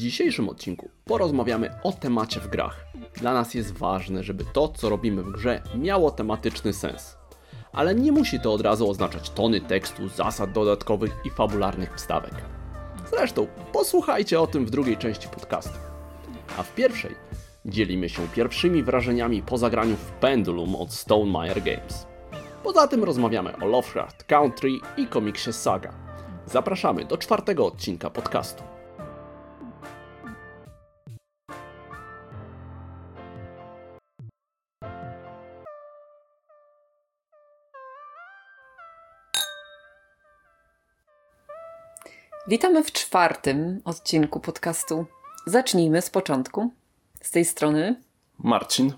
[0.00, 2.86] Dzisiejszym odcinku porozmawiamy o temacie w grach.
[3.16, 7.16] Dla nas jest ważne, żeby to, co robimy w grze, miało tematyczny sens.
[7.72, 12.34] Ale nie musi to od razu oznaczać tony tekstu, zasad dodatkowych i fabularnych wstawek.
[13.10, 15.78] Zresztą, posłuchajcie o tym w drugiej części podcastu.
[16.58, 17.14] A w pierwszej
[17.66, 22.06] dzielimy się pierwszymi wrażeniami po zagraniu w Pendulum od Stonemaier Games.
[22.62, 25.92] Poza tym rozmawiamy o Lovecraft Country i komiksie Saga.
[26.46, 28.69] Zapraszamy do czwartego odcinka podcastu.
[42.50, 45.06] Witamy w czwartym odcinku podcastu.
[45.46, 46.72] Zacznijmy z początku.
[47.22, 48.02] Z tej strony
[48.38, 48.92] Marcin.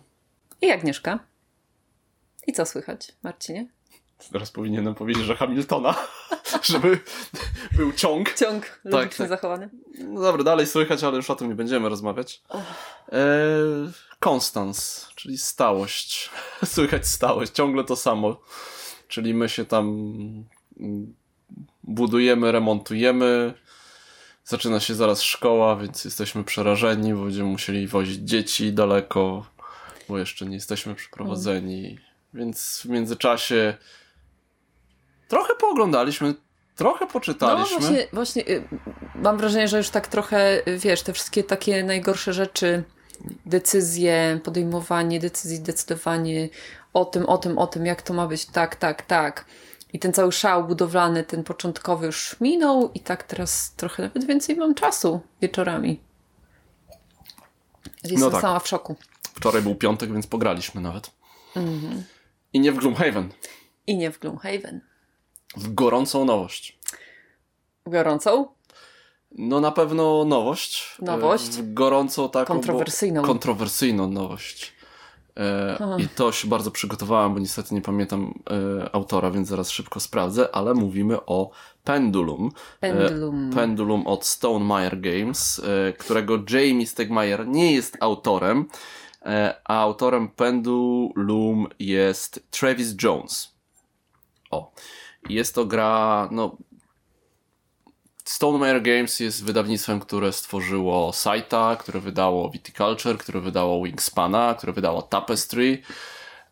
[0.61, 1.19] i Agnieszka.
[2.47, 3.67] I co słychać, Marcinie?
[4.33, 5.95] Teraz powinienem powiedzieć, że Hamiltona,
[6.73, 6.99] żeby
[7.73, 8.35] był ciąg.
[8.35, 9.29] Ciąg logiczny tak.
[9.29, 9.71] zachowany.
[9.99, 12.43] No dobra, dalej słychać, ale już o tym nie będziemy rozmawiać.
[14.21, 16.31] Konstans, czyli stałość.
[16.65, 18.41] Słychać stałość, ciągle to samo.
[19.09, 19.87] Czyli my się tam
[20.81, 21.15] mm,
[21.85, 23.55] budujemy, remontujemy.
[24.45, 29.47] Zaczyna się zaraz szkoła, więc jesteśmy przerażeni, bo będziemy musieli wozić dzieci daleko,
[30.09, 31.99] bo jeszcze nie jesteśmy przeprowadzeni.
[32.35, 33.75] Więc w międzyczasie
[35.29, 36.35] trochę pooglądaliśmy,
[36.77, 37.79] trochę No poczytaliśmy.
[37.79, 38.65] właśnie, właśnie y,
[39.15, 42.85] mam wrażenie, że już tak trochę, y, wiesz, te wszystkie takie najgorsze rzeczy,
[43.47, 46.49] decyzje, podejmowanie decyzji, decydowanie
[46.93, 49.45] o tym, o tym, o tym, jak to ma być, tak, tak, tak.
[49.93, 54.57] I ten cały szał budowlany, ten początkowy już minął i tak teraz trochę nawet więcej
[54.57, 56.01] mam czasu wieczorami.
[58.05, 58.41] Jestem tak.
[58.41, 58.97] sama w szoku.
[59.35, 61.11] Wczoraj był piątek, więc pograliśmy nawet.
[61.57, 62.05] Mhm.
[62.53, 63.33] I nie w Gloomhaven.
[63.87, 64.81] I nie w Gloomhaven.
[65.57, 66.79] W gorącą nowość.
[67.87, 68.47] Gorącą?
[69.33, 70.97] No na pewno nowość.
[71.03, 71.51] Nowość.
[71.51, 72.55] W gorącą taką.
[72.55, 73.23] Kontrowersyjną.
[73.23, 74.73] Kontrowersyjną nowość.
[75.37, 75.79] E.
[75.99, 80.55] I to się bardzo przygotowałem, bo niestety nie pamiętam e, autora, więc zaraz szybko sprawdzę,
[80.55, 81.51] ale mówimy o
[81.85, 82.51] Pendulum.
[82.81, 83.51] Pendulum.
[83.51, 88.69] E, Pendulum od Stonemaier Games, e, którego Jamie Stegmaier nie jest autorem,
[89.65, 93.55] a autorem Pendulum jest Travis Jones.
[94.51, 94.73] O.
[95.29, 96.57] Jest to gra, no.
[98.25, 105.03] Stonemaier Games jest wydawnictwem, które stworzyło Saita, które wydało Viticulture, które wydało Wingspana, które wydało
[105.03, 105.83] Tapestry.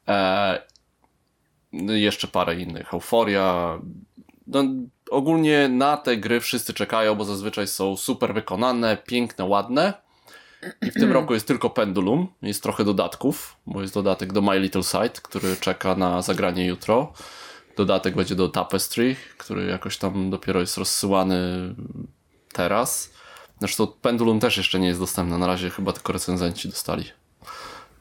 [0.09, 0.63] E,
[1.73, 2.95] no jeszcze parę innych.
[2.95, 3.79] Euphoria.
[4.47, 4.65] No,
[5.11, 9.93] ogólnie na te gry wszyscy czekają, bo zazwyczaj są super wykonane, piękne, ładne.
[10.83, 12.29] I w tym roku jest tylko Pendulum.
[12.43, 17.13] Jest trochę dodatków, bo jest dodatek do My Little Sight, który czeka na zagranie jutro.
[17.77, 21.39] Dodatek będzie do Tapestry, który jakoś tam dopiero jest rozsyłany
[22.53, 23.11] teraz.
[23.61, 25.39] Zresztą Pendulum też jeszcze nie jest dostępne.
[25.39, 27.05] Na razie chyba tylko recenzenci dostali.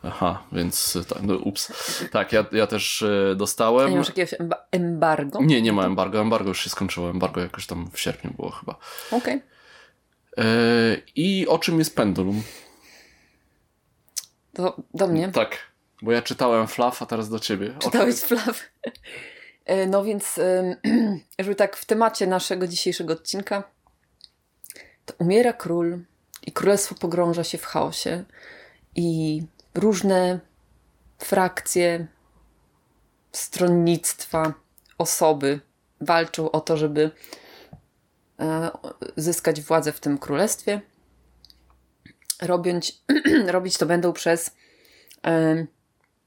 [0.04, 1.72] Aha, więc tak, no ups.
[2.12, 3.92] Tak, ja, ja też e, dostałem.
[3.92, 5.40] nie masz jakiegoś emba- embargo?
[5.44, 6.20] Nie, nie ma embargo.
[6.22, 7.10] Embargo już się skończyło.
[7.10, 8.76] Embargo jakoś tam w sierpniu było chyba.
[9.12, 9.42] Okej.
[10.38, 10.44] E,
[11.16, 12.44] I o czym jest Pendulum?
[14.54, 15.32] To do mnie.
[15.32, 15.58] Tak,
[16.02, 17.74] bo ja czytałem Fluff, a teraz do ciebie.
[17.80, 18.16] Czytałeś.
[18.32, 18.38] E,
[19.88, 20.40] No więc,
[21.40, 23.64] żeby tak w temacie naszego dzisiejszego odcinka,
[25.06, 26.00] to umiera król
[26.48, 28.24] i królestwo pogrąża się w chaosie
[28.96, 29.42] i
[29.76, 30.40] różne
[31.20, 32.08] frakcje,
[33.32, 34.54] stronnictwa,
[34.98, 35.60] osoby
[36.02, 37.12] walczą o to, żeby
[38.40, 38.72] e,
[39.18, 40.82] zyskać władzę w tym królestwie.
[42.42, 43.04] Robiąc,
[43.48, 44.52] robić to będą przez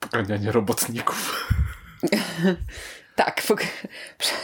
[0.00, 1.48] Poganianie robotników.
[3.24, 3.66] Tak, pok-
[4.18, 4.34] prze-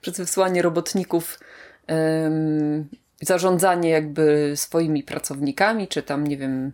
[0.00, 1.38] przez wysłanie robotników,
[1.86, 2.88] em,
[3.22, 6.72] zarządzanie jakby swoimi pracownikami, czy tam, nie wiem,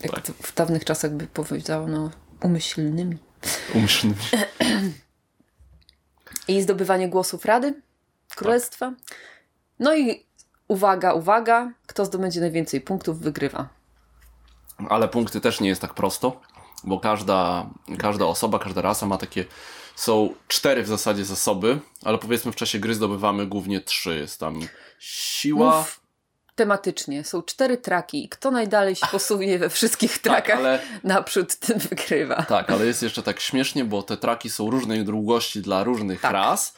[0.00, 0.24] jak Tak.
[0.26, 2.10] w dawnych czasach by powiedział, no,
[2.42, 3.16] umyślnymi.
[3.74, 4.16] Umyślnymi.
[6.48, 7.74] I zdobywanie głosów Rady
[8.36, 8.92] Królestwa.
[9.78, 10.26] No i
[10.68, 13.68] uwaga, uwaga, kto zdobędzie najwięcej punktów, wygrywa.
[14.88, 16.40] Ale punkty też nie jest tak prosto,
[16.84, 19.44] bo każda, każda osoba, każda rasa ma takie.
[19.96, 24.16] Są cztery w zasadzie zasoby, ale powiedzmy w czasie gry zdobywamy głównie trzy.
[24.18, 24.60] Jest tam
[24.98, 25.78] siła.
[25.78, 26.00] Mów
[26.54, 27.24] tematycznie.
[27.24, 31.78] Są cztery traki i kto najdalej się posunie we wszystkich tak, trakach ale, naprzód, ten
[31.78, 32.42] wygrywa.
[32.42, 36.32] tak, ale jest jeszcze tak śmiesznie, bo te traki są różnej długości dla różnych Tak.
[36.32, 36.74] ras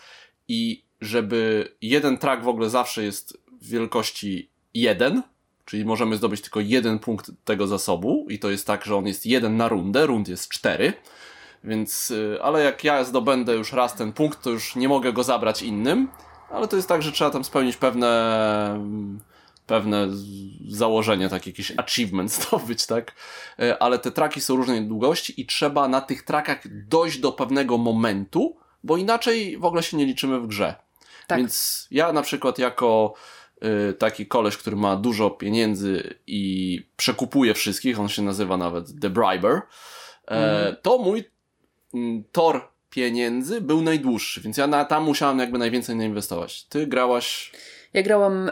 [0.48, 5.22] i żeby jeden trak w ogóle zawsze jest wielkości jeden,
[5.64, 9.26] czyli możemy zdobyć tylko jeden punkt tego zasobu i to jest tak, że on jest
[9.26, 10.92] jeden na rundę, rund jest cztery,
[11.64, 15.24] więc, y, ale jak ja zdobędę już raz ten punkt, to już nie mogę go
[15.24, 16.08] zabrać innym,
[16.50, 18.80] ale to jest tak, że trzeba tam spełnić pewne,
[19.66, 20.08] pewne
[20.68, 23.14] założenie, tak jakiś achievement zdobyć, tak?
[23.58, 27.78] E, ale te traki są różnej długości i trzeba na tych trakach dojść do pewnego
[27.78, 30.74] momentu, bo inaczej w ogóle się nie liczymy w grze.
[31.26, 31.38] Tak.
[31.38, 33.14] Więc ja na przykład jako
[33.90, 39.10] y, taki koleś, który ma dużo pieniędzy i przekupuje wszystkich, on się nazywa nawet The
[39.10, 39.62] Briber,
[40.26, 40.76] mm.
[40.82, 41.24] to mój
[42.32, 46.64] tor pieniędzy był najdłuższy, więc ja na, tam musiałem jakby najwięcej nainwestować.
[46.64, 47.52] Ty grałaś...
[47.92, 48.50] Ja grałam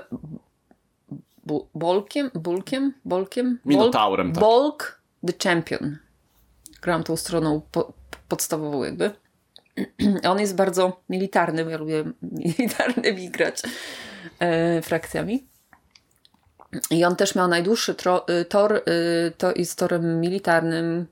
[1.47, 2.31] bu Bolkiem?
[2.35, 2.95] Bulkiem?
[3.05, 3.59] Bolkiem?
[3.65, 4.41] Minotaurem, tak.
[4.41, 5.99] Bolk the Champion.
[6.83, 7.93] Grałam tą stroną po
[8.29, 9.11] podstawową jakby.
[10.31, 12.05] On jest bardzo militarny, bo ja lubię
[12.59, 13.63] militarnymi grać
[14.39, 15.47] e, frakcjami.
[16.91, 17.95] I on też miał najdłuższy
[18.41, 21.07] y, tor, y, to jest torem militarnym.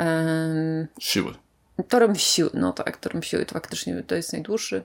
[0.00, 1.34] E, siły.
[1.88, 4.84] Torem siły, no tak, torem siły to faktycznie to jest najdłuższy.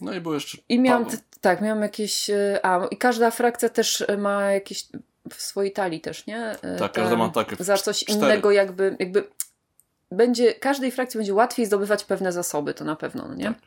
[0.00, 0.58] No i było jeszcze.
[0.68, 1.06] I miałam,
[1.40, 2.30] tak, miałam jakieś.
[2.30, 4.86] E, a, i każda frakcja też ma jakieś
[5.30, 6.56] w swojej talii też, nie?
[6.62, 7.64] E, tak, każda ma takie.
[7.64, 8.18] Za coś cztery.
[8.18, 9.28] innego, jakby, jakby
[10.10, 13.44] będzie, każdej frakcji będzie łatwiej zdobywać pewne zasoby, to na pewno, no nie?
[13.44, 13.58] Tak.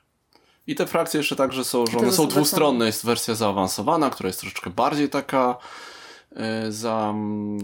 [0.67, 2.85] I te frakcje jeszcze także są, że one są dwustronne.
[2.85, 5.59] Jest wersja zaawansowana, która jest troszeczkę bardziej taka e,
[6.69, 7.13] za...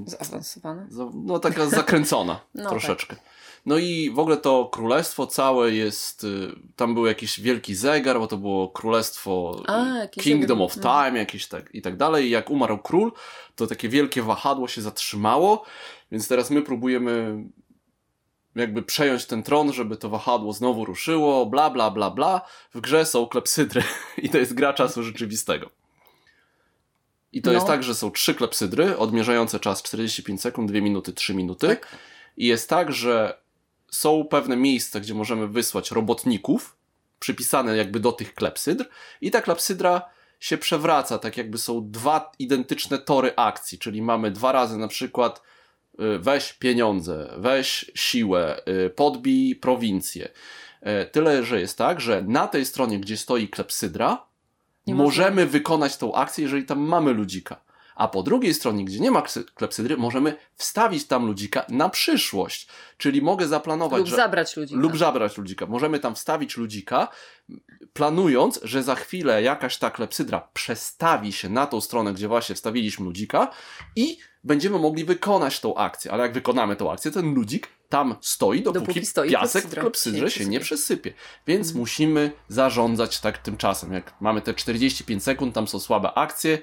[0.05, 0.87] Zaawansowana?
[0.89, 2.71] Za, no taka zakręcona no tak.
[2.71, 3.15] troszeczkę.
[3.15, 3.25] Tak.
[3.65, 8.27] No i w ogóle to królestwo całe jest, y, tam był jakiś wielki zegar, bo
[8.27, 10.65] to było królestwo A, Kingdom zegar.
[10.65, 11.17] of Time, no.
[11.17, 12.25] jakieś tak i tak dalej.
[12.25, 13.11] I jak umarł król,
[13.55, 15.65] to takie wielkie wahadło się zatrzymało,
[16.11, 17.43] więc teraz my próbujemy
[18.55, 22.41] jakby przejąć ten tron, żeby to wahadło znowu ruszyło, bla, bla, bla, bla.
[22.73, 23.83] W grze są klepsydry
[24.23, 25.69] i to jest gra czasu rzeczywistego.
[27.35, 27.53] I to no.
[27.53, 31.67] jest tak, że są trzy klepsydry, odmierzające czas 45 sekund, 2 minuty, 3 minuty.
[31.67, 31.87] Tak.
[32.37, 33.37] I jest tak, że
[33.91, 36.77] są pewne miejsca, gdzie możemy wysłać robotników,
[37.19, 38.85] przypisane jakby do tych klepsydr
[39.21, 40.01] i ta klepsydra
[40.39, 45.41] się przewraca, tak jakby są dwa identyczne tory akcji, czyli mamy dwa razy na przykład
[45.99, 50.29] y, weź pieniądze, weź siłę, y, podbij prowincję.
[50.81, 54.25] E, tyle, że jest tak, że na tej stronie, gdzie stoi klepsydra,
[54.87, 55.51] Nie możemy można.
[55.51, 57.65] wykonać tą akcję, jeżeli tam mamy ludzika
[57.95, 59.23] a po drugiej stronie, gdzie nie ma
[59.55, 62.67] klepsydry, możemy wstawić tam ludzika na przyszłość.
[62.97, 63.99] Czyli mogę zaplanować.
[63.99, 64.81] Lub że, zabrać ludzika.
[64.81, 65.65] Lub zabrać ludzika.
[65.65, 67.07] Możemy tam wstawić ludzika,
[67.93, 73.05] planując, że za chwilę jakaś ta klepsydra przestawi się na tą stronę, gdzie właśnie wstawiliśmy
[73.05, 73.51] ludzika
[73.95, 76.11] i będziemy mogli wykonać tą akcję.
[76.11, 80.31] Ale jak wykonamy tą akcję, ten ludzik tam stoi, dopóki, dopóki stoi piasek w klepsydrze
[80.31, 81.13] się, się nie przesypie.
[81.47, 81.79] Więc mhm.
[81.79, 83.93] musimy zarządzać tak tym czasem.
[83.93, 86.57] Jak mamy te 45 sekund, tam są słabe akcje,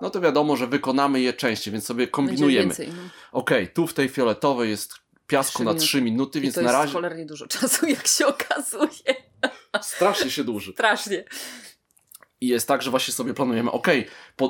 [0.00, 2.74] no to wiadomo, że wykonamy je częściej, więc sobie kombinujemy.
[2.78, 2.84] no.
[3.32, 4.94] Okej, okay, tu w tej fioletowej jest
[5.26, 6.82] piasku 3 na 3 minuty, więc I to na razie.
[6.82, 9.14] jest cholernie dużo czasu, jak się okazuje.
[9.82, 10.72] Strasznie się duży.
[10.72, 11.24] Strasznie.
[12.40, 13.88] I jest tak, że właśnie sobie planujemy, ok,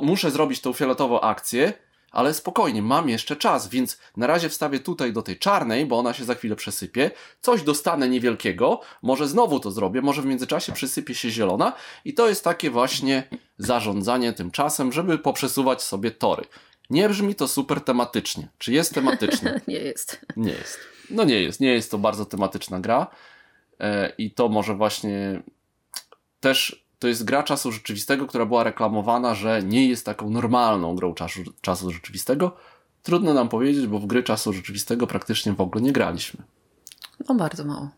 [0.03, 1.73] muszę zrobić tą fioletową akcję,
[2.11, 6.13] ale spokojnie, mam jeszcze czas, więc na razie wstawię tutaj do tej czarnej, bo ona
[6.13, 7.11] się za chwilę przesypie,
[7.41, 11.73] coś dostanę niewielkiego, może znowu to zrobię, może w międzyczasie przysypie się zielona
[12.05, 16.45] i to jest takie właśnie zarządzanie tym czasem, żeby poprzesuwać sobie tory.
[16.91, 18.49] Nie brzmi to super tematycznie.
[18.59, 19.61] Czy jest tematyczne?
[19.69, 20.27] nie jest.
[20.37, 20.79] Nie jest.
[21.11, 21.61] No nie jest.
[21.61, 23.07] Nie jest to bardzo tematyczna gra.
[23.81, 25.43] E, I to może właśnie
[26.41, 31.15] też to jest gra czasu rzeczywistego, która była reklamowana, że nie jest taką normalną grą
[31.15, 32.57] czasu, czasu rzeczywistego.
[33.03, 36.45] Trudno nam powiedzieć, bo w gry czasu rzeczywistego praktycznie w ogóle nie graliśmy.
[37.29, 37.91] No bardzo mało.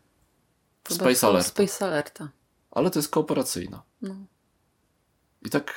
[0.89, 1.49] Space Alerta.
[1.49, 2.29] Space Alerta.
[2.71, 3.83] Ale to jest kooperacyjna.
[4.03, 4.15] No.
[5.47, 5.75] I tak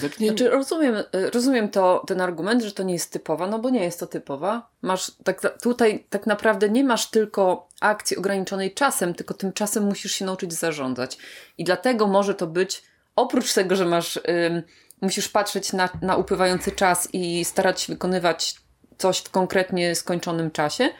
[0.00, 0.14] tak.
[0.14, 0.94] Znaczy, rozumiem,
[1.32, 4.70] rozumiem to, ten argument, że to nie jest typowa, no bo nie jest to typowa.
[4.82, 10.12] Masz tak, tutaj tak naprawdę nie masz tylko akcji ograniczonej czasem, tylko tym czasem musisz
[10.12, 11.18] się nauczyć zarządzać.
[11.58, 12.82] I dlatego może to być,
[13.16, 14.62] oprócz tego, że masz, ym,
[15.00, 18.56] musisz patrzeć na, na upływający czas i starać się wykonywać
[18.98, 20.90] coś w konkretnie skończonym czasie,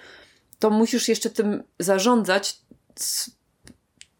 [0.59, 2.61] to musisz jeszcze tym zarządzać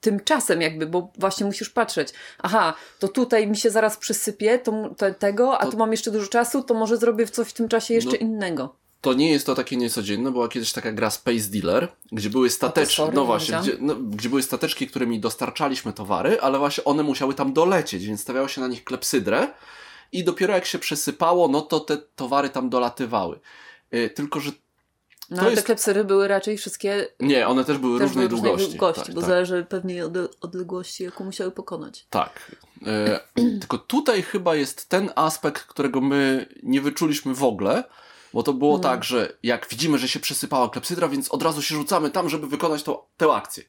[0.07, 2.09] tymczasem jakby, bo właśnie musisz patrzeć,
[2.39, 5.71] aha, to tutaj mi się zaraz przysypie to, to tego, a to...
[5.71, 8.77] tu mam jeszcze dużo czasu, to może zrobię coś w tym czasie jeszcze no, innego.
[9.01, 13.03] To nie jest to takie niecodzienne, była kiedyś taka gra Space Dealer, gdzie były stateczki,
[13.13, 17.53] no, właśnie, gdzie, no, gdzie, były stateczki, którymi dostarczaliśmy towary, ale właśnie one musiały tam
[17.53, 19.49] dolecieć, więc stawiało się na nich klepsydrę
[20.13, 23.41] i dopiero jak się przesypało, no to te towary tam dolatywały.
[23.93, 24.53] Yy, tylko, że
[25.31, 25.63] no ale jest...
[25.63, 27.09] te klepsyry były raczej wszystkie.
[27.21, 28.71] Nie, one też były też różnej były długości.
[28.71, 29.31] długości tak, bo tak.
[29.31, 32.07] zależy pewnie od odległości, jaką musiały pokonać.
[32.11, 32.57] Tak.
[32.87, 33.21] E,
[33.61, 37.85] tylko tutaj chyba jest ten aspekt, którego my nie wyczuliśmy w ogóle,
[38.35, 38.83] bo to było no.
[38.83, 42.47] tak, że jak widzimy, że się przesypała klepsydra, więc od razu się rzucamy tam, żeby
[42.47, 42.85] wykonać
[43.17, 43.65] tę akcję.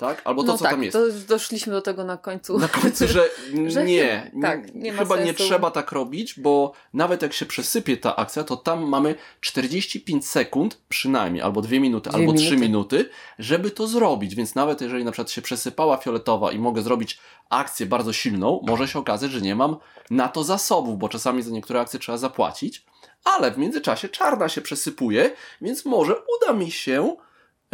[0.00, 0.22] Tak?
[0.24, 0.92] Albo to, no co tak, tam jest.
[0.92, 2.58] To doszliśmy do tego na końcu.
[2.58, 3.28] Na końcu, że,
[3.66, 5.44] Że nie, tak, nie ma chyba nie sensu.
[5.44, 10.78] trzeba tak robić, bo nawet jak się przesypie ta akcja, to tam mamy 45 sekund
[10.88, 12.60] przynajmniej, albo 2 minuty, Dwie albo 3 minuty.
[12.62, 14.34] minuty, żeby to zrobić.
[14.34, 17.18] Więc nawet jeżeli na przykład się przesypała fioletowa i mogę zrobić
[17.50, 19.76] akcję bardzo silną, może się okazać, że nie mam
[20.10, 22.84] na to zasobów, bo czasami za niektóre akcje trzeba zapłacić,
[23.24, 25.30] ale w międzyczasie czarna się przesypuje,
[25.60, 27.16] więc może uda mi się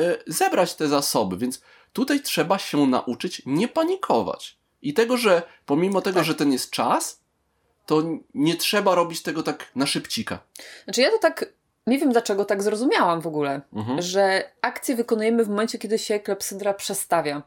[0.01, 1.61] e, zebrać te zasoby, więc
[1.97, 4.57] tutaj trzeba się nauczyć nie panikować.
[4.83, 6.25] I tego, że pomimo tego, Tak.
[6.27, 7.21] że ten jest czas,
[7.87, 8.03] to
[8.35, 10.39] nie trzeba robić tego tak na szybcika.
[10.85, 11.45] Znaczy ja to tak,
[11.87, 14.03] nie wiem dlaczego tak zrozumiałam w ogóle, Mhm.
[14.03, 17.43] że akcję wykonujemy w momencie, kiedy się klepsydra przestawia.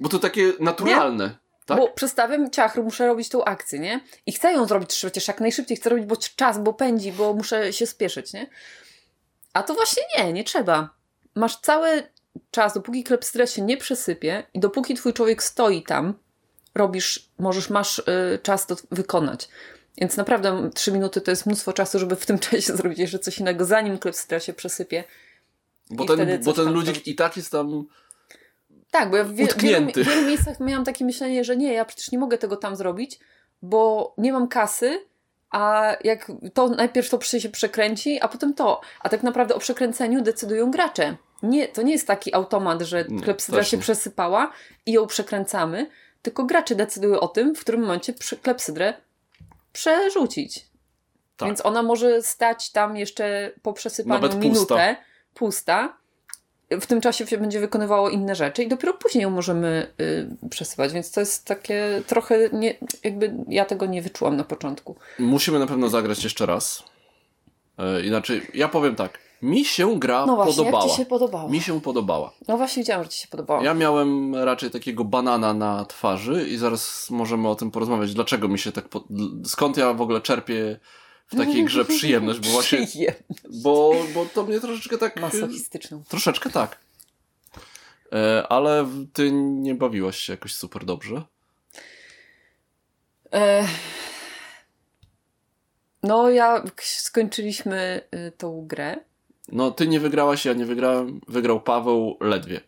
[0.00, 1.36] Bo to takie naturalne.
[1.66, 1.78] Tak?
[1.78, 4.00] Bo przestawiam ciachru, muszę robić tą akcję, nie?
[4.26, 7.72] I chcę ją zrobić przecież jak najszybciej, chcę robić, bo czas, bo pędzi, bo muszę
[7.72, 8.50] się spieszyć, nie?
[9.52, 10.88] A to właśnie nie, nie trzeba.
[11.34, 12.02] Masz cały
[12.50, 16.14] czas, dopóki klepsydra się nie przesypie i dopóki twój człowiek stoi tam,
[16.74, 19.48] robisz, możesz, masz y, czas to wykonać.
[19.98, 23.38] Więc naprawdę trzy minuty to jest mnóstwo czasu, żeby w tym czasie zrobić jeszcze coś
[23.38, 25.04] innego, zanim klepsydra się przesypie.
[25.90, 27.84] Bo ten, bo ten ludzik i tak jest tam.
[28.90, 31.84] Tak, bo ja w wie, wielu, w wielu miejscach miałam takie myślenie, że nie, ja
[31.84, 33.20] przecież nie mogę tego tam zrobić,
[33.62, 35.04] bo nie mam kasy,
[35.50, 38.80] a jak to najpierw to się przekręci, a potem to.
[39.00, 41.16] A tak naprawdę o przekręceniu decydują gracze.
[41.44, 44.52] Nie, to nie jest taki automat, że klepsydra się przesypała
[44.86, 45.90] i ją przekręcamy,
[46.22, 48.94] tylko gracze decydują o tym, w którym momencie klepsydrę
[49.72, 50.66] przerzucić.
[51.36, 51.48] Tak.
[51.48, 54.48] Więc ona może stać tam jeszcze po przesypaniu Nawet pusta.
[54.48, 54.96] minutę,
[55.34, 55.96] pusta.
[56.70, 60.92] W tym czasie się będzie wykonywało inne rzeczy i dopiero później ją możemy y, przesypać,
[60.92, 62.74] więc to jest takie trochę, nie,
[63.04, 64.96] jakby ja tego nie wyczułam na początku.
[65.18, 66.82] Musimy na pewno zagrać jeszcze raz.
[67.78, 69.18] E, inaczej, ja powiem tak.
[69.44, 70.84] Mi się gra No właśnie, podobała.
[70.84, 71.48] jak Ci się podobało?
[71.48, 72.32] Mi się podobała.
[72.48, 73.62] No właśnie widziałam, że Ci się podobało.
[73.62, 78.14] Ja miałem raczej takiego banana na twarzy i zaraz możemy o tym porozmawiać.
[78.14, 78.88] Dlaczego mi się tak.
[78.88, 79.04] Po...
[79.44, 80.80] Skąd ja w ogóle czerpię
[81.26, 82.40] w takiej grze przyjemność?
[82.40, 82.78] Bo właśnie.
[82.86, 83.14] Przyjem-
[83.62, 85.20] Bo, bo to mnie troszeczkę tak.
[85.20, 86.02] Masochistyczną.
[86.08, 86.78] Troszeczkę tak.
[88.12, 91.22] E, ale ty nie bawiłaś się jakoś super dobrze.
[93.34, 93.64] E...
[96.02, 98.96] No ja skończyliśmy y, tą grę.
[99.52, 101.20] No, ty nie wygrałaś, ja nie wygrałem.
[101.28, 102.60] Wygrał Paweł ledwie.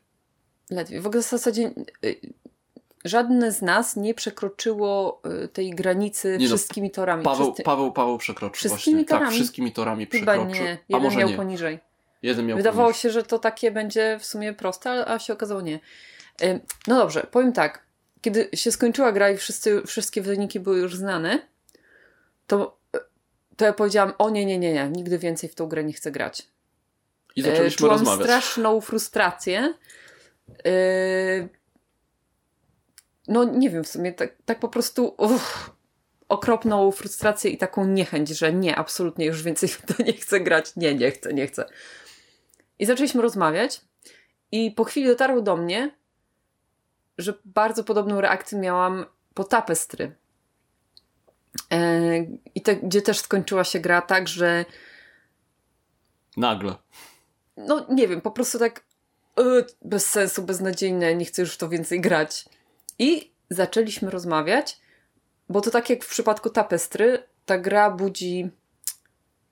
[0.70, 1.00] Ledwie.
[1.00, 1.70] W ogóle w zasadzie
[2.04, 2.20] y,
[3.04, 7.24] żadne z nas nie przekroczyło y, tej granicy Nie no, wszystkimi torami.
[7.24, 9.08] Paweł, Wszyscy- Paweł, Paweł przekroczył Wszystkimi właśnie.
[9.08, 9.36] Tak, torami?
[9.36, 10.64] wszystkimi torami Chyba przekroczył.
[10.64, 10.72] nie.
[10.72, 11.36] A Jeden może miał nie.
[11.36, 11.78] poniżej.
[12.22, 13.00] Jeden miał Wydawało poniżej.
[13.02, 15.80] się, że to takie będzie w sumie proste, a się okazało nie.
[16.86, 17.86] No dobrze, powiem tak.
[18.20, 21.38] Kiedy się skończyła gra i wszyscy, wszystkie wyniki były już znane,
[22.46, 22.78] to,
[23.56, 26.10] to ja powiedziałam, o nie, nie, nie, nie, nigdy więcej w tą grę nie chcę
[26.12, 26.48] grać.
[27.36, 28.22] I E, zaczęliśmy Czułam rozmawiać.
[28.26, 29.74] straszną frustrację.
[30.66, 31.48] E,
[33.28, 35.70] No nie wiem, w sumie tak, tak po prostu uff,
[36.28, 40.76] okropną frustrację i taką niechęć, że nie, absolutnie już więcej w to nie chcę grać.
[40.76, 41.64] Nie, nie chcę, nie chcę.
[42.78, 43.80] I zaczęliśmy rozmawiać
[44.52, 45.90] i po chwili dotarło do mnie,
[47.18, 50.14] że bardzo podobną reakcję miałam po Tapestry.
[51.72, 51.78] E,
[52.54, 54.64] I te, gdzie też skończyła się gra tak, że
[56.36, 56.74] Nagle.
[57.56, 58.84] No nie wiem, po prostu tak
[59.36, 62.44] yy, bez sensu, beznadziejne, nie chcę już w to więcej grać.
[62.98, 64.80] I zaczęliśmy rozmawiać,
[65.48, 68.50] bo to tak jak w przypadku Tapestry, ta gra budzi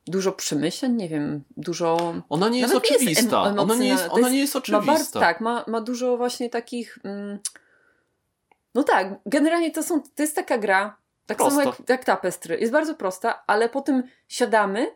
[0.07, 2.15] dużo przemyśleń, nie wiem, dużo...
[2.29, 3.49] Ona nie jest Nawet nie jest oczywista.
[3.49, 4.93] em- ona, nie jest, ona jest- nie jest Ma oczywista.
[4.93, 6.99] bardzo, tak, ma, ma dużo właśnie takich...
[7.05, 7.39] Mm,
[8.75, 10.97] no tak, generalnie to, są, to jest taka gra,
[11.27, 11.71] tak samo Prosta.
[11.79, 12.59] jak, jak Tapestry.
[12.59, 14.95] Jest bardzo prosta, ale potem siadamy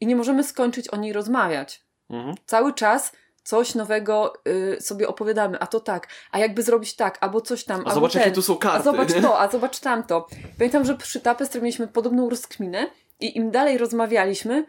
[0.00, 2.34] i nie możemy skończyć o niej rozmawiać Mhm.
[2.46, 3.12] cały czas
[3.44, 7.82] coś nowego y, sobie opowiadamy, a to tak, a jakby zrobić tak, albo coś tam,
[7.86, 8.84] A zobacz, ten, jakie tu są a karty.
[8.84, 9.22] zobacz nie?
[9.22, 10.26] to, a zobacz tamto.
[10.58, 12.86] Pamiętam, że przy Tapestry mieliśmy podobną rozkminę
[13.20, 14.66] i im dalej rozmawialiśmy,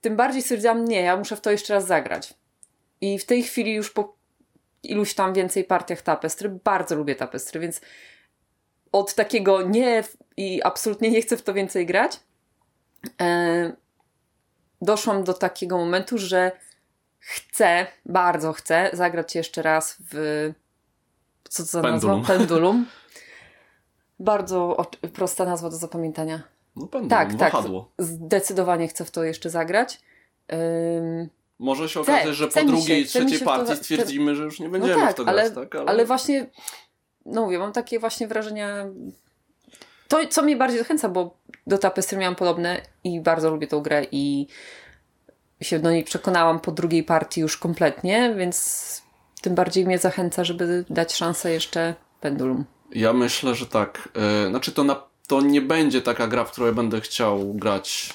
[0.00, 2.34] tym bardziej stwierdziłam, nie, ja muszę w to jeszcze raz zagrać.
[3.00, 4.16] I w tej chwili już po
[4.82, 7.80] iluś tam więcej partiach Tapestry, bardzo lubię Tapestry, więc
[8.92, 10.04] od takiego nie
[10.36, 12.20] i absolutnie nie chcę w to więcej grać,
[13.20, 13.72] e,
[14.84, 16.52] doszłam do takiego momentu, że
[17.18, 20.52] chcę, bardzo chcę zagrać jeszcze raz w
[21.48, 22.18] co to za Pendulum.
[22.18, 22.34] nazwa?
[22.38, 22.86] Pendulum.
[24.18, 26.42] Bardzo oczy- prosta nazwa do zapamiętania.
[26.76, 27.62] No pendulum, Tak, tak.
[27.98, 30.00] Zdecydowanie chcę w to jeszcze zagrać.
[30.52, 34.60] Ym, Może się okazać, że po drugiej, się- trzeciej to partii za- stwierdzimy, że już
[34.60, 35.88] nie będziemy no tak, w to ale, grać, tak?
[35.88, 36.04] ale...
[36.04, 36.46] właśnie,
[37.26, 38.86] no mówię, mam takie właśnie wrażenia.
[40.08, 44.06] To, co mnie bardziej zachęca, bo do Tapestry miałam podobne i bardzo lubię tą grę
[44.12, 44.46] i
[45.60, 49.02] się do niej przekonałam po drugiej partii już kompletnie, więc
[49.42, 52.64] tym bardziej mnie zachęca, żeby dać szansę jeszcze Pendulum.
[52.92, 54.08] Ja myślę, że tak.
[54.44, 58.12] Yy, znaczy to, na, to nie będzie taka gra, w której będę chciał grać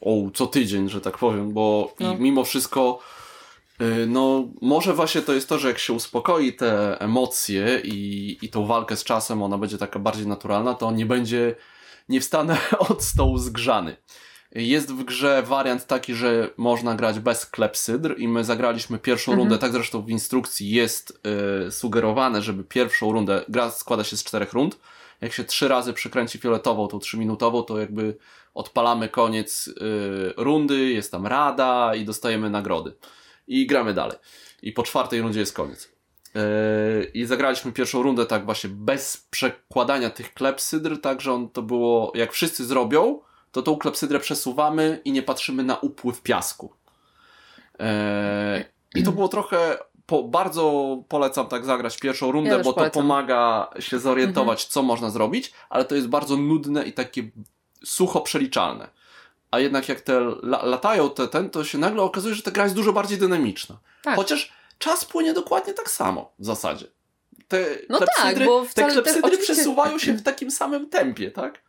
[0.00, 2.16] o, co tydzień, że tak powiem, bo no.
[2.18, 2.98] mimo wszystko
[4.06, 8.66] no, może właśnie to jest to, że jak się uspokoi te emocje i, i tą
[8.66, 11.54] walkę z czasem, ona będzie taka bardziej naturalna, to nie będzie,
[12.08, 12.56] nie wstanę
[12.90, 13.96] od stołu zgrzany.
[14.54, 19.48] Jest w grze wariant taki, że można grać bez klepsydr i my zagraliśmy pierwszą mhm.
[19.48, 21.20] rundę, tak zresztą w instrukcji jest
[21.66, 24.78] y, sugerowane, żeby pierwszą rundę, gra składa się z czterech rund,
[25.20, 28.16] jak się trzy razy przykręci fioletową, tą trzyminutową, to jakby
[28.54, 29.72] odpalamy koniec y,
[30.36, 32.92] rundy, jest tam rada i dostajemy nagrody.
[33.46, 34.16] I gramy dalej.
[34.62, 35.84] I po czwartej rundzie jest koniec.
[36.36, 41.62] Y, I zagraliśmy pierwszą rundę tak właśnie bez przekładania tych klepsydr, tak że on to
[41.62, 43.20] było, jak wszyscy zrobią,
[43.52, 46.72] to tą klepsydrę przesuwamy i nie patrzymy na upływ piasku.
[47.74, 47.84] Y,
[48.94, 53.02] I to było trochę po, bardzo polecam tak zagrać pierwszą rundę, ja bo to polecam.
[53.02, 54.70] pomaga się zorientować, mhm.
[54.70, 57.30] co można zrobić, ale to jest bardzo nudne i takie
[57.84, 58.88] sucho przeliczalne.
[59.52, 62.76] A jednak jak te latają te ten, to się nagle okazuje, że ta gra jest
[62.76, 63.78] dużo bardziej dynamiczna.
[64.02, 64.16] Tak.
[64.16, 66.86] Chociaż czas płynie dokładnie tak samo w zasadzie.
[67.48, 71.62] Te no klepsydry, tak, bo te klepsydry te, przesuwają się w takim samym tempie, tak?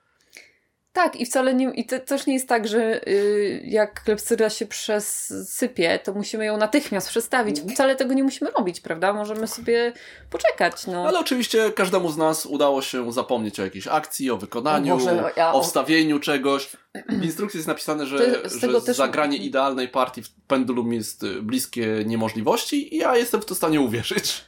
[0.94, 4.66] Tak, i wcale nie, i to też nie jest tak, że y, jak klepsydra się
[4.66, 7.62] przesypie, to musimy ją natychmiast przestawić.
[7.74, 9.14] Wcale tego nie musimy robić, prawda?
[9.14, 9.94] Możemy sobie
[10.30, 10.88] poczekać.
[10.88, 11.08] No.
[11.08, 15.24] Ale oczywiście każdemu z nas udało się zapomnieć o jakiejś akcji, o wykonaniu, o, Boże,
[15.38, 15.64] ja, o...
[15.64, 16.70] wstawieniu czegoś.
[17.10, 18.98] W instrukcji jest napisane, że, że też...
[18.98, 23.82] zagranie idealnej partii w pendulum jest bliskie niemożliwości i ja jestem w to w stanie
[23.82, 24.44] uwierzyć.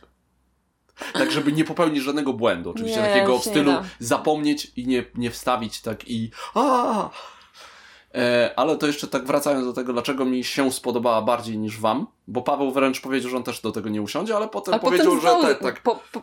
[1.13, 2.69] Tak, żeby nie popełnić żadnego błędu.
[2.69, 7.09] Oczywiście nie, takiego w stylu zapomnieć i nie, nie wstawić tak i a
[8.15, 12.07] e, ale to jeszcze tak wracając do tego, dlaczego mi się spodobała bardziej niż wam,
[12.27, 15.41] bo Paweł wręcz powiedział, że on też do tego nie usiądzie, ale potem powiedział, potem
[15.41, 15.81] że te, tak.
[15.81, 16.21] Po, po,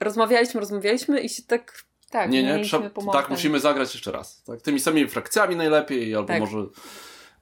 [0.00, 1.84] rozmawialiśmy, rozmawialiśmy i się tak.
[2.10, 4.42] Tak, nie, nie, trzeba, tak, musimy zagrać jeszcze raz.
[4.42, 6.40] Tak, tymi samymi frakcjami najlepiej, albo tak.
[6.40, 6.58] może.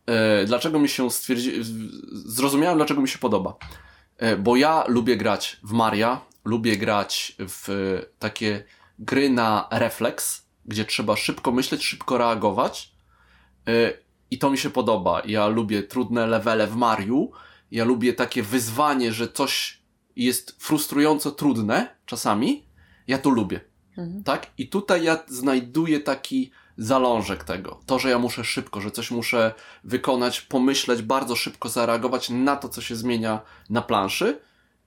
[0.06, 1.52] E, dlaczego mi się stwierdzi.
[2.12, 3.56] Zrozumiałem, dlaczego mi się podoba.
[4.18, 7.66] E, bo ja lubię grać w Maria, lubię grać w
[8.18, 8.64] takie
[8.98, 12.92] gry na refleks, gdzie trzeba szybko myśleć, szybko reagować.
[13.68, 13.98] Y,
[14.30, 15.22] I to mi się podoba.
[15.24, 17.30] Ja lubię trudne levele w Mariu.
[17.70, 19.82] Ja lubię takie wyzwanie, że coś
[20.16, 22.66] jest frustrująco trudne czasami.
[23.06, 23.60] Ja to lubię.
[23.96, 24.24] Mhm.
[24.24, 24.46] Tak?
[24.58, 27.80] I tutaj ja znajduję taki zalążek tego.
[27.86, 32.68] To, że ja muszę szybko, że coś muszę wykonać, pomyśleć, bardzo szybko zareagować na to,
[32.68, 34.40] co się zmienia na planszy.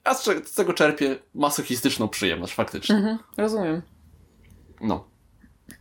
[0.06, 0.14] Ja
[0.46, 2.96] z tego czerpię masochistyczną przyjemność, faktycznie.
[2.96, 3.82] Mhm, rozumiem.
[4.82, 5.08] No.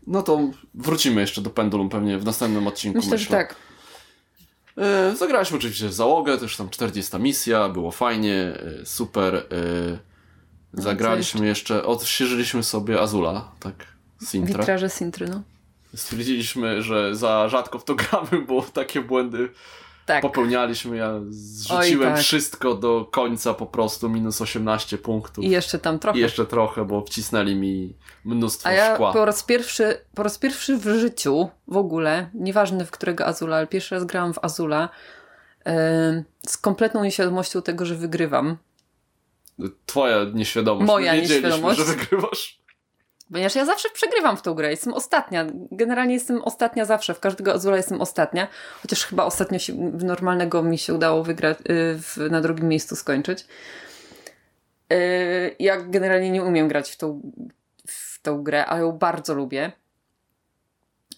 [0.07, 0.41] No to
[0.75, 2.99] wrócimy jeszcze do Pendulum pewnie w następnym odcinku.
[2.99, 3.25] Myślę, myślę.
[3.25, 3.57] że tak.
[4.79, 8.35] E, zagraliśmy oczywiście w załogę, też tam 40 misja, było fajnie,
[8.83, 9.35] e, super.
[9.35, 9.43] E,
[10.73, 13.75] zagraliśmy jeszcze, odświeżyliśmy sobie Azula, tak,
[14.25, 14.59] Sintra.
[14.59, 15.43] Witraże Sintry, no.
[15.95, 19.49] Stwierdziliśmy, że za rzadko w to gramy, bo takie błędy
[20.11, 20.23] tak.
[20.23, 20.97] popełnialiśmy.
[20.97, 22.25] Ja zrzuciłem Oj, tak.
[22.25, 25.45] wszystko do końca po prostu, minus 18 punktów.
[25.45, 26.19] I jeszcze tam trochę.
[26.19, 27.95] I jeszcze trochę, bo wcisnęli mi
[28.25, 29.13] mnóstwo A ja szkła.
[29.13, 33.67] Po raz, pierwszy, po raz pierwszy w życiu w ogóle, nieważne w którego Azula, ale
[33.67, 34.89] pierwszy raz grałam w Azula
[35.67, 35.73] yy,
[36.47, 38.57] z kompletną nieświadomością tego, że wygrywam.
[39.87, 40.87] Twoja nieświadomość.
[40.87, 41.79] Moja nieświadomość.
[41.79, 42.61] że wygrywasz.
[43.33, 45.47] Ponieważ ja zawsze przegrywam w tą grę, jestem ostatnia.
[45.71, 48.49] Generalnie jestem ostatnia zawsze, w każdego Azula jestem ostatnia.
[48.83, 52.97] Chociaż chyba ostatnio się, w normalnego mi się udało wygrać, yy, w, na drugim miejscu
[52.97, 53.47] skończyć.
[54.91, 54.97] Yy,
[55.59, 57.33] ja generalnie nie umiem grać w tą,
[57.87, 59.73] w tą grę, a ją bardzo lubię.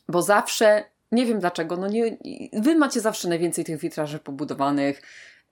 [0.08, 2.16] Bo zawsze, nie wiem dlaczego, no nie,
[2.52, 5.02] wy macie zawsze najwięcej tych witraży pobudowanych.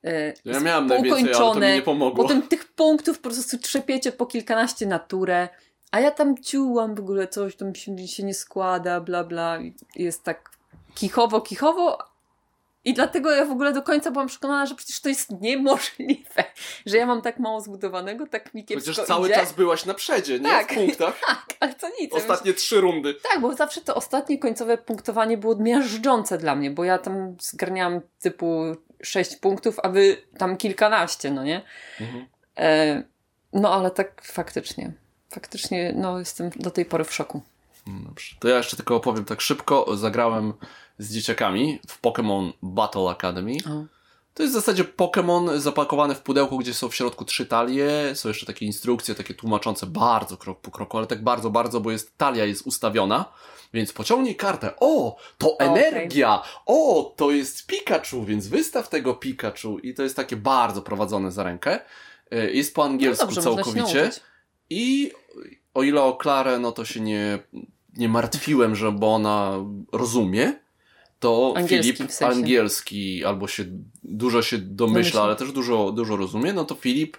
[0.02, 2.24] Yy, ja miałam najwięcej, ale to mi nie pomogło.
[2.24, 5.48] Potem tych punktów po prostu trzepiecie po kilkanaście naturę.
[5.90, 9.58] A ja tam ciułam w ogóle coś, to mi się, się nie składa, bla bla.
[9.96, 10.50] Jest tak
[10.94, 11.98] kichowo, kichowo.
[12.84, 16.44] I dlatego ja w ogóle do końca byłam przekonana, że przecież to jest niemożliwe,
[16.86, 19.36] że ja mam tak mało zbudowanego, tak mi kiepsko Chociaż cały idzie.
[19.36, 20.48] czas byłaś na przedzie, nie?
[20.50, 21.20] Tak, w punktach.
[21.26, 22.12] Tak, ale to nic.
[22.12, 23.14] Ostatnie trzy rundy.
[23.14, 28.00] Tak, bo zawsze to ostatnie końcowe punktowanie było miażdżące dla mnie, bo ja tam zgarniałam
[28.20, 28.62] typu
[29.02, 31.62] sześć punktów, a wy tam kilkanaście, no nie?
[32.00, 32.26] Mhm.
[32.58, 33.02] E,
[33.52, 34.92] no ale tak faktycznie
[35.30, 37.42] faktycznie no, jestem do tej pory w szoku.
[37.86, 38.36] Dobrze.
[38.38, 39.96] To ja jeszcze tylko opowiem tak szybko.
[39.96, 40.52] Zagrałem
[40.98, 43.56] z dzieciakami w Pokémon Battle Academy.
[43.66, 43.84] O.
[44.34, 48.28] To jest w zasadzie Pokémon zapakowany w pudełku, gdzie są w środku trzy talie, są
[48.28, 52.18] jeszcze takie instrukcje, takie tłumaczące bardzo krok po kroku, ale tak bardzo, bardzo, bo jest
[52.18, 53.32] talia jest ustawiona,
[53.74, 54.72] więc pociągnij kartę.
[54.80, 56.34] O, to energia!
[56.40, 56.52] Okay.
[56.66, 59.78] O, to jest Pikachu, więc wystaw tego Pikachu.
[59.78, 61.80] I to jest takie bardzo prowadzone za rękę.
[62.30, 64.10] E, jest po angielsku no dobrze, całkowicie.
[64.70, 65.12] I
[65.74, 67.38] o ile o Klarę, no to się nie,
[67.96, 69.52] nie martwiłem, że bo ona
[69.92, 70.52] rozumie,
[71.18, 72.34] to Angielski Filip w sensie.
[72.36, 73.64] angielski albo się
[74.02, 75.22] dużo się domyśla, Domyśla.
[75.22, 77.16] ale też dużo, dużo rozumie, no to Filip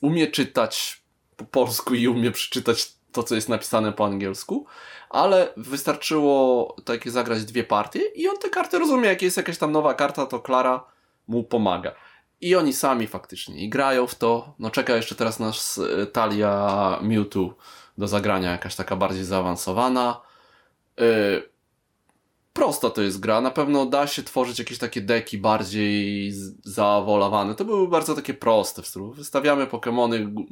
[0.00, 1.02] umie czytać
[1.36, 4.66] po polsku i umie przeczytać to, co jest napisane po angielsku,
[5.10, 9.08] ale wystarczyło takie zagrać dwie partie i on te karty rozumie.
[9.08, 10.84] Jak jest jakaś tam nowa karta, to Klara
[11.28, 11.94] mu pomaga.
[12.40, 14.54] I oni sami faktycznie i grają w to.
[14.58, 17.54] No czeka jeszcze teraz nas e, talia Mewtwo
[17.98, 20.20] do zagrania, jakaś taka bardziej zaawansowana.
[20.98, 21.48] Yy,
[22.52, 23.40] prosta to jest gra.
[23.40, 26.32] Na pewno da się tworzyć jakieś takie deki bardziej
[26.64, 27.54] zaawolowane.
[27.54, 29.12] To były bardzo takie proste w stylu.
[29.12, 30.46] Wystawiamy Pokemony, gu-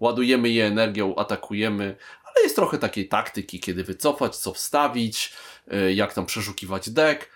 [0.00, 5.32] ładujemy je energią, atakujemy, ale jest trochę takiej taktyki, kiedy wycofać, co wstawić,
[5.66, 7.33] yy, jak tam przeszukiwać dek.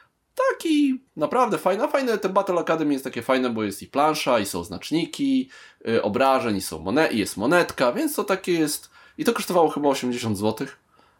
[0.50, 1.84] Taki naprawdę fajny.
[1.84, 5.50] A fajne, ten Battle Academy jest takie fajne, bo jest i plansza, i są znaczniki,
[5.84, 8.90] yy, obrażeń, i, są monet, i jest monetka, więc to takie jest.
[9.18, 10.66] I to kosztowało chyba 80 zł.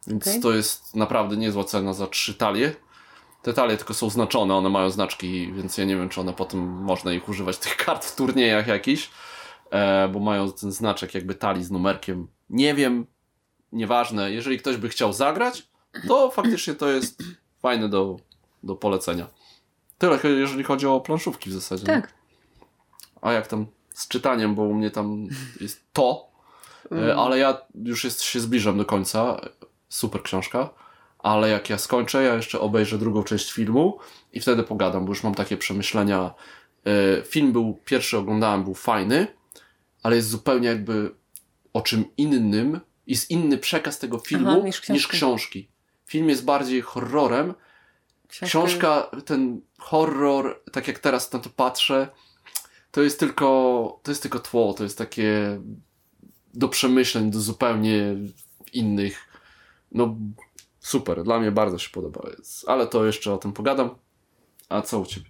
[0.07, 0.40] Więc Okej.
[0.40, 2.74] to jest naprawdę niezła cena za trzy talie.
[3.42, 6.61] Te talie tylko są znaczone, one mają znaczki, więc ja nie wiem, czy one potem
[6.61, 9.11] można ich używać tych kart w turniejach jakichś,
[9.70, 12.28] e, bo mają ten znaczek jakby talii z numerkiem.
[12.50, 13.07] Nie wiem,
[13.72, 14.33] nieważne.
[14.33, 15.68] Jeżeli ktoś by chciał zagrać,
[16.09, 17.22] to faktycznie to jest
[17.62, 18.16] fajne do,
[18.62, 19.27] do polecenia.
[19.99, 21.87] Tyle, jeżeli chodzi o planszówki w zasadzie.
[21.87, 22.14] Tak.
[23.23, 25.27] A jak tam z czytaniem, bo u mnie tam
[25.61, 26.29] jest to,
[26.92, 29.40] E, ale ja już jest, się zbliżam do końca.
[29.88, 30.71] Super książka.
[31.18, 33.99] Ale jak ja skończę, ja jeszcze obejrzę drugą część filmu
[34.33, 36.35] i wtedy pogadam, bo już mam takie przemyślenia.
[36.85, 39.27] E, Film był, pierwszy oglądałem, był fajny,
[40.03, 41.14] ale jest zupełnie jakby
[41.73, 42.81] o czym innym.
[43.07, 45.16] Jest inny przekaz tego filmu Aha, niż, niż książki.
[45.16, 45.68] książki.
[46.07, 47.55] Film jest bardziej horrorem.
[48.29, 52.09] Książka, ten horror, tak jak teraz na to patrzę,
[52.91, 55.61] to jest tylko, to jest tylko tło, to jest takie
[56.55, 58.17] do przemyśleń, do zupełnie
[58.73, 59.19] innych.
[59.93, 60.17] No,
[60.81, 62.21] super, dla mnie bardzo się podoba.
[62.67, 63.91] Ale to jeszcze o tym pogadam.
[64.69, 65.27] A co u ciebie?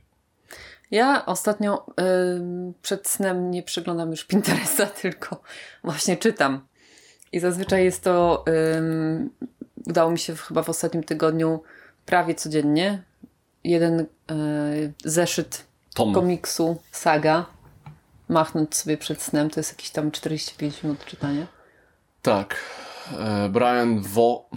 [0.91, 1.87] Ja ostatnio
[2.37, 5.41] ym, przed snem nie przeglądam już Pinteresta, tylko
[5.85, 6.67] właśnie czytam.
[7.33, 8.45] I zazwyczaj jest to,
[8.77, 9.31] ym,
[9.87, 11.63] udało mi się chyba w ostatnim tygodniu
[12.09, 13.03] prawie codziennie,
[13.65, 14.07] jeden y,
[15.05, 16.15] zeszyt Tom.
[16.15, 17.47] komiksu Saga
[18.29, 19.51] machnąć sobie przed snem.
[19.51, 21.47] To jest jakieś tam 45 minut czytania.
[22.23, 22.57] Tak.
[23.19, 24.49] E, Brian Wo...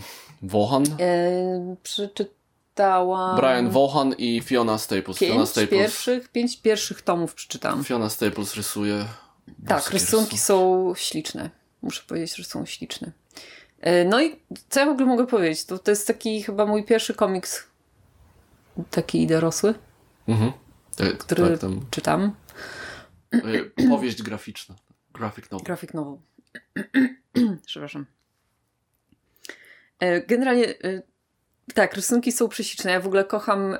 [0.41, 0.83] Wohan?
[0.99, 5.17] E, przeczytałam Brian Wohan i Fiona Staples.
[5.17, 7.83] Fiona pięć Staples, pierwszych, pięć pierwszych tomów przeczytałam.
[7.83, 9.05] Fiona Staples rysuje.
[9.67, 11.49] Tak, rysunki są śliczne.
[11.81, 13.11] Muszę powiedzieć, że są śliczne.
[13.81, 14.39] E, No i
[14.69, 15.65] co ja w ogóle mogę powiedzieć?
[15.65, 17.67] To, to jest taki chyba mój pierwszy komiks
[18.91, 19.73] taki dorosły,
[20.27, 20.51] Mhm.
[20.95, 22.35] Tak, który tak, tam, czytam.
[23.77, 24.75] e, powieść graficzna.
[25.13, 25.65] Graphic novel.
[25.65, 26.17] Grafik novel.
[27.65, 28.05] Przepraszam.
[29.99, 31.01] E, Generalnie e,
[31.73, 32.91] tak, rysunki są prześliczne.
[32.91, 33.79] Ja w ogóle kocham e,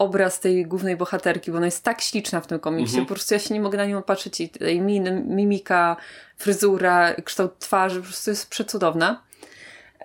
[0.00, 2.90] obraz tej głównej bohaterki, bo ona jest tak śliczna w tym komiksie.
[2.94, 3.06] Mhm.
[3.06, 4.40] Po prostu ja się nie mogę na nią patrzeć.
[4.40, 5.96] I tej min, mimika,
[6.36, 9.22] fryzura, kształt twarzy, po prostu jest przecudowna.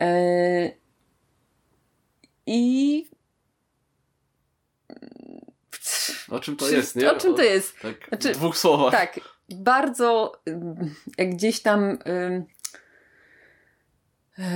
[0.02, 0.72] E,
[2.46, 3.10] I
[6.30, 7.12] O czym to Czy- jest, nie?
[7.12, 7.80] O czym to jest?
[7.82, 8.92] Tak, Znaczy, w dwóch słowach.
[8.92, 12.44] Tak, bardzo ym, jak gdzieś tam e,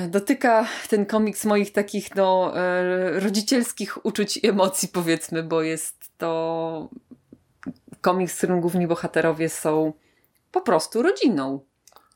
[0.09, 6.89] dotyka ten komiks moich takich no, e, rodzicielskich uczuć i emocji powiedzmy, bo jest to
[8.01, 9.93] komiks, w którym główni bohaterowie są
[10.51, 11.59] po prostu rodziną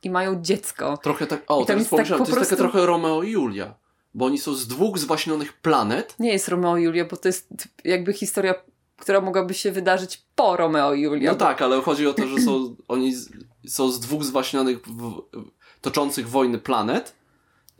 [0.03, 0.97] i mają dziecko.
[0.97, 3.75] Trochę tak, o, I teraz tak to jest takie prostu- trochę Romeo i Julia,
[4.13, 6.15] bo oni są z dwóch zwaśnionych planet.
[6.19, 7.47] Nie jest Romeo i Julia, bo to jest
[7.83, 8.53] jakby historia,
[8.97, 11.31] która mogłaby się wydarzyć po Romeo i Julia.
[11.31, 13.29] No tak, ale chodzi o to, że są, oni z,
[13.67, 15.21] są z dwóch zwaśnionych, w,
[15.81, 17.15] toczących wojny planet,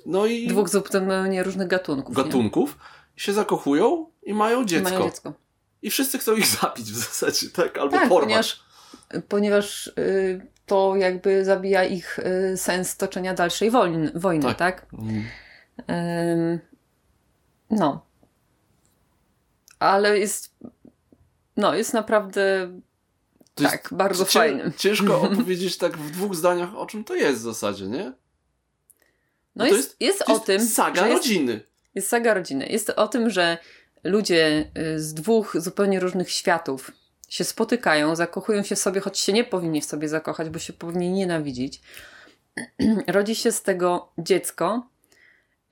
[0.05, 2.17] no i Dwóch zupełnie różnych gatunków.
[2.17, 2.23] nie?
[2.23, 2.77] gatunków,
[3.15, 4.89] się zakochują i mają I dziecko.
[4.89, 5.33] Mają dziecko.
[5.81, 7.77] I wszyscy chcą ich zabić w zasadzie, tak?
[7.77, 8.23] Albo Tak, porwać.
[8.29, 8.63] ponieważ,
[9.29, 14.57] ponieważ y, to jakby zabija ich y, sens toczenia dalszej wojny, wojny Tak.
[14.57, 14.85] tak?
[15.87, 16.59] Mm.
[17.69, 18.05] No.
[19.79, 20.55] Ale jest
[21.57, 22.71] no, jest naprawdę
[23.55, 24.71] To jest tak, bardzo cię- fajny.
[24.77, 28.13] Ciężko opowiedzieć tak w dwóch zdaniach, o czym to jest w zasadzie, nie?
[29.55, 31.59] No No jest, jest, To o tym, saga że jest, rodziny.
[31.95, 32.67] jest saga rodziny.
[32.67, 33.57] Jest o tym, że
[34.03, 36.91] ludzie y, z dwóch zupełnie różnych światów
[37.29, 40.73] się spotykają, zakochują się w sobie, choć się nie powinni w sobie zakochać, bo się
[40.73, 41.81] powinni nienawidzić.
[43.07, 44.87] Rodzi się z tego dziecko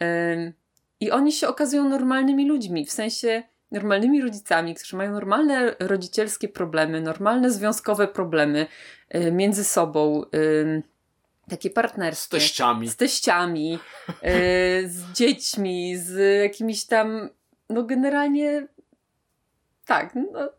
[0.01, 0.53] ym,
[0.99, 2.85] i oni się okazują normalnymi ludźmi.
[2.85, 8.67] W sensie normalnymi rodzicami, którzy mają normalne rodzicielskie problemy, normalne związkowe problemy
[9.15, 10.83] y, między sobą, y,
[11.51, 12.25] takie partnerskie.
[12.25, 12.89] Z teściami.
[12.89, 17.29] Z teściami, y, z dziećmi, z jakimiś tam,
[17.69, 18.67] no generalnie
[19.85, 20.49] tak, no,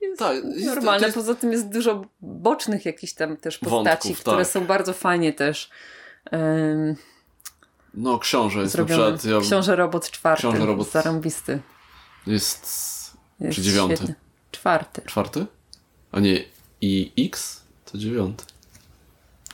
[0.00, 1.06] jest Tak, jest- normalne.
[1.06, 4.46] jest- Poza tym jest dużo bocznych jakichś tam też postaci, Wątków, które tak.
[4.52, 5.70] są bardzo fajnie też
[6.32, 6.96] um,
[7.94, 9.18] No, książę jest na zrobione.
[9.18, 9.42] przykład.
[9.42, 11.60] Ja, Książę Robot czwarty, Książę Robot- zarąbisty.
[12.26, 12.60] Jest
[13.40, 13.96] Jest Czy dziewiąty?
[13.96, 14.14] świetny.
[14.50, 15.02] Czwarty.
[15.06, 15.46] czwarty?
[16.12, 16.44] A nie
[16.80, 17.62] i X?
[17.92, 18.44] To dziewiąty.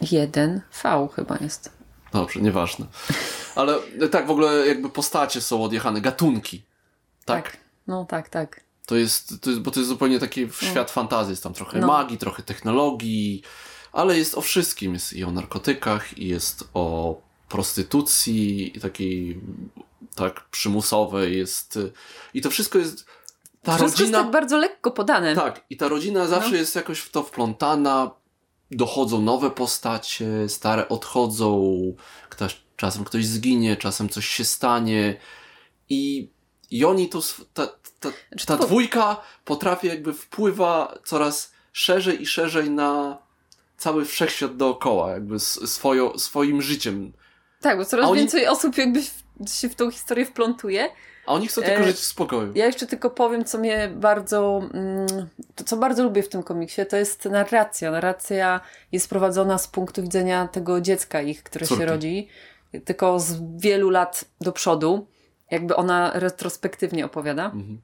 [0.00, 1.70] Jeden V chyba jest.
[2.12, 2.86] Dobrze, nieważne.
[3.54, 3.78] Ale
[4.10, 6.62] tak, w ogóle jakby postacie są odjechane, gatunki.
[7.24, 7.56] Tak.
[7.86, 8.60] No tak, tak.
[8.86, 11.30] To jest, to jest, bo to jest zupełnie taki świat fantazji.
[11.30, 11.86] Jest tam trochę No.
[11.86, 13.42] magii, trochę technologii,
[13.92, 14.94] ale jest o wszystkim.
[14.94, 17.16] Jest i o narkotykach, i jest o
[17.48, 19.40] prostytucji, i takiej
[20.14, 21.38] tak przymusowej.
[21.38, 21.78] Jest,
[22.34, 23.06] I to wszystko jest.
[23.62, 24.18] Ta Wszystko rodzina.
[24.18, 25.34] jest tak bardzo lekko podane.
[25.34, 26.56] Tak, i ta rodzina zawsze No.
[26.56, 28.10] jest jakoś w to wplątana.
[28.70, 31.72] Dochodzą nowe postacie, stare odchodzą,
[32.28, 35.16] ktoś, czasem ktoś zginie, czasem coś się stanie.
[35.88, 36.30] I,
[36.70, 37.20] i oni to,
[37.54, 37.66] ta,
[38.00, 43.18] ta, Znaczy ta dwójka potrafi jakby wpływa coraz szerzej i szerzej na
[43.76, 47.12] cały wszechświat dookoła, jakby s- swoją, swoim życiem.
[47.60, 49.00] Tak, bo coraz oni- więcej osób jakby
[49.60, 50.88] się w tą historię wplątuje.
[51.26, 52.52] A oni chcą tylko E, żyć w spokoju.
[52.54, 55.06] Ja jeszcze tylko powiem, co mnie bardzo, mm,
[55.54, 57.90] to co bardzo lubię w tym komiksie, to jest narracja.
[57.90, 58.60] Narracja
[58.92, 61.82] jest prowadzona z punktu widzenia tego dziecka ich, które Córki.
[61.82, 62.28] się rodzi,
[62.84, 65.06] tylko z wielu lat do przodu.
[65.50, 67.44] Jakby ona retrospektywnie opowiada.
[67.44, 67.80] Mhm.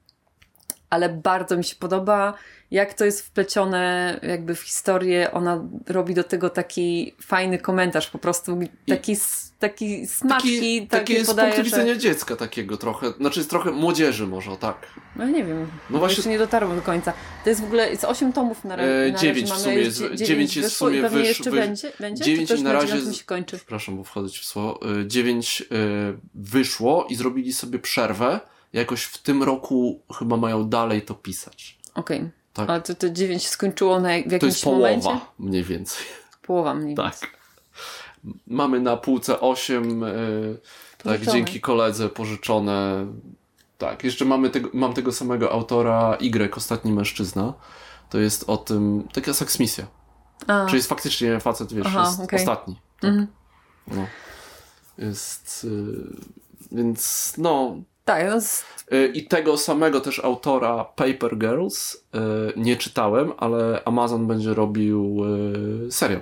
[0.90, 2.34] Ale bardzo mi się podoba,
[2.70, 5.30] jak to jest wplecione jakby w historię.
[5.32, 11.00] Ona robi do tego taki fajny komentarz, po prostu taki, s- taki smaczki, Taki, takie
[11.00, 11.76] taki jest z podaje, punktu że...
[11.76, 14.86] widzenia dziecka takiego trochę, znaczy jest trochę młodzieży może, tak.
[15.16, 17.12] No nie wiem, No właśnie- jeszcze nie dotarłam do końca.
[17.44, 19.62] To jest w ogóle, jest 8 tomów na, E, na razie dziewięć w mamy.
[19.62, 22.34] sumie jest- dzie- dziewięć dziewięć jest w i sumie wysz- jeszcze wysz- będzie, będzie?
[22.34, 23.56] i na na razie z- się kończy?
[23.56, 24.80] Przepraszam, bo wchodzić w słowo.
[25.00, 25.66] Y, Dziewięć y,
[26.34, 28.40] wyszło i zrobili sobie przerwę.
[28.72, 31.78] Jakoś w tym roku chyba mają dalej to pisać.
[31.94, 32.70] Okej, Tak.
[32.70, 35.20] ale to, to 9 skończyło na, w jakimś To jest połowa momencie?
[35.38, 36.06] mniej więcej.
[36.46, 37.04] Połowa mniej Tak.
[37.12, 37.28] więcej.
[38.46, 40.58] Mamy na półce 8, y,
[41.02, 43.06] tak, dzięki koledze pożyczone.
[43.78, 47.54] Tak, jeszcze mamy tego, mam tego samego autora Y, Ostatni Mężczyzna.
[48.10, 49.86] To jest o tym, taka seksmisja.
[50.46, 52.38] A, Czyli jest faktycznie facet, wiesz, Aha, jest okej.
[52.38, 52.80] ostatni.
[53.00, 53.10] Tak.
[53.10, 53.26] mhm.
[53.86, 54.06] No.
[54.98, 55.64] Jest.
[55.64, 56.16] y,
[56.72, 57.76] więc no.
[58.10, 61.98] Tak, no, z- y, I tego samego też autora Paper Girls y,
[62.56, 65.24] nie czytałem, ale Amazon będzie robił
[65.86, 66.20] y, serial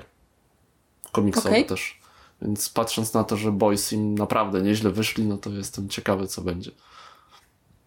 [1.12, 1.66] komiksowy Okej.
[1.66, 2.00] też.
[2.42, 6.42] Więc patrząc na to, że Boys im naprawdę nieźle wyszli, no to jestem ciekawy, co
[6.42, 6.70] będzie.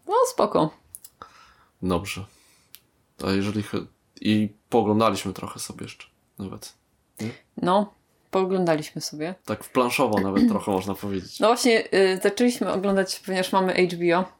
[0.07, 0.69] no spoko.
[1.81, 2.25] Dobrze.
[3.27, 3.63] A jeżeli.
[4.21, 6.07] I poglądaliśmy trochę sobie jeszcze.
[6.39, 6.73] Nawet.
[7.57, 7.93] No,
[8.31, 9.35] pooglądaliśmy sobie.
[9.45, 11.39] Tak w planszowo nawet trochę można powiedzieć.
[11.39, 14.31] No właśnie, y, zaczęliśmy oglądać, ponieważ mamy HBO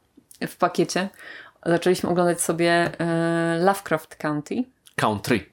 [0.48, 1.08] w pakiecie,
[1.66, 2.92] zaczęliśmy oglądać sobie
[3.58, 4.64] y, Lovecraft County.
[4.96, 5.52] Country.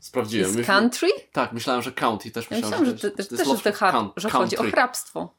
[0.00, 0.50] Sprawdziłem.
[0.52, 1.08] Myśl- country?
[1.32, 3.28] Tak, myślałem, że county też Ja myślałem, że, że to też
[3.64, 5.34] że, count- że chodzi o hrabstwo.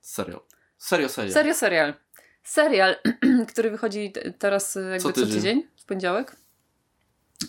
[0.00, 0.40] Serio.
[0.78, 1.32] Serio, serio.
[1.32, 1.94] Serio, serial.
[2.42, 2.96] Serial,
[3.52, 5.34] który wychodzi teraz y, jakby Co co tydzień.
[5.36, 6.36] tydzień, w poniedziałek.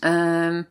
[0.02, 0.66] Em,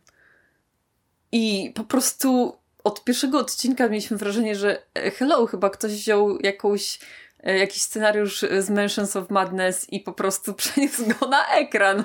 [1.33, 6.99] I po prostu od pierwszego odcinka mieliśmy wrażenie, że e, hello, chyba ktoś wziął jakąś,
[7.41, 12.05] e, jakiś scenariusz z Mansions of Madness i po prostu przeniósł go na ekran.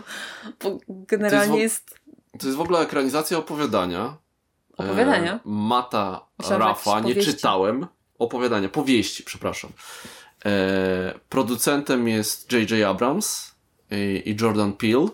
[0.64, 2.00] Bo generalnie To jest...
[2.40, 4.18] To jest w ogóle ekranizacja opowiadania.
[4.78, 5.34] Opowiadania?
[5.34, 7.88] E, Mata Myślałam, Rafa, nie czytałem.
[8.20, 9.72] Opowiadania, powieści, przepraszam.
[10.46, 12.90] E, producentem jest J.J.
[12.90, 13.56] Abrams
[13.92, 15.08] i, i Jordan Peele,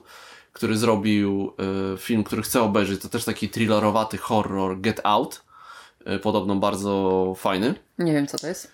[0.54, 1.54] który zrobił
[1.93, 3.02] e, film, który chcę obejrzeć.
[3.02, 5.43] To też taki thrillerowaty horror Get Out.
[6.06, 7.74] E, podobno bardzo fajny.
[8.00, 8.72] Nie wiem, co to jest.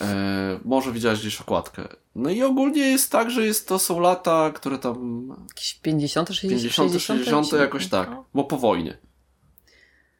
[0.00, 1.88] E, może widziałeś gdzieś okładkę.
[2.14, 6.62] No i ogólnie jest tak, że jest, to są lata, które tam Jakieś 50, 60,
[6.62, 8.98] 50, 60 jakoś tak, bo po wojnie.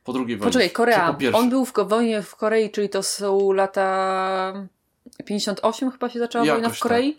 [0.05, 0.53] Po drugiej wojnie.
[0.53, 1.13] Poczekaj, Korea.
[1.33, 1.39] po?
[1.39, 4.69] On był w wojnie w Korei, czyli to są lata
[5.25, 7.19] 58 chyba się zaczęła Jakoś wojna w Korei?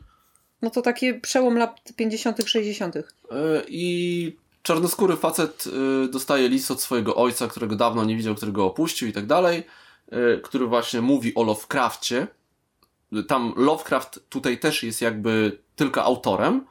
[0.61, 3.03] No to takie przełom lat 50 60 E,
[3.67, 9.07] I czarnoskóry facet e, dostaje list od swojego ojca, którego dawno nie widział, którego opuścił
[9.07, 9.63] i tak dalej,
[10.11, 12.27] e, który właśnie mówi o Lovecraftie.
[13.27, 16.65] Tam Lovecraft tutaj też jest jakby tylko autorem,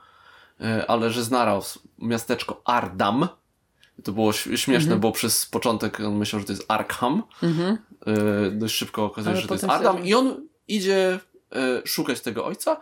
[0.61, 3.29] e, ale że znalazł miasteczko Ardam.
[4.05, 5.01] To było śmieszne, Mhm.
[5.01, 7.23] bo przez początek on myślał, że to jest Arkham.
[7.43, 7.79] Mhm.
[8.53, 11.21] Dość szybko okazuje się, że to jest Ardam i on idzie
[11.85, 12.81] szukać tego ojca.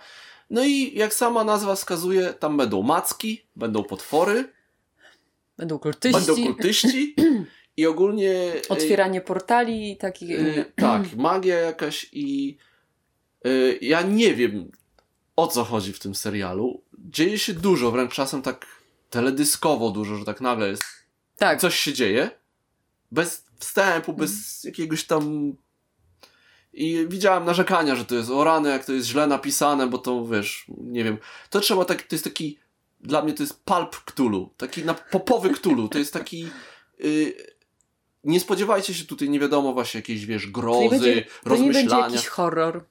[0.51, 4.54] No i jak sama nazwa wskazuje, tam będą macki, będą potwory,
[5.57, 6.27] Będą kultyści.
[6.27, 7.15] będą kultyści
[7.77, 8.31] i ogólnie...
[8.33, 10.75] e, Otwieranie portali, takich innych.
[10.77, 12.57] tak, magia jakaś i
[13.45, 13.49] e,
[13.81, 14.71] ja nie wiem
[15.37, 16.83] o co chodzi w tym serialu.
[16.99, 18.67] Dzieje się dużo, wręcz czasem tak
[19.11, 20.85] teledyskowo dużo, że tak nagle jest
[21.37, 22.31] Tak, coś się dzieje,
[23.13, 24.17] bez wstępu, Mhm.
[24.29, 25.53] bez jakiegoś tam.
[26.73, 30.27] I widziałem narzekania, że to jest o rany, jak to jest źle napisane, bo to
[30.27, 31.19] wiesz, nie wiem.
[31.51, 32.59] To trzeba tak, to jest taki,
[33.05, 36.49] dla mnie to jest pulp Cthulhu, taki na, popowy Cthulhu, to jest taki.
[37.05, 37.55] Y,
[38.25, 41.31] nie spodziewajcie się tutaj, nie wiadomo, właśnie jakiejś, wiesz, to grozy, będzie, to nie będzie
[41.45, 42.07] rozmyślania.
[42.07, 42.85] jakiś horror.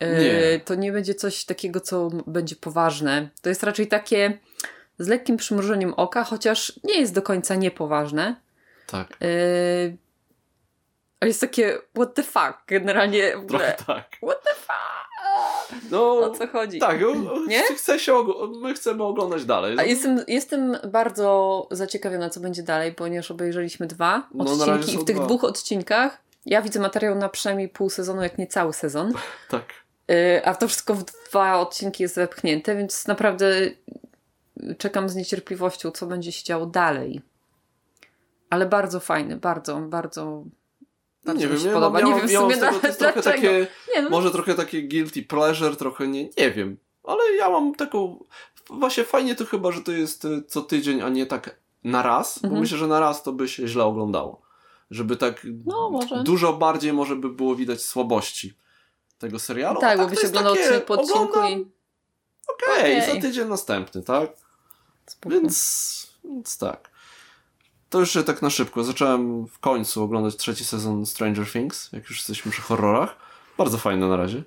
[0.00, 0.60] E, Nie.
[0.64, 3.28] To nie będzie coś takiego, co będzie poważne.
[3.42, 4.38] To jest raczej takie
[4.98, 8.40] z lekkim przymrużeniem oka, chociaż nie jest do końca niepoważne.
[8.86, 9.26] Tak, E,
[11.20, 13.58] Ale jest takie what the fuck, generalnie w ogóle.
[13.58, 14.16] trochę tak.
[14.22, 15.07] What the fuck?
[15.90, 16.78] No, O co chodzi?
[16.78, 16.98] tak,
[17.48, 17.62] Nie?
[17.62, 18.12] chce się,
[18.60, 19.76] my chcemy oglądać dalej.
[19.78, 25.04] A jestem, jestem bardzo zaciekawiona, co będzie dalej, ponieważ obejrzeliśmy dwa No, odcinki i w
[25.04, 25.24] tych dwa.
[25.26, 29.12] dwóch odcinkach ja widzę materiał na przynajmniej pół sezonu, jak nie cały sezon.
[29.50, 29.64] Tak.
[30.10, 33.52] Y, A to wszystko w dwa odcinki jest wepchnięte, więc naprawdę
[34.78, 37.20] czekam z niecierpliwością, co będzie się działo dalej.
[38.50, 40.44] Ale bardzo fajny, bardzo, bardzo.
[41.24, 42.00] Bardzo nie wiem, się podoba.
[42.00, 44.82] mam, nie wiem w sumie tego, to jest trochę takie, Nie, no, może trochę takie
[44.82, 48.24] guilty pleasure, trochę nie, nie wiem, ale ja mam taką,
[48.70, 52.38] właśnie fajnie to chyba, że to jest y, co tydzień, a nie tak na raz,
[52.38, 52.60] bo Mhm.
[52.60, 54.40] myślę, że na raz to by się źle oglądało.
[54.90, 58.54] Żeby tak No, dużo bardziej może by było widać słabości
[59.18, 59.80] tego serialu.
[59.80, 61.66] tak, bo to by się oglądał odcinek po odcinku i.
[62.48, 63.14] Okej, Okej.
[63.14, 64.30] za tydzień następny, tak?
[65.06, 65.34] Spoko.
[65.34, 66.90] Więc, więc tak.
[67.90, 68.84] To jeszcze tak na szybko.
[68.84, 73.16] Zacząłem w końcu oglądać trzeci sezon Stranger Things, jak już jesteśmy przy horrorach.
[73.58, 74.42] Bardzo fajne na razie.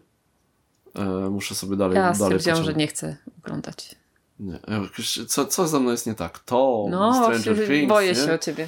[0.96, 3.96] E, muszę sobie dalej, Ja dalej stwierdziłam, że nie chcę oglądać.
[4.40, 4.54] Nie.
[4.56, 4.88] E,
[5.28, 6.40] Co, co ze mną jest nie tak?
[6.40, 8.16] To No, Stranger właśnie, Things, boję nie?
[8.16, 8.68] się o ciebie.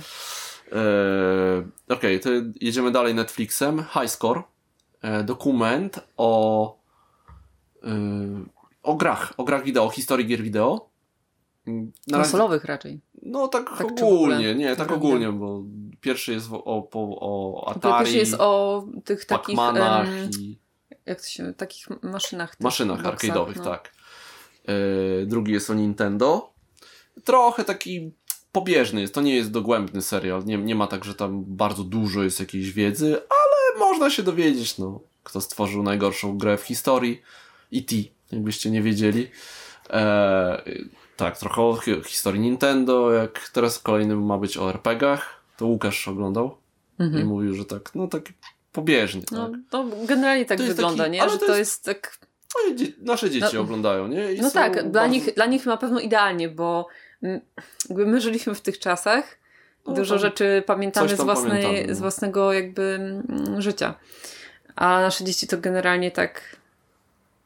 [0.71, 2.29] E, Okej, to
[2.61, 3.83] jedziemy dalej Netflixem.
[3.93, 4.41] High Score.
[5.01, 6.75] E, dokument o
[7.83, 7.89] e,
[8.83, 10.89] o grach, o grach wideo, o historii gier wideo.
[12.07, 12.99] Na Konsolowych raczej.
[13.21, 15.63] No tak, Tak, ogólnie, nie, tak ogólnie, bo
[16.01, 19.59] pierwszy jest o, o, o Pierwszy Atari, jest o tych takich.
[19.59, 20.57] Em, i
[21.05, 21.53] jak to się.
[21.53, 22.59] takich maszynach.
[22.59, 23.63] maszynach arcade'owych, no.
[23.63, 23.93] tak.
[24.65, 26.53] E, drugi jest o Nintendo.
[27.23, 28.11] Trochę taki
[28.51, 32.23] pobieżny jest, to nie jest dogłębny serial, nie, nie ma tak, że tam bardzo dużo
[32.23, 37.21] jest jakiejś wiedzy, ale można się dowiedzieć, no, kto stworzył najgorszą grę w historii.
[37.73, 37.95] E.T.,
[38.31, 39.29] jakbyście nie wiedzieli.
[39.89, 40.63] E,
[41.17, 46.07] tak, trochę o hi- historii Nintendo, jak teraz kolejnym ma być o RPG-ach, to Łukasz
[46.07, 46.57] oglądał
[46.99, 47.27] i Mhm.
[47.27, 48.23] mówił, że tak, no tak
[48.71, 49.31] pobieżnie, tak.
[49.31, 51.21] No, to generalnie tak To wygląda, taki- nie?
[51.21, 52.17] ale Że to to jest- jest, tak.
[52.55, 54.33] No i nasze dzieci No- oglądają, nie?
[54.33, 56.87] I No tak, dla, bardzo- nich, dla nich na pewno idealnie, bo
[57.89, 59.37] jakby my żyliśmy w tych czasach.
[59.87, 61.95] No, Dużo rzeczy pamiętamy z, własnej, pamiętamy, no.
[61.95, 62.81] z własnego jakby
[63.29, 63.93] mm, życia.
[64.75, 66.41] A nasze dzieci to generalnie tak,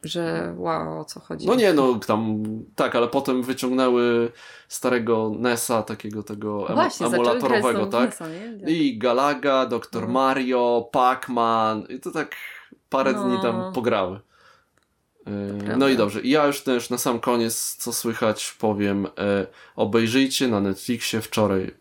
[0.04, 1.48] że wow, o co chodzi.
[1.48, 2.44] No nie, no tam,
[2.76, 4.32] tak, ale potem wyciągnęły
[4.68, 8.20] starego NESa, takiego tego em- Właśnie, emulatorowego, tak?
[8.20, 8.70] NES-a?
[8.70, 10.14] I Galaga, Doktor No.
[10.14, 12.36] Mario, Pac-Man i to tak
[12.90, 13.24] parę No.
[13.24, 14.20] dni tam pograły.
[15.28, 15.78] Yy, prawda.
[15.78, 16.22] No i dobrze.
[16.22, 21.74] I ja już też na sam koniec, co słychać, powiem, e, obejrzyjcie na Netflixie wczoraj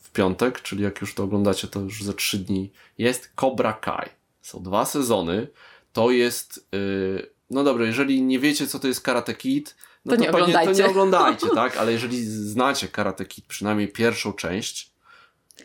[0.00, 4.08] w piątek, czyli jak już to oglądacie, to już za trzy dni jest Cobra Kai.
[4.42, 5.48] Są dwa sezony.
[5.92, 10.16] To jest, yy, no dobrze, jeżeli nie wiecie, co to jest Karate Kid, no To
[10.16, 10.82] to, nie pewnie, to oglądajcie.
[10.82, 11.76] nie oglądajcie, tak?
[11.76, 14.90] Ale jeżeli znacie Karate Kid, przynajmniej pierwszą część,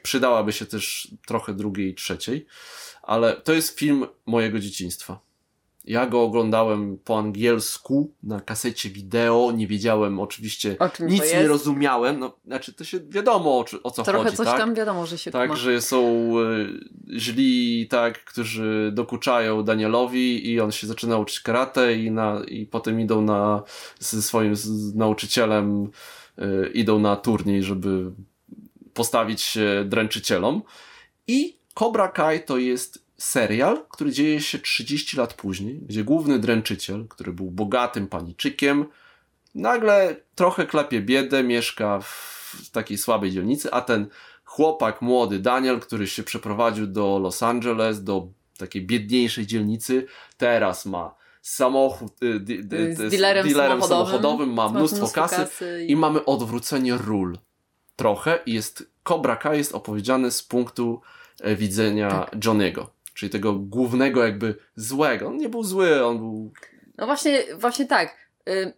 [0.03, 2.45] przydałaby się też trochę drugiej i trzeciej,
[3.01, 5.19] ale to jest film mojego dzieciństwa.
[5.89, 12.37] Ja go oglądałem po angielsku na kasecie wideo, nie wiedziałem oczywiście, nic nie rozumiałem, no,
[12.45, 14.57] znaczy to się wiadomo o, o co Trochę chodzi, coś tak?
[14.57, 15.55] tam wiadomo, że się Tak, ma.
[15.55, 22.11] że są y, źli, tak, którzy dokuczają Danielowi i on się zaczyna uczyć karate i,
[22.11, 23.63] na, i potem idą na,
[23.99, 25.89] ze swoim z, nauczycielem,
[26.39, 28.11] y, idą na turniej, żeby
[28.93, 30.61] postawić się dręczycielom.
[31.27, 37.07] I Cobra Kai to jest serial, który dzieje się 30 lat później, gdzie główny dręczyciel,
[37.07, 38.85] który był bogatym paniczykiem,
[39.55, 44.07] nagle trochę klepie biedę, mieszka w takiej słabej dzielnicy, a ten
[44.45, 50.05] chłopak młody Daniel, który się przeprowadził do Los Angeles, do takiej biedniejszej dzielnicy,
[50.37, 54.53] teraz ma samochód y, di, di, Z dealerem samochodowym.
[54.53, 55.47] ma Ma mnóstwo kasy
[55.85, 55.91] i...
[55.91, 57.37] i mamy odwrócenie ról.
[57.95, 61.01] Trochę i jest Cobra Kai jest opowiedziane z punktu
[61.41, 62.45] e, widzenia Tak.
[62.45, 65.27] Johnego, czyli tego głównego jakby złego.
[65.27, 66.53] On nie był zły, on był...
[66.97, 68.15] No właśnie, właśnie tak.
[68.49, 68.73] Y,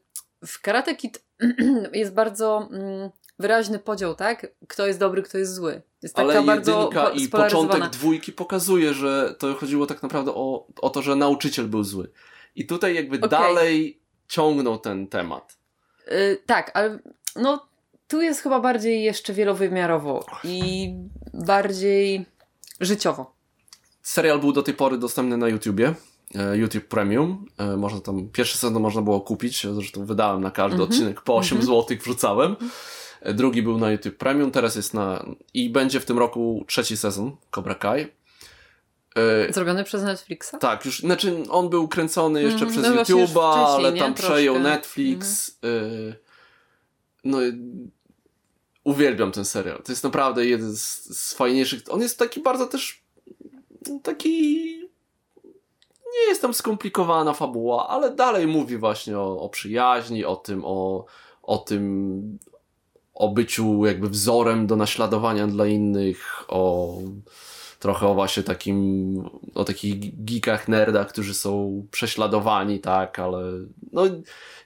[0.48, 1.24] w Karate Kid
[1.94, 4.48] jest bardzo mm, wyraźny podział, tak?
[4.68, 5.82] Kto jest dobry, kto jest zły.
[6.02, 10.90] Jest taka Ale jedynka i początek dwójki pokazuje, że to chodziło tak naprawdę o, o
[10.90, 12.12] to, że nauczyciel był zły.
[12.56, 13.30] I tutaj jakby Okej.
[13.30, 15.58] dalej ciągnął ten temat.
[16.08, 17.00] Y, tak, ale
[17.36, 17.68] no
[18.08, 20.94] tu jest chyba bardziej jeszcze wielowymiarowo i
[21.34, 22.26] bardziej
[22.80, 23.41] życiowo.
[24.02, 25.94] Serial był do tej pory dostępny na YouTubie.
[26.36, 27.46] e, YouTube Premium.
[27.58, 30.90] E, Można tam, pierwszy sezon można było kupić, zresztą wydałem na każdy Mhm.
[30.92, 31.78] odcinek po 8 Mhm.
[31.82, 32.56] zł wrzucałem.
[33.22, 35.26] E, Drugi był na YouTube Premium, teraz jest na...
[35.54, 38.08] i będzie w tym roku trzeci sezon Cobra Kai.
[39.50, 40.52] Zrobiony przez Netflixa?
[40.60, 44.00] Tak, już, znaczy on był kręcony jeszcze Mhm, przez no właśnie już YouTube'a, ale nie?
[44.00, 44.34] tam Troszkę.
[44.34, 45.50] przejął Netflix.
[45.50, 46.16] Y,
[47.24, 47.52] no i
[48.84, 49.82] uwielbiam ten serial.
[49.84, 51.82] To jest naprawdę jeden z, z fajniejszych.
[51.90, 53.04] On jest taki bardzo też
[54.04, 54.62] taki
[56.14, 61.06] nie jest tam skomplikowana fabuła, ale dalej mówi właśnie o, o przyjaźni, o tym, o,
[61.44, 62.40] o tym,
[63.14, 66.98] o byciu jakby wzorem do naśladowania dla innych, o
[67.80, 73.44] trochę o właśnie takim, o takich geekach, nerdach, którzy są prześladowani, tak, ale
[73.92, 74.04] no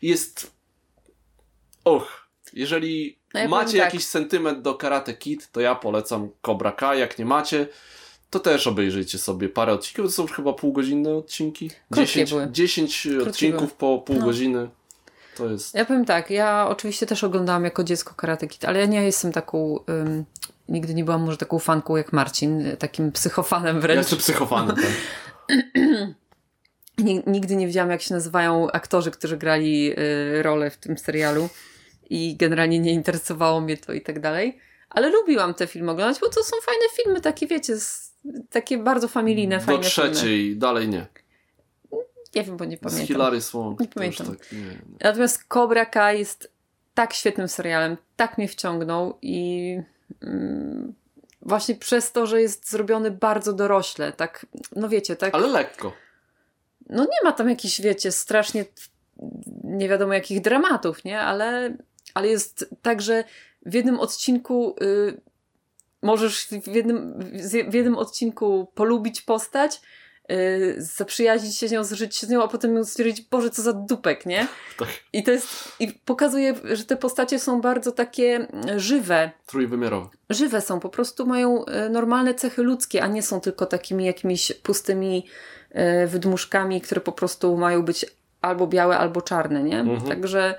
[0.01, 0.51] jest
[1.83, 3.93] och, jeżeli No ja macie tak.
[3.93, 7.67] jakiś sentyment do Karate Kid, to ja polecam Cobra Kai, jak nie macie,
[8.29, 11.69] to też obejrzyjcie sobie parę odcinków, to są chyba półgodzinne odcinki.
[11.69, 12.47] Krótkie 10, były.
[12.51, 14.25] 10 odcinków po pół No.
[14.25, 14.69] godziny.
[15.37, 15.73] To jest.
[15.75, 19.31] Ja powiem tak, ja oczywiście też oglądałam jako dziecko Karate Kid, ale ja nie jestem
[19.31, 20.25] taką, ym,
[20.69, 23.97] nigdy nie byłam może taką fanką jak Marcin, takim psychofanem Ja wręcz.
[23.97, 24.75] jestem psychofanem.
[24.75, 24.85] Tak.
[26.97, 29.91] Ni- Nigdy nie wiedziałam, jak się nazywają aktorzy, którzy grali
[30.39, 31.49] y, rolę w tym serialu
[32.09, 34.59] i generalnie nie interesowało mnie to i tak dalej.
[34.89, 38.13] Ale lubiłam te filmy oglądać, bo to są fajne filmy, takie wiecie, z,
[38.49, 40.11] takie bardzo familijne, Do fajne filmy.
[40.11, 41.05] trzeciej, dalej nie.
[42.35, 43.07] Nie wiem, bo nie Z pamiętam.
[43.07, 43.79] Hilary Swank.
[43.79, 44.27] Nie pamiętam.
[44.27, 44.81] Tak, nie.
[45.01, 46.51] Natomiast Cobra Kai jest
[46.93, 49.77] tak świetnym serialem, tak mnie wciągnął i
[50.21, 50.93] mm,
[51.41, 54.45] właśnie przez to, że jest zrobiony bardzo dorośle, tak,
[54.75, 55.93] no wiecie, tak, Ale lekko.
[56.89, 58.65] no nie ma tam jakichś, wiecie, strasznie
[59.63, 61.77] nie wiadomo jakich dramatów, nie, ale,
[62.13, 63.23] ale jest tak, że
[63.65, 65.21] w jednym odcinku y,
[66.05, 67.19] możesz w jednym,
[67.69, 69.81] w jednym odcinku polubić postać,
[70.31, 73.61] y, zaprzyjaźnić się z nią, zżyć się z nią, a potem ją stwierdzić, Boże, co
[73.61, 74.47] za dupek, nie?
[74.77, 74.87] Tak.
[75.13, 75.47] I to jest,
[75.79, 79.31] i pokazuje, że te postacie są bardzo takie mm, żywe.
[79.45, 80.09] Trójwymiarowe.
[80.29, 84.53] Żywe są, po prostu mają e, normalne cechy ludzkie, a nie są tylko takimi jakimiś
[84.53, 85.27] pustymi
[85.71, 88.05] e, wydmuszkami, które po prostu mają być
[88.41, 89.79] albo białe, albo czarne, nie?
[89.79, 90.01] Mhm.
[90.01, 90.55] Także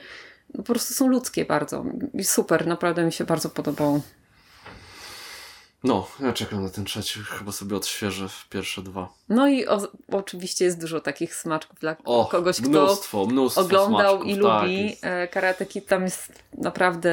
[0.55, 1.85] no, po prostu są ludzkie bardzo.
[2.15, 4.01] I super, naprawdę mi się bardzo podobało.
[5.85, 7.21] No, ja czekam na ten trzeci.
[7.21, 9.09] Chyba sobie odświeżę pierwsze dwa.
[9.29, 11.97] No i o, oczywiście jest dużo takich smaczków dla
[12.31, 15.05] kogoś, kto mnóstwo, mnóstwo oglądał smaczków, i tak, lubi jest.
[15.05, 17.11] e, Karate Kid, tam jest naprawdę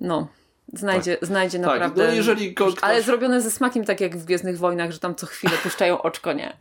[0.00, 0.28] no,
[0.72, 2.74] znajdzie, znajdzie Tak, naprawdę no jeżeli ktoś...
[2.80, 6.32] ale zrobione ze smakiem, tak jak w Gwiezdnych Wojnach, że tam co chwilę puszczają oczko,
[6.32, 6.56] nie?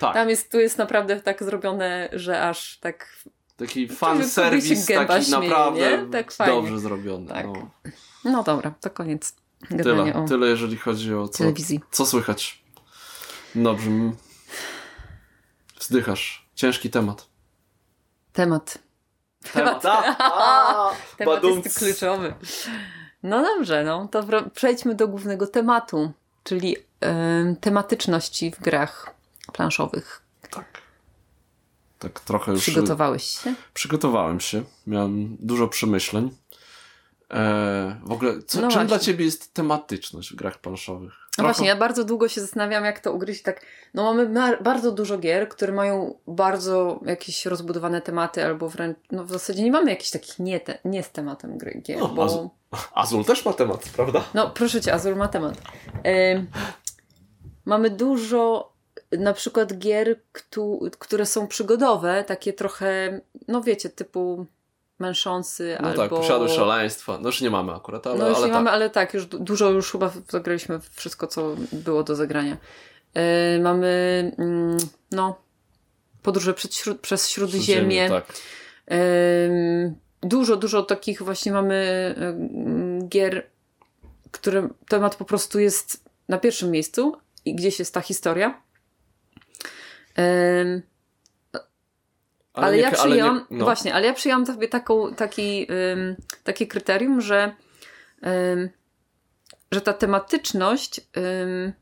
[0.00, 3.06] tak, Tam jest, tu jest naprawdę tak zrobione, że aż tak
[3.56, 6.12] taki fan serwis taki śmieje, naprawdę nie?
[6.12, 6.54] Tak fajnie.
[6.54, 7.28] dobrze zrobiony.
[7.28, 7.46] Tak.
[7.46, 7.70] No.
[8.24, 9.34] No dobra, to koniec
[9.68, 11.80] Tyle, o tyle jeżeli chodzi o co, telewizji.
[11.90, 12.62] co słychać.
[13.54, 13.90] Dobrze.
[15.80, 16.46] Wzdychasz.
[16.54, 17.26] Ciężki temat.
[18.32, 18.78] Temat.
[19.52, 19.86] Temat.
[19.86, 21.64] A, a, Temat badumc.
[21.64, 22.34] jest kluczowy.
[23.22, 24.22] No dobrze, no to
[24.54, 26.12] przejdźmy do głównego tematu,
[26.44, 29.14] czyli em, tematyczności w grach
[29.52, 30.22] planszowych.
[30.50, 30.64] Tak.
[31.98, 33.54] Tak trochę już Przygotowałeś się?
[33.74, 34.62] przygotowałem się.
[34.86, 36.36] Miałem dużo przemyśleń.
[37.30, 39.06] E, w ogóle, co, No czym dla właśnie.
[39.12, 41.12] ciebie jest tematyczność w grach planszowych?
[41.38, 43.42] No właśnie, ja bardzo długo się zastanawiam, jak to ugryźć.
[43.42, 43.60] Tak,
[43.94, 49.24] no mamy ma- bardzo dużo gier, które mają bardzo jakieś rozbudowane tematy, albo wręcz, no
[49.24, 52.24] w zasadzie nie mamy jakichś takich nie, te, nie z tematem gry, gier, No, bo...
[52.24, 52.48] Azul.
[52.94, 54.24] Azul też ma temat, prawda?
[54.34, 55.54] No, proszę cię, Azul ma temat.
[57.64, 58.72] Mamy dużo
[59.12, 64.46] na przykład gier, któ- które są przygodowe, takie trochę, no wiecie, typu
[65.00, 66.02] męczący No albo...
[66.02, 67.18] tak, posiadłość szaleństwa.
[67.22, 68.58] No już nie mamy akurat, ale, no już ale nie tak.
[68.64, 72.56] mamy, ale tak, już du- dużo już chyba zagraliśmy wszystko, co było do zagrania.
[73.14, 73.22] Yy,
[73.62, 74.76] mamy, mm,
[75.12, 75.40] no,
[76.22, 78.08] podróże śród, przez Śródziemie.
[78.08, 78.24] Tak.
[78.92, 83.46] Ym, Dużo, dużo takich właśnie mamy ym, gier,
[84.30, 88.62] które temat po prostu jest na pierwszym miejscu i gdzieś jest ta historia.
[90.18, 90.82] Ym,
[92.64, 93.64] Ale, nie- ja przyjęłam, nie- no.
[93.64, 97.54] właśnie, ale ja przyjęłam sobie taką, taki, ym, takie kryterium, że,
[98.26, 98.70] ym,
[99.72, 101.72] że ta tematyczność ym,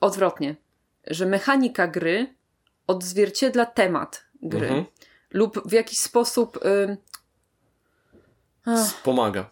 [0.00, 0.56] odwrotnie,
[1.06, 2.34] że mechanika gry
[2.86, 4.66] odzwierciedla temat gry.
[4.66, 4.84] Mhm.
[5.30, 6.58] Lub w jakiś sposób.
[9.02, 9.50] Pomaga.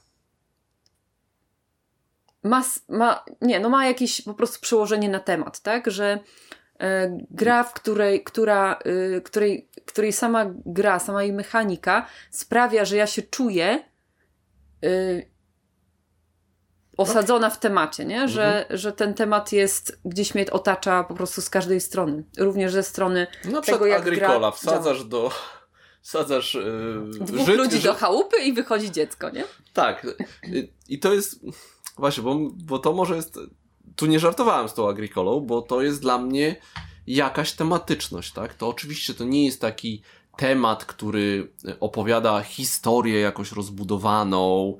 [2.43, 5.91] ma, ma, nie, no ma jakieś po prostu przełożenie na temat, tak?
[5.91, 6.19] Że
[7.31, 8.79] gra, w której, która,
[9.17, 13.85] y, której, której sama gra, sama jej mechanika sprawia, że ja się czuję
[14.85, 15.33] y,
[16.97, 18.29] osadzona w temacie, nie?
[18.29, 22.25] Że, że ten temat jest, gdzieś mnie otacza po prostu z każdej strony.
[22.39, 25.31] Również ze strony Na tego, jak Agricola gra wsadzasz do...
[26.03, 29.45] Wsadzasz yy, dwóch ludzi do chałupy i wychodzi dziecko, nie?
[29.73, 30.05] Tak.
[30.05, 31.41] Y, I to jest.
[31.97, 33.39] Właśnie, bo, bo to może jest.
[33.97, 36.57] Tu nie żartowałem z tą Agricolą, bo to jest dla mnie
[37.07, 38.55] jakaś tematyczność, tak?
[38.55, 40.03] To oczywiście to nie jest taki
[40.37, 44.79] temat, który opowiada historię jakoś rozbudowaną.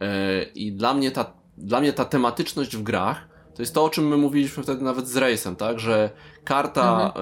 [0.00, 3.90] e, I dla mnie ta, dla mnie ta tematyczność w grach to jest to, o
[3.90, 5.80] czym my mówiliśmy wtedy nawet z Rejsem, tak?
[5.80, 6.10] Że
[6.44, 7.20] karta, e,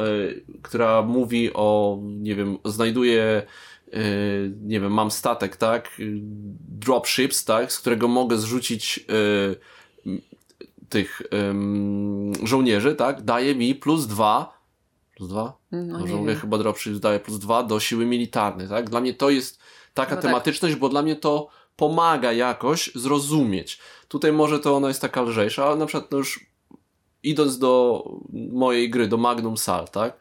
[0.62, 3.46] która mówi o, nie wiem, znajduje
[3.92, 5.90] Yy, nie wiem, mam statek, tak?
[6.68, 7.72] Dropships, tak?
[7.72, 9.56] Z którego mogę zrzucić yy,
[10.92, 13.22] tych ym, żołnierzy, tak?
[13.22, 14.58] Daje mi plus dwa.
[15.16, 15.56] Plus dwa?
[15.72, 18.90] No, Dobrze mówię, chyba Dropships daje plus dwa do siły militarnej, tak?
[18.90, 19.60] Dla mnie to jest
[19.94, 20.30] taka No tak.
[20.30, 23.78] tematyczność, bo dla mnie to pomaga jakoś zrozumieć.
[24.08, 26.46] Tutaj może to ona jest taka lżejsza, ale na przykład no już
[27.22, 28.04] idąc do
[28.52, 30.18] mojej gry, do Magnum Sal, tak?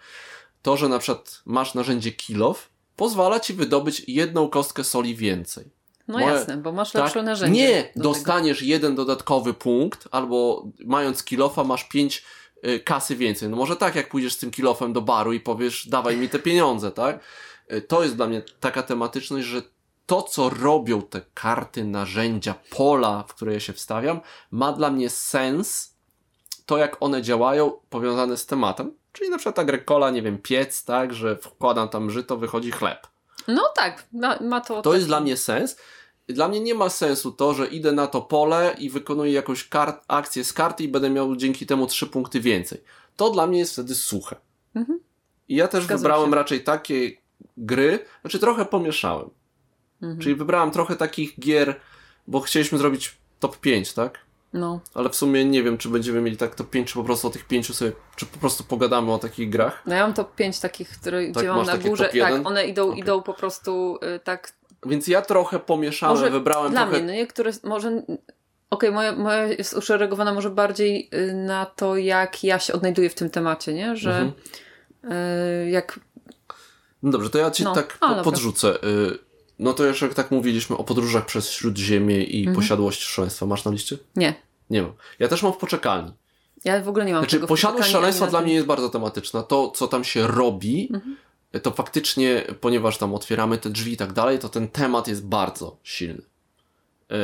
[0.61, 5.65] To, że na przykład masz narzędzie kilof, pozwala ci wydobyć jedną kostkę soli więcej.
[6.11, 7.03] No Moje- jasne, bo masz Tak?
[7.03, 7.61] lepsze narzędzie.
[7.61, 8.03] Nie, do tego.
[8.03, 12.23] dostaniesz jeden dodatkowy punkt, albo mając kilofa masz pięć
[12.67, 13.49] y, kasy więcej.
[13.49, 16.39] No może tak, jak pójdziesz z tym kilofem do baru i powiesz, dawaj mi te
[16.39, 17.19] pieniądze, tak?
[17.73, 19.61] Y, To jest dla mnie taka tematyczność, że
[20.05, 24.19] to, co robią te karty, narzędzia, pola, w które ja się wstawiam,
[24.51, 25.95] ma dla mnie sens,
[26.65, 28.93] to jak one działają, powiązane z tematem.
[29.13, 33.07] Czyli na przykład agrykola, nie wiem, piec, tak, że wkładam tam żyto, wychodzi chleb.
[33.47, 34.75] No tak, ma, ma to.
[34.75, 35.77] To taki- jest dla mnie sens.
[36.27, 40.03] Dla mnie nie ma sensu to, że idę na to pole i wykonuję jakąś kart,
[40.07, 42.81] akcję z karty i będę miał dzięki temu trzy punkty więcej.
[43.15, 44.35] To dla mnie jest wtedy suche.
[44.75, 44.99] Mhm.
[45.49, 46.35] I ja też Zgadzam wybrałem się.
[46.35, 47.11] raczej takie
[47.57, 49.29] gry, znaczy trochę pomieszałem.
[50.01, 50.19] Mhm.
[50.21, 51.79] Czyli wybrałem trochę takich gier,
[52.27, 54.19] bo chcieliśmy zrobić top 5, tak?
[54.53, 54.79] No.
[54.93, 57.29] Ale w sumie nie wiem, czy będziemy mieli tak top 5, czy po prostu o
[57.31, 59.83] tych pięciu sobie, czy po prostu pogadamy o takich grach.
[59.85, 62.09] no ja mam top 5 takich, które Tak, gdzie mam na górze.
[62.19, 62.99] Tak, one idą, Okej.
[62.99, 64.53] idą po prostu y, tak.
[64.85, 66.97] Więc ja trochę pomieszałem, Może wybrałem dla trochę...
[66.97, 68.03] mnie, no niektóre może.
[68.69, 73.15] Okej, moja, moja jest uszeregowana może bardziej y, na to, jak ja się odnajduję w
[73.15, 73.95] tym temacie, nie?
[73.95, 74.31] Że Mhm.
[75.65, 75.99] y, jak.
[77.03, 78.75] No dobrze, to ja ci No, tak a, po, podrzucę.
[78.83, 79.19] Y,
[79.59, 82.55] No to jeszcze jak tak mówiliśmy o podróżach przez Śródziemie i Mhm.
[82.55, 83.45] posiadłość szaleństwa.
[83.45, 83.97] Masz na liście?
[84.15, 84.33] Nie.
[84.69, 84.93] Nie mam.
[85.19, 86.11] Ja też mam w poczekalni.
[86.65, 89.43] Ja w ogóle nie mam Znaczy, tego posiadłość szaleństwa dla mnie jest bardzo tematyczna.
[89.43, 91.17] To, co tam się robi, Mhm.
[91.63, 95.77] To faktycznie, ponieważ tam otwieramy te drzwi i tak dalej, to ten temat jest bardzo
[95.83, 96.21] silny.
[97.09, 97.17] Yy,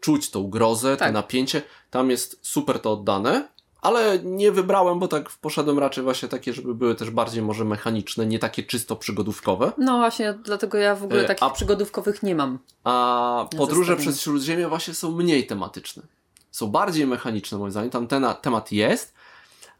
[0.00, 1.12] czuć tą grozę, to Tak.
[1.12, 1.62] napięcie.
[1.90, 3.48] Tam jest super to oddane,
[3.82, 8.26] ale nie wybrałem, bo tak poszedłem raczej właśnie takie, żeby były też bardziej może mechaniczne,
[8.26, 9.72] nie takie czysto przygodówkowe.
[9.78, 12.58] No właśnie, dlatego ja w ogóle E, takich a- przygodówkowych nie mam.
[12.84, 16.02] A podróże przez Śródziemie właśnie są mniej tematyczne.
[16.50, 17.90] Są bardziej mechaniczne moim zdaniem.
[17.90, 19.14] Tam ten temat jest,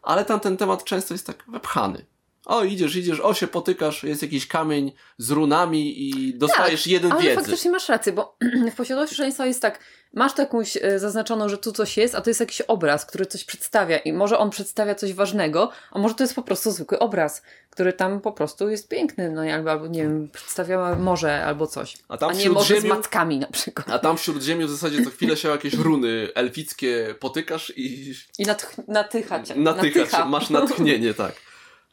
[0.03, 2.05] ale tam ten temat często jest tak wepchany.
[2.47, 7.21] O, idziesz, idziesz, o się potykasz, jest jakiś kamień z runami i dostajesz jeden Tak,
[7.21, 7.41] Ale wiedzy.
[7.41, 8.37] faktycznie masz rację, bo
[8.73, 9.79] w posiadłości szaleństwa jest tak,
[10.15, 13.27] masz tu jakąś e, zaznaczoną, że tu coś jest, a to jest jakiś obraz, który
[13.27, 16.99] coś przedstawia i może on przedstawia coś ważnego, a może to jest po prostu zwykły
[16.99, 21.67] obraz, który tam po prostu jest piękny, no i albo, nie wiem, przedstawia morze albo
[21.67, 21.97] coś.
[22.09, 23.91] A tam A nie morze z Śródziemiu- mackami na przykład.
[23.91, 28.47] A tam w Śródziemiu w zasadzie co chwilę się jakieś runy elfickie potykasz i I
[28.47, 29.55] natch- natycha cię.
[29.57, 30.25] natycha.
[30.25, 31.33] masz natchnienie, tak.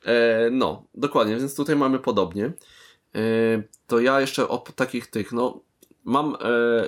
[0.06, 2.46] E, no, dokładnie, więc tutaj mamy podobnie.
[2.46, 3.22] E,
[3.88, 5.60] to ja jeszcze o takich tych, no,
[6.04, 6.38] mam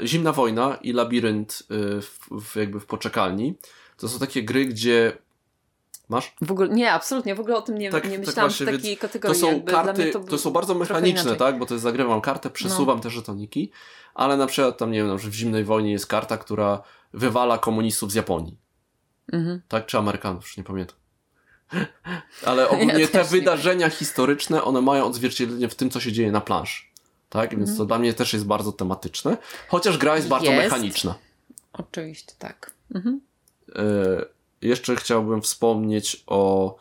[0.02, 1.64] e, Zimna Wojna i Labirynt
[2.02, 3.56] w, w, jakby w poczekalni.
[3.98, 5.18] To są takie gry, gdzie
[6.10, 6.36] masz?
[6.42, 8.72] W ogóle, nie, absolutnie, w ogóle o tym nie, Tak- nie tak myślałam właśnie, w
[8.72, 9.42] takiej To kategorii.
[9.42, 9.72] są jakby.
[9.72, 11.60] Dla karty, to, to, są bardzo mechaniczne, tak?
[11.60, 13.72] Bo to jest zagrywam kartę, przesuwam te żetoniki,
[14.14, 16.82] ale na przykład tam, nie wiem, przykład w Zimnej Wojnie jest karta, która
[17.14, 18.58] wywala komunistów z Japonii.
[19.34, 19.62] Mhm.
[19.68, 19.86] Tak?
[19.86, 20.44] Czy Amerykanów?
[20.44, 20.98] Już nie pamiętam.
[22.46, 26.42] Ale ogólnie Ja te wydarzenia historyczne, one mają odzwierciedlenie w tym, co się dzieje na
[26.42, 26.84] planszy.
[27.30, 27.50] Tak?
[27.50, 27.78] Więc Mhm.
[27.78, 29.38] to dla mnie też jest bardzo tematyczne.
[29.68, 30.64] Chociaż gra jest bardzo Jest.
[30.64, 31.16] mechaniczna.
[31.74, 32.72] Oczywiście, tak.
[32.96, 33.22] Mhm.
[33.76, 33.82] E,
[34.62, 36.76] jeszcze chciałbym wspomnieć o,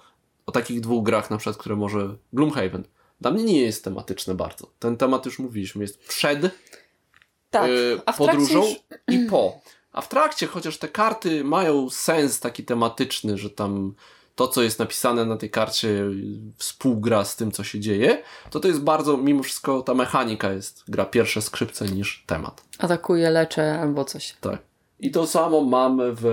[0.46, 2.84] o takich dwóch grach, na przykład, które może Gloomhaven.
[3.20, 4.66] Dla mnie nie jest tematyczne bardzo.
[4.78, 6.40] Ten temat już mówiliśmy, jest przed
[7.50, 7.74] Tak, e,
[8.06, 8.76] a w trakcie podróżą już-
[9.08, 9.60] i po.
[9.92, 13.94] A w trakcie, chociaż te karty mają sens taki tematyczny, że tam
[14.34, 16.04] to, co jest napisane na tej karcie,
[16.56, 20.84] współgra z tym, co się dzieje, to to jest bardzo, mimo wszystko, ta mechanika jest,
[20.88, 22.64] gra pierwsze skrzypce niż temat.
[22.78, 24.34] Atakuje, leczę albo coś.
[24.40, 24.58] Tak.
[25.00, 26.24] I to samo mamy w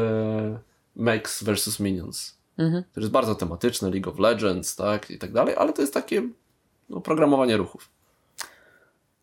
[0.96, 1.80] Max vs.
[1.80, 2.38] Minions.
[2.58, 2.84] Mhm.
[2.94, 6.30] To jest bardzo tematyczne, League of Legends, tak, i tak dalej, ale to jest takie
[6.90, 7.90] no, programowanie ruchów.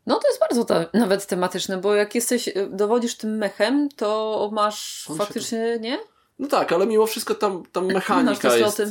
[0.07, 5.07] No to jest bardzo te, nawet tematyczne, bo jak jesteś, dowodzisz tym mechem, to masz
[5.11, 5.99] On faktycznie, nie?
[6.39, 8.83] No tak, ale mimo wszystko tam, tam mechanika jest...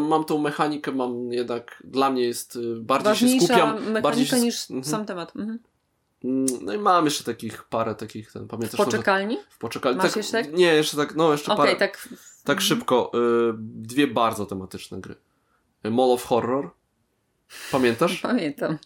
[0.00, 4.02] Mam tą mechanikę, mam jednak, dla mnie jest, y, bardziej Ważniejsza się skupiam...
[4.02, 4.40] bardziej się...
[4.40, 4.84] niż mhm.
[4.84, 5.36] sam temat.
[5.36, 5.58] Mhm.
[6.24, 8.80] Mm, no i mam jeszcze takich parę takich, ten, pamiętasz?
[8.80, 9.36] W poczekalni?
[9.36, 9.96] To, w poczekalni.
[9.98, 10.52] Masz tak, jeszcze tak?
[10.52, 11.78] Nie, jeszcze tak, no jeszcze okay, parę.
[11.78, 12.08] tak.
[12.44, 12.60] Tak mhm.
[12.60, 13.12] szybko.
[13.14, 15.14] Y, dwie bardzo tematyczne gry.
[15.84, 16.70] Mall of Horror.
[17.72, 18.20] Pamiętasz?
[18.20, 18.78] Pamiętam.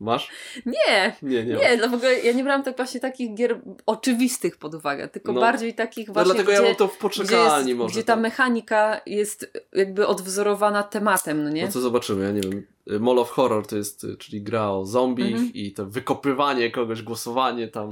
[0.00, 0.28] Masz?
[0.66, 1.54] Nie, nie, nie.
[1.54, 5.32] Nie, no w ogóle ja nie brałam tak właśnie takich gier oczywistych pod uwagę, tylko
[5.32, 6.28] no, bardziej takich no właśnie.
[6.28, 7.92] No dlatego gdzie, ja mam to w poczekalni gdzie, może.
[7.92, 8.22] Gdzie ta tak.
[8.22, 11.64] mechanika jest jakby odwzorowana tematem, no nie?
[11.64, 12.66] No co zobaczymy, ja nie wiem.
[13.00, 15.52] Mall of Horror to jest, czyli gra o zombie mhm.
[15.54, 17.90] i to wykopywanie kogoś, głosowanie tam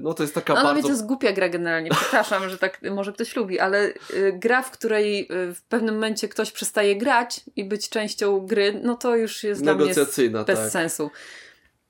[0.00, 0.82] no to jest taka no, bardzo...
[0.82, 4.70] to jest głupia gra generalnie, przepraszam, że tak może ktoś lubi, ale y, gra, w
[4.70, 9.44] której y, w pewnym momencie ktoś przestaje grać i być częścią gry, no to już
[9.44, 10.72] jest Negocjacyjna, dla mnie bez tak.
[10.72, 11.10] sensu.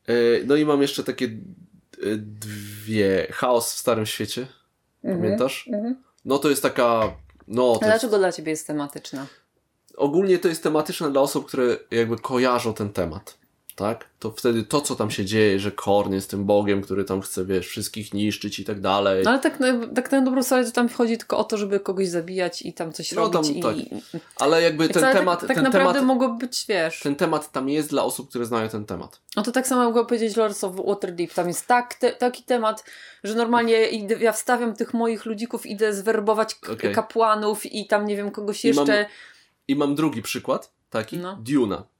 [0.06, 0.12] E,
[0.44, 1.28] no i mam jeszcze takie
[2.16, 3.26] dwie.
[3.32, 4.46] Chaos w Starym Świecie.
[5.04, 5.68] Mhm, Pamiętasz?
[5.72, 6.02] Mhm.
[6.24, 7.16] No to jest taka...
[7.48, 8.22] No, A dlaczego jest...
[8.22, 9.26] dla ciebie jest tematyczna?
[9.96, 13.38] Ogólnie to jest tematyczne dla osób, które jakby kojarzą ten temat
[13.76, 14.10] tak?
[14.18, 17.44] To wtedy to, co tam się dzieje, że Korn jest tym Bogiem, który tam chce,
[17.44, 19.24] wiesz, wszystkich niszczyć i tak dalej.
[19.24, 19.58] No ale tak,
[19.94, 22.92] tak na dobrą sprawę to tam chodzi tylko o to, żeby kogoś zabijać i tam
[22.92, 23.62] coś no, robić.
[23.62, 23.90] Tam, i...
[23.90, 24.20] tak.
[24.36, 25.40] Ale jakby ten temat...
[25.40, 27.00] Tak, tak ten naprawdę temat, mogło być, wiesz...
[27.00, 29.20] Ten temat tam jest dla osób, które znają ten temat.
[29.36, 31.34] No to tak samo mogło powiedzieć Lords of Waterdeep.
[31.34, 32.84] Tam jest tak, te, taki temat,
[33.24, 36.92] że normalnie idę, ja wstawiam tych moich ludzików, idę zwerbować okay.
[36.92, 38.82] kapłanów i tam, nie wiem, kogoś jeszcze...
[38.82, 39.06] I mam,
[39.68, 41.38] i mam drugi przykład, taki, no.
[41.42, 41.95] Duna.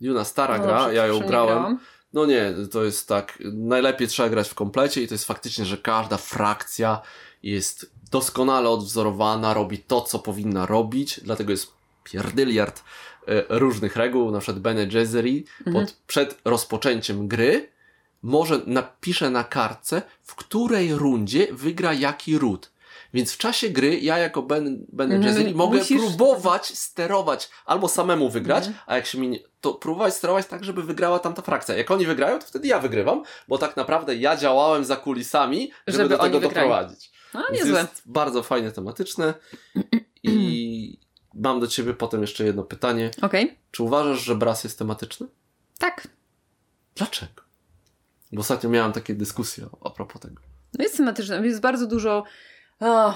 [0.00, 1.78] Duna stara no, gra, ja ją grałem.
[2.12, 5.76] No nie, to jest tak, najlepiej trzeba grać w komplecie i to jest faktycznie, że
[5.76, 7.00] każda frakcja
[7.42, 11.72] jest doskonale odwzorowana, robi to, co powinna robić, dlatego jest
[12.04, 12.82] pierdyliard
[13.28, 15.86] e, różnych reguł, na przykład Bene Gesserit mhm.
[15.86, 17.68] pod, przed rozpoczęciem gry
[18.22, 22.70] może napisze na kartce, w której rundzie wygra jaki ród.
[23.14, 26.00] Więc w czasie gry ja jako Ben, ben mm, mogę musisz...
[26.00, 28.78] próbować sterować albo samemu wygrać, mm.
[28.86, 31.76] a jak się mi nie, to próbować sterować tak, żeby wygrała tamta frakcja.
[31.76, 35.98] Jak oni wygrają, to wtedy ja wygrywam, bo tak naprawdę ja działałem za kulisami, żeby,
[36.02, 37.12] żeby do tego doprowadzić.
[37.34, 37.80] No, niezłe.
[37.80, 39.34] Jest bardzo fajnie tematyczne
[40.22, 40.98] i
[41.34, 43.10] mam do ciebie potem jeszcze jedno pytanie.
[43.22, 43.56] Okay.
[43.70, 45.26] Czy uważasz, że Bras jest tematyczny?
[45.78, 46.08] Tak.
[46.94, 47.42] Dlaczego?
[48.32, 50.42] Bo ostatnio miałam takie dyskusje a propos tego.
[50.78, 51.46] No jest tematyczny.
[51.46, 52.24] Jest bardzo dużo
[52.80, 53.14] o,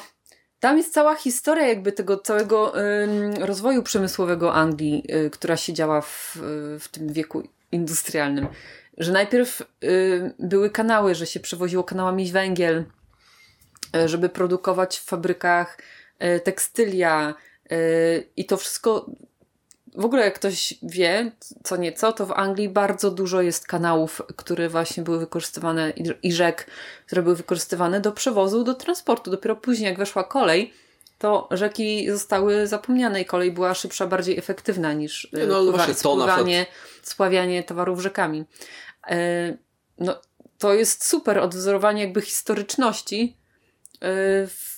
[0.60, 6.00] tam jest cała historia jakby tego całego y, rozwoju przemysłowego Anglii, y, która się działa
[6.00, 6.38] w,
[6.80, 7.42] w tym wieku
[7.72, 8.46] industrialnym.
[8.98, 12.84] Że najpierw y, były kanały, że się przewoziło kanałami węgiel,
[13.96, 15.78] y, żeby produkować w fabrykach
[16.22, 17.34] y, tekstylia
[17.72, 19.10] y, i to wszystko
[19.94, 21.32] w ogóle jak ktoś wie,
[21.64, 25.92] co nieco, to w Anglii bardzo dużo jest kanałów, które właśnie były wykorzystywane
[26.22, 26.66] i rzek,
[27.06, 29.30] które były wykorzystywane do przewozu, do transportu.
[29.30, 30.72] Dopiero później, jak weszła kolej,
[31.18, 36.66] to rzeki zostały zapomniane i kolej była szybsza, bardziej efektywna niż Nie, no, właśnie spływanie,
[37.02, 38.44] spławianie towarów rzekami.
[39.06, 39.16] E,
[39.98, 40.20] no,
[40.58, 43.36] to jest super odwzorowanie jakby historyczności,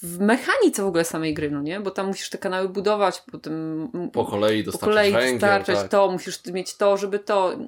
[0.03, 1.81] w mechanice w ogóle samej gry, no nie?
[1.81, 5.89] Bo tam musisz te kanały budować, potem po kolei dostarczać, po kolei węgiel, dostarczać tak.
[5.89, 7.59] to, musisz mieć to, żeby to.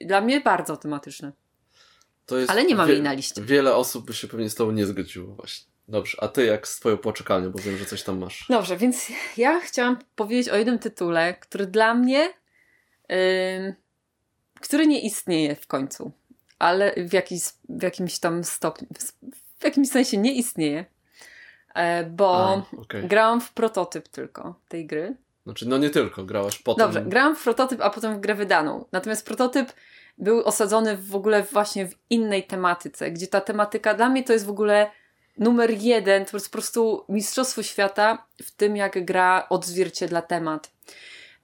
[0.00, 1.32] Dla mnie bardzo automatyczne.
[2.48, 3.42] Ale nie mam jej na liście.
[3.42, 5.66] Wiele osób by się pewnie z tobą nie zgodziło właśnie.
[5.88, 8.46] Dobrze, a ty jak z twoją poczekalnią, bo wiem, że coś tam masz.
[8.48, 12.34] Dobrze, więc ja chciałam powiedzieć o jednym tytule, który dla mnie,
[13.08, 13.74] yy,
[14.60, 16.12] który nie istnieje w końcu,
[16.58, 18.88] ale w, jakiś, w jakimś tam stopniu,
[19.58, 20.84] w jakimś sensie nie istnieje,
[22.10, 23.02] bo A, okay.
[23.02, 25.16] grałam w prototyp tylko tej gry.
[25.44, 26.86] Znaczy, no nie tylko, grałaś potem.
[26.86, 28.84] Dobrze, grałam w prototyp, a potem w grę wydaną.
[28.92, 29.72] Natomiast prototyp
[30.18, 34.46] był osadzony w ogóle właśnie w innej tematyce, gdzie ta tematyka dla mnie to jest
[34.46, 34.90] w ogóle
[35.38, 40.72] numer jeden, to jest po prostu mistrzostwo świata w tym, jak gra odzwierciedla temat.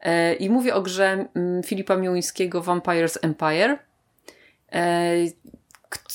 [0.01, 3.79] E, I mówię o grze mm, Filipa Miłońskiego Vampires Empire.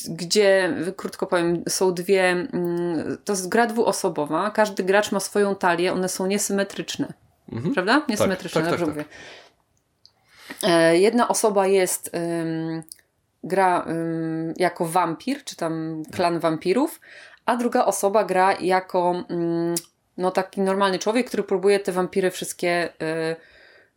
[0.09, 5.93] Gdzie, krótko powiem, są dwie, mm, to jest gra dwuosobowa, każdy gracz ma swoją talię,
[5.93, 7.13] one są niesymetryczne.
[7.51, 7.73] Mhm.
[7.73, 7.99] Prawda?
[7.99, 9.05] Tak, niesymetryczne, tak, tak, dobrze tak, mówię.
[10.63, 12.83] E, jedna osoba jest, um,
[13.43, 16.99] gra um, jako wampir, czy tam klan wampirów,
[17.45, 19.75] a druga osoba gra jako um,
[20.17, 23.35] no taki normalny człowiek, który próbuje te wampiry wszystkie y,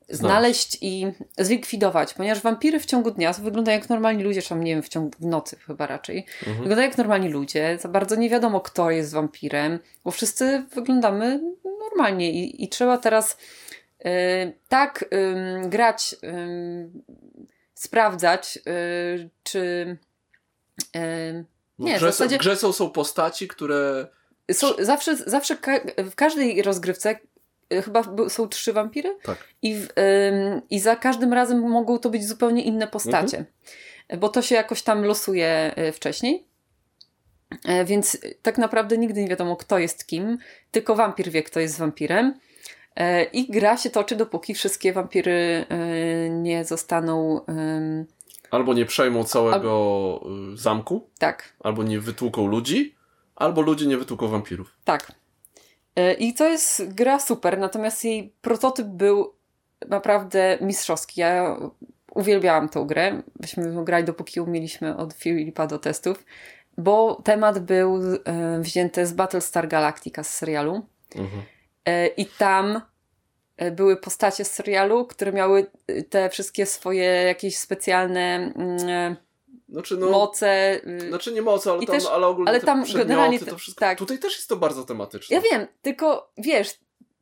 [0.08, 1.06] znaleźć i
[1.38, 5.10] zlikwidować, ponieważ wampiry w ciągu dnia wyglądają jak normalni ludzie, czy nie wiem, w ciągu
[5.20, 6.18] w nocy chyba raczej.
[6.38, 6.56] Mhm.
[6.56, 11.40] Wyglądają jak normalni ludzie, za bardzo nie wiadomo kto jest wampirem, bo wszyscy wyglądamy
[11.80, 13.36] normalnie i, i trzeba teraz
[14.00, 14.06] y,
[14.68, 15.04] tak
[15.64, 16.16] y, grać,
[17.74, 19.96] sprawdzać, y, czy
[21.78, 22.36] no nie, w, grze, w, zasadzie...
[22.36, 24.06] w grze są, są postaci, które
[24.52, 25.72] są, zawsze, zawsze ka
[26.10, 27.18] w każdej rozgrywce y,
[27.70, 29.38] chyba są trzy wampiry tak.
[29.62, 29.88] i, w,
[30.70, 34.20] i za każdym razem mogą to być zupełnie inne postacie, mhm.
[34.20, 36.46] bo to się jakoś tam losuje y, wcześniej.
[37.64, 40.38] E, więc tak naprawdę nigdy nie wiadomo, kto jest kim,
[40.70, 42.34] tylko wampir wie, kto jest wampirem.
[42.96, 45.66] E, I gra się toczy, dopóki wszystkie wampiry
[46.30, 47.40] nie zostaną.
[48.50, 50.56] Albo nie przejmą całego Al...
[50.56, 51.08] zamku.
[51.18, 51.52] Tak.
[51.60, 52.98] Albo nie wytłuką ludzi
[53.38, 54.76] albo ludzie nie wytłuką wampirów.
[54.84, 55.12] Tak.
[55.98, 59.34] E, I to jest gra super, natomiast jej prototyp był
[59.88, 61.20] naprawdę mistrzowski.
[61.20, 61.56] Ja
[62.14, 63.22] uwielbiałam tę grę.
[63.40, 66.24] Myśmy grali dopóki umieliśmy od Filipa do testów,
[66.76, 70.86] bo temat był e, wzięty z Battlestar Galactica z serialu.
[71.16, 71.42] Mhm.
[71.84, 72.80] E, I tam
[73.72, 75.66] były postacie z serialu, które miały
[76.10, 79.16] te wszystkie swoje jakieś specjalne mm,
[79.68, 80.80] znaczy, no, moce.
[80.86, 83.80] Y, znaczy nie moce, ale, tam, też, ale ogólnie ale tam generalnie to wszystko.
[83.80, 83.98] Tak.
[83.98, 85.36] Tutaj też jest to bardzo tematyczne.
[85.36, 86.68] Ja wiem, tylko wiesz,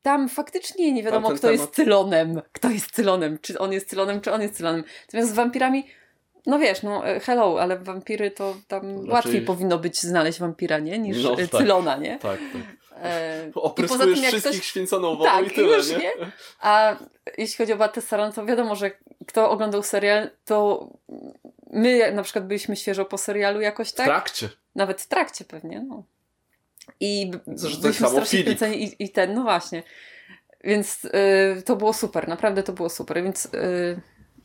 [0.03, 1.61] tam faktycznie nie wiadomo, kto temat...
[1.61, 2.43] jest Cylonem.
[2.53, 3.39] Kto jest Cylonem?
[3.43, 4.85] Czy on jest Cylonem, czy on jest Cylonem.
[5.07, 5.87] Natomiast z wampirami,
[6.47, 9.11] no wiesz, no e, hello, ale wampiry to tam Raczej...
[9.11, 10.99] łatwiej powinno być znaleźć wampira, nie?
[10.99, 12.19] Niż no, tak, Cylona, nie?
[12.19, 12.63] Tak, tak.
[13.03, 14.67] E, Opryskujesz wszystkich ktoś...
[14.67, 15.97] święconą wodą tak, i tyle, już, nie?
[15.99, 16.13] nie?
[16.61, 16.97] A
[17.39, 18.91] jeśli chodzi o Battlestar, to wiadomo, że
[19.27, 20.89] kto oglądał serial, to
[21.77, 24.07] my na przykład byliśmy świeżo po serialu jakoś tak.
[24.07, 24.49] W trakcie.
[24.75, 26.05] Nawet w trakcie pewnie, no.
[27.01, 29.83] I Zresztą byliśmy strasznie kręceni i, i ten, no właśnie.
[30.65, 34.01] Więc y, to było super, naprawdę to było super, więc y,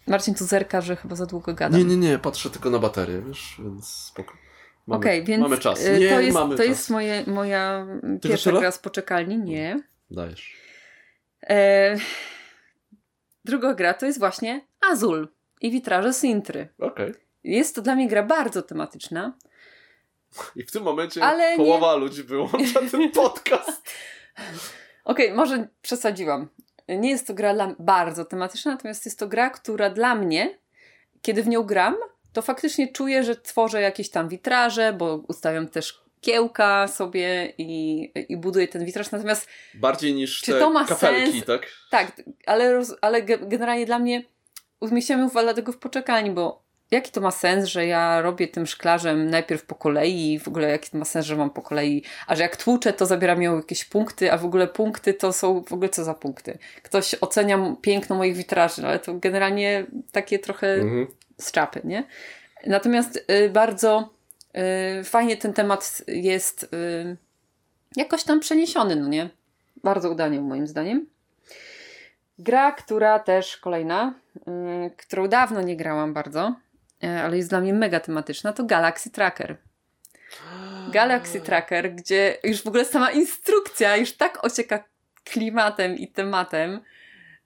[0.07, 1.77] Marcin tu zerka, że chyba za długo gada.
[1.77, 4.33] Nie, nie, nie, patrzę tylko na baterię, wiesz, więc spoko.
[4.87, 5.85] Okej, okay, więc mamy czas.
[5.85, 6.69] Y, nie, to jest, mamy to czas.
[6.69, 7.87] jest moje, moja
[8.21, 9.83] pierwsza gra z poczekalni, nie.
[10.11, 10.55] Dajesz.
[11.49, 11.95] E,
[13.45, 15.27] druga gra to jest właśnie Azul
[15.61, 16.67] i witraże Sintry.
[16.79, 17.11] Okej.
[17.11, 17.21] Okay.
[17.43, 19.33] Jest to dla mnie gra bardzo tematyczna.
[20.55, 21.99] I w tym momencie ale połowa nie...
[21.99, 23.91] ludzi wyłącza ten podcast.
[25.03, 26.47] Okej, okay, może przesadziłam.
[26.87, 30.57] Nie jest to gra bardzo tematyczna, natomiast jest to gra, która dla mnie,
[31.21, 31.95] kiedy w nią gram,
[32.33, 38.37] to faktycznie czuję, że tworzę jakieś tam witraże, bo ustawiam też kiełka sobie i, i
[38.37, 39.11] buduję ten witraż.
[39.11, 39.47] Natomiast.
[39.73, 41.45] Bardziej niż czy te to ma kafelki, sens?
[41.45, 41.67] tak?
[41.89, 44.23] Tak, ale, ale generalnie dla mnie
[44.81, 49.29] umieściłem ją dlatego w poczekalni, bo jaki to ma sens, że ja robię tym szklarzem
[49.29, 52.35] najpierw po kolei i w ogóle jaki to ma sens, że mam po kolei, a
[52.35, 55.73] że jak tłuczę, to zabieram ją jakieś punkty, a w ogóle punkty to są w
[55.73, 56.57] ogóle co za punkty.
[56.83, 61.07] Ktoś ocenia piękno moich witraży, ale to generalnie takie trochę mhm.
[61.37, 62.03] z czapy, nie?
[62.67, 64.09] Natomiast y, bardzo
[64.99, 67.17] y, fajnie ten temat jest y,
[67.95, 69.29] jakoś tam przeniesiony, no nie?
[69.83, 71.05] Bardzo udanie moim zdaniem.
[72.39, 76.55] Gra, która też kolejna, yy, którą dawno nie grałam bardzo,
[77.01, 79.57] yy, ale jest dla mnie mega tematyczna, to Galaxy Tracker.
[80.91, 84.83] Galaxy Tracker, gdzie już w ogóle sama instrukcja już tak ocieka
[85.23, 86.81] klimatem i tematem,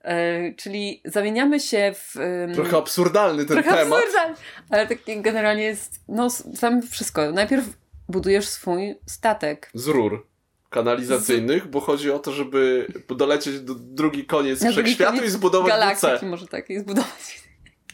[0.04, 2.14] yy, czyli zamieniamy się w...
[2.54, 3.98] Trochę absurdalny ten trochę temat.
[3.98, 4.36] Absurdalny,
[4.70, 7.32] ale taki generalnie jest, no sam wszystko.
[7.32, 7.64] Najpierw
[8.08, 9.70] budujesz swój statek.
[9.74, 10.26] Z rur
[10.70, 16.26] kanalizacyjnych, bo chodzi o to, żeby dolecieć do drugi koniec Na wszechświatu i zbudować galaktyki,
[16.26, 17.42] może tak, i zbudować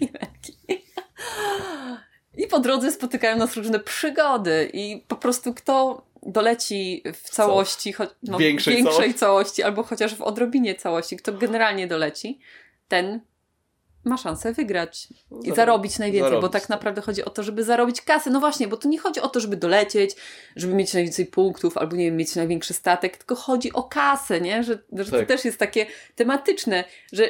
[2.39, 8.15] I po drodze spotykają nas różne przygody i po prostu kto doleci w całości, cho-
[8.23, 9.19] no, większej, większej całości.
[9.19, 12.39] całości, albo chociaż w odrobinie całości, kto generalnie doleci,
[12.89, 13.21] ten
[14.05, 15.09] ma szansę wygrać
[15.45, 16.43] i zarobić najwięcej, zarobić.
[16.43, 18.31] bo tak naprawdę chodzi o to, żeby zarobić kasę.
[18.31, 20.17] No właśnie, bo to nie chodzi o to, żeby dolecieć,
[20.57, 24.63] żeby mieć najwięcej punktów albo nie wiem, mieć największy statek, tylko chodzi o kasę, nie?
[24.63, 25.21] Że, że tak.
[25.21, 25.87] to też jest takie
[26.17, 27.29] tematyczne, że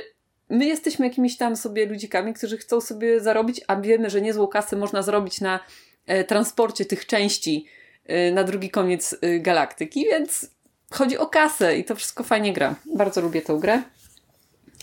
[0.49, 4.77] my jesteśmy jakimiś tam sobie ludzikami, którzy chcą sobie zarobić, a wiemy, że niezłą kasę
[4.77, 5.61] można zarobić na
[6.07, 7.67] e, transporcie tych części
[8.07, 10.51] e, na drugi koniec e, galaktyki, więc
[10.91, 12.75] chodzi o kasę i to wszystko fajnie gra.
[12.95, 13.83] Bardzo lubię tę grę.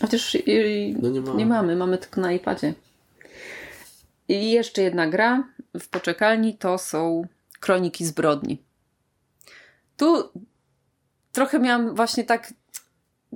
[0.00, 0.36] Chociaż
[1.02, 1.34] no nie, ma.
[1.34, 2.74] nie mamy, mamy tylko na iPadzie.
[4.28, 5.44] I jeszcze jedna gra
[5.80, 7.22] w poczekalni to są
[7.60, 8.62] Kroniki Zbrodni.
[9.96, 10.30] Tu
[11.32, 12.54] trochę miałam właśnie tak.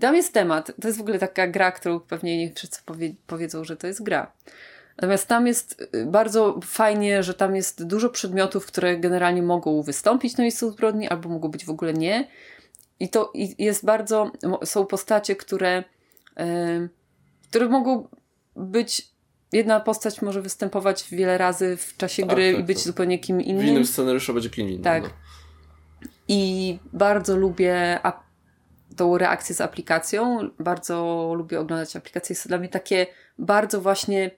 [0.01, 0.73] Tam jest temat.
[0.81, 4.03] To jest w ogóle taka gra, którą pewnie nie wszyscy powie, powiedzą, że to jest
[4.03, 4.33] gra.
[4.97, 10.37] Natomiast tam jest y, bardzo fajnie, że tam jest dużo przedmiotów, które generalnie mogą wystąpić
[10.37, 12.29] na miejscu zbrodni, albo mogą być w ogóle nie.
[13.01, 14.31] i to jest bardzo,
[14.65, 15.85] są postacie, które,
[17.43, 18.09] które mogą
[18.57, 19.09] być,
[19.53, 22.87] jedna postać może występować wiele razy w czasie Tak, gry tak, i być tak.
[22.87, 23.67] zupełnie kim W innym.
[23.67, 24.83] innym scenariuszu będzie kim innym.
[24.83, 25.03] Tak.
[25.03, 25.09] No.
[26.29, 28.01] I bardzo lubię
[28.97, 30.51] tą reakcję z aplikacją.
[30.59, 32.33] Bardzo lubię oglądać aplikacje.
[32.35, 33.07] Jest to dla mnie takie
[33.39, 34.31] bardzo właśnie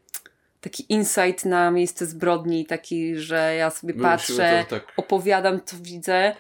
[0.61, 6.37] taki insight na miejsce zbrodni, taki, że ja sobie patrzę, tak, opowiadam, co widzę.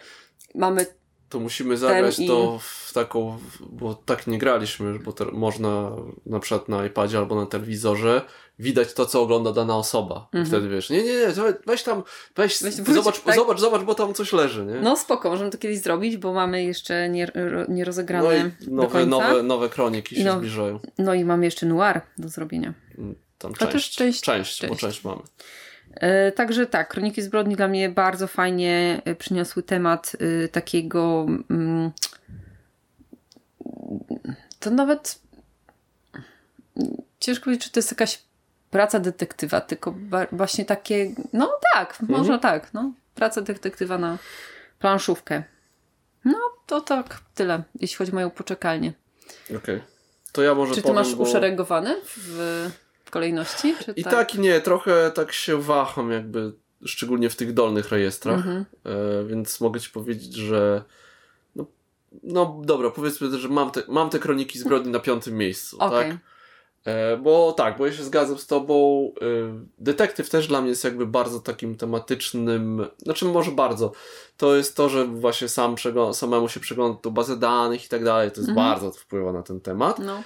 [0.54, 0.86] Mamy
[1.28, 5.90] to musimy zagrać i- to w taką, bo tak nie graliśmy, bo można
[6.26, 8.22] na przykład na iPadzie albo na telewizorze
[8.58, 10.28] widać to, co ogląda dana osoba.
[10.32, 10.46] I Mhm.
[10.46, 11.26] Wtedy wiesz, nie, nie, nie,
[11.66, 12.02] weź tam,
[12.36, 13.34] weź, Weź wróć, zobacz, tak?
[13.34, 14.74] zobacz, zobacz, bo tam coś leży, nie?
[14.74, 17.32] No spoko, możemy to kiedyś zrobić, bo mamy jeszcze nie,
[17.68, 20.80] nie No rozegrane do nowe, nowe, nowe kroniki się now- zbliżają.
[20.98, 22.74] No i mamy jeszcze noir do zrobienia.
[23.38, 24.80] Tam Chociaż część, część- część, bo część.
[24.80, 25.22] część mamy.
[25.96, 30.12] E, Także tak, Kroniki Zbrodni dla mnie bardzo fajnie e, przyniosły temat
[30.44, 31.26] e, takiego.
[31.50, 31.90] mm,
[34.60, 35.18] To nawet.
[37.20, 38.22] Ciężko powiedzieć, czy to jest jakaś
[38.70, 39.94] praca detektywa, tylko
[40.32, 41.14] właśnie takie.
[41.32, 42.74] No tak, można tak.
[42.74, 44.18] No, praca detektywa na
[44.78, 45.42] planszówkę.
[46.24, 48.92] No, to tak tyle, jeśli chodzi o moją poczekalnię.
[49.56, 49.80] Okej.
[50.32, 51.22] To ja może Czy ty powiem, masz bo...
[51.22, 52.70] uszeregowane w
[53.10, 53.74] kolejności?
[53.84, 56.52] Czy I tak i nie, trochę tak się waham jakby,
[56.84, 58.64] szczególnie w tych dolnych rejestrach, Mhm.
[58.84, 60.82] e, więc mogę ci powiedzieć, że
[61.56, 61.66] no,
[62.22, 66.10] no dobra, powiedzmy, że mam te, mam te kroniki zbrodni na piątym miejscu, Okej.
[66.10, 66.18] tak?
[66.84, 69.24] E, bo tak, bo ja się zgadzam z tobą, e,
[69.78, 73.92] detektyw też dla mnie jest jakby bardzo takim tematycznym, znaczy może bardzo,
[74.36, 78.30] to jest to, że właśnie sam przeglą- samemu się przegląda bazę danych i tak dalej,
[78.30, 78.68] to jest Mhm.
[78.68, 79.98] bardzo to wpływa na ten temat.
[79.98, 80.22] No.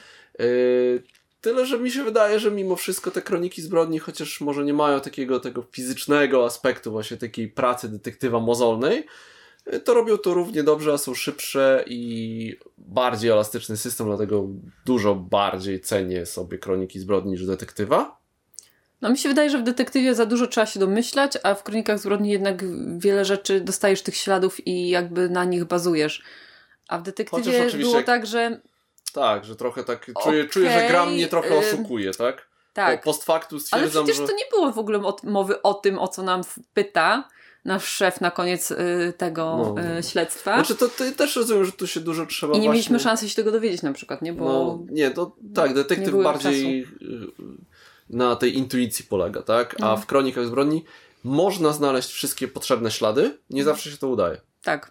[1.41, 5.01] Tyle, że mi się wydaje, że mimo wszystko te kroniki zbrodni, chociaż może nie mają
[5.01, 9.07] takiego tego fizycznego aspektu, właśnie takiej pracy detektywa mozolnej,
[9.85, 14.47] to robią to równie dobrze, a są szybsze i bardziej elastyczny system, dlatego
[14.87, 18.21] dużo bardziej cenię sobie kroniki zbrodni niż detektywa.
[19.01, 21.99] No mi się wydaje, że w detektywie za dużo trzeba się domyślać, a w Kronikach
[21.99, 22.65] Zbrodni jednak
[22.99, 26.23] wiele rzeczy dostajesz tych śladów i jakby na nich bazujesz.
[26.89, 28.61] A w detektywie było tak, że
[29.13, 32.49] Tak, że trochę tak, czuję, czuję że gra mnie trochę ym, oszukuje, tak?
[32.73, 32.99] tak.
[33.01, 34.29] Po, post factum Ale stwierdzam, przecież że...
[34.29, 36.41] to nie było w ogóle o, mowy o tym, o co nam
[36.75, 37.29] pyta
[37.65, 39.99] nasz szef na koniec y, tego No.
[39.99, 40.55] y, śledztwa.
[40.55, 42.73] Znaczy, to, to też rozumiem, że tu się dużo trzeba I nie właśnie...
[42.73, 44.33] mieliśmy szansy się tego dowiedzieć na przykład, nie?
[44.33, 46.87] Bo No, nie, to tak, nie detektyw bardziej y,
[48.11, 49.75] na tej intuicji polega, tak?
[49.81, 50.01] A Mhm.
[50.03, 50.85] w kronikach zbrodni
[51.25, 54.41] można znaleźć wszystkie potrzebne ślady, nie zawsze się to udaje.
[54.63, 54.91] tak,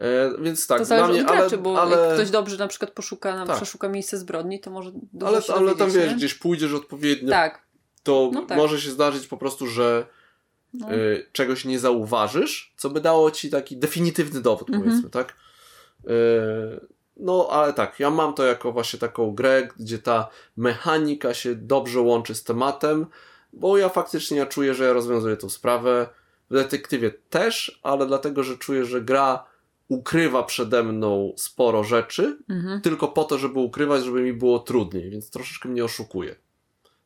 [0.00, 2.56] E, więc tak, to dla zależy mnie, od graczy, ale, bo ale, jak ktoś dobrze
[2.56, 3.56] na przykład poszuka, Tak.
[3.56, 6.16] przeszuka miejsce zbrodni, to może dużo ale, się ale tam wiesz, nie?
[6.16, 7.62] gdzieś pójdziesz odpowiednio, Tak,
[8.02, 8.58] to No tak.
[8.58, 10.06] może się zdarzyć po prostu, że
[10.74, 10.92] no.
[10.94, 14.84] y, czegoś nie zauważysz, co by dało ci taki definitywny dowód, Mhm.
[14.84, 15.34] powiedzmy, tak?
[16.04, 16.10] Y,
[17.16, 22.00] no, ale tak, ja mam to jako właśnie taką grę, gdzie ta mechanika się dobrze
[22.00, 23.06] łączy z tematem,
[23.52, 26.08] bo ja faktycznie ja czuję, że ja rozwiązuję tą sprawę.
[26.50, 29.44] W detektywie też, ale dlatego, że czuję, że gra
[29.90, 32.80] ukrywa przede mną sporo rzeczy, Mhm.
[32.80, 36.34] tylko po to, żeby ukrywać, żeby mi było trudniej, więc troszeczkę mnie oszukuje.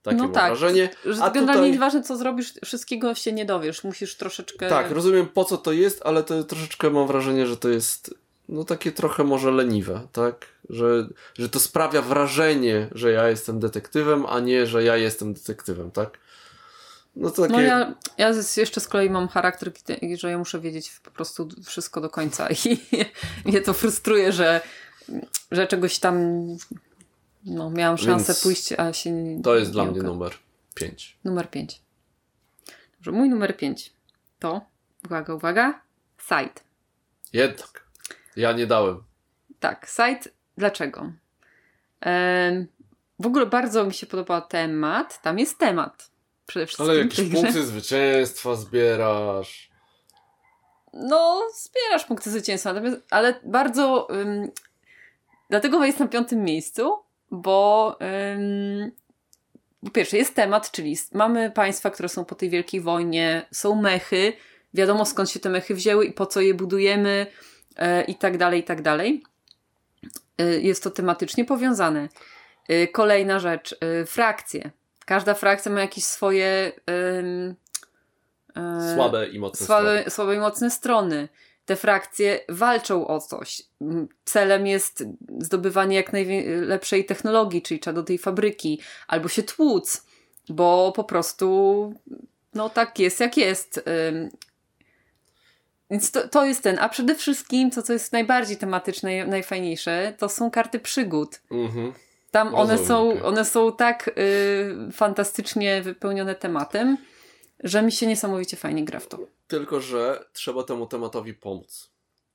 [0.03, 0.91] Takie No tak, wrażenie.
[1.05, 3.85] Że A generalnie tutaj- nieważne co zrobisz, wszystkiego się nie dowiesz.
[3.85, 4.69] Musisz troszeczkę...
[4.69, 8.15] Tak, rozumiem po co to jest, ale to troszeczkę mam wrażenie, że to jest
[8.49, 10.47] no takie trochę może leniwe, tak?
[10.71, 11.09] Że,
[11.39, 16.19] że to sprawia wrażenie, że ja jestem detektywem, a nie, że ja jestem detektywem, tak?
[17.17, 17.53] No to takie...
[17.55, 21.11] No ja, ja z- jeszcze z kolei mam charakter, gdzie- że ja muszę wiedzieć po
[21.11, 22.79] prostu wszystko do końca i
[23.45, 24.61] mnie to frustruje, że,
[25.51, 26.47] że czegoś tam
[27.45, 30.33] no, miałam szansę Więc pójść, a się nie To jest dla nie mnie uka- numer
[30.75, 31.19] 5.
[31.25, 31.83] Numer 5.
[32.97, 33.93] Dobrze, mój numer 5
[34.39, 34.67] to,
[35.05, 35.81] uwaga, uwaga,
[36.19, 36.61] site.
[37.33, 37.85] Jednak.
[38.37, 39.03] Ja nie dałem.
[39.61, 40.31] Tak, site.
[40.57, 41.13] Dlaczego?
[42.01, 42.67] Em,
[43.19, 45.23] w ogóle bardzo mi się podoba temat.
[45.23, 46.11] Tam jest temat.
[46.47, 46.91] Przede wszystkim.
[46.91, 49.71] Ale jakieś punkty zwycięstwa zbierasz.
[50.93, 54.09] No, zbierasz punkty zwycięstwa, natomiast, ale bardzo.
[54.11, 54.51] Ym,
[55.51, 56.99] dlatego jest na piątym miejscu,
[57.31, 57.97] bo
[58.35, 58.93] ym,
[59.85, 64.33] po pierwsze jest temat, czyli mamy państwa, które są po tej wielkiej wojnie, są mechy,
[64.75, 67.27] wiadomo skąd się te mechy wzięły i po co je budujemy
[67.77, 69.23] e, i tak dalej, i tak dalej.
[70.41, 72.09] Y, Jest to tematycznie powiązane.
[72.71, 74.71] Y, Kolejna rzecz, y, frakcje.
[75.07, 76.73] Każda frakcja ma jakieś swoje
[78.57, 79.89] e, Słabe i mocne strony.
[79.89, 81.29] słabe, słabe i mocne strony.
[81.67, 83.63] Te frakcje walczą o coś.
[84.25, 85.05] Celem jest
[85.39, 90.07] zdobywanie jak najlepszej technologii, czyli trzeba do tej fabryki, albo się tłuc,
[90.49, 91.95] bo po prostu
[92.55, 93.85] no tak jest jak jest.
[95.91, 100.15] Więc to, to jest ten, a przede wszystkim to, co jest najbardziej tematyczne i najfajniejsze,
[100.19, 101.41] to są karty przygód.
[101.51, 101.93] Mhm.
[102.35, 106.97] Tam one są, one są tak y, fantastycznie wypełnione tematem,
[107.65, 109.19] że mi się niesamowicie fajnie gra w to.
[109.49, 111.91] Tylko, że trzeba temu tematowi pomóc.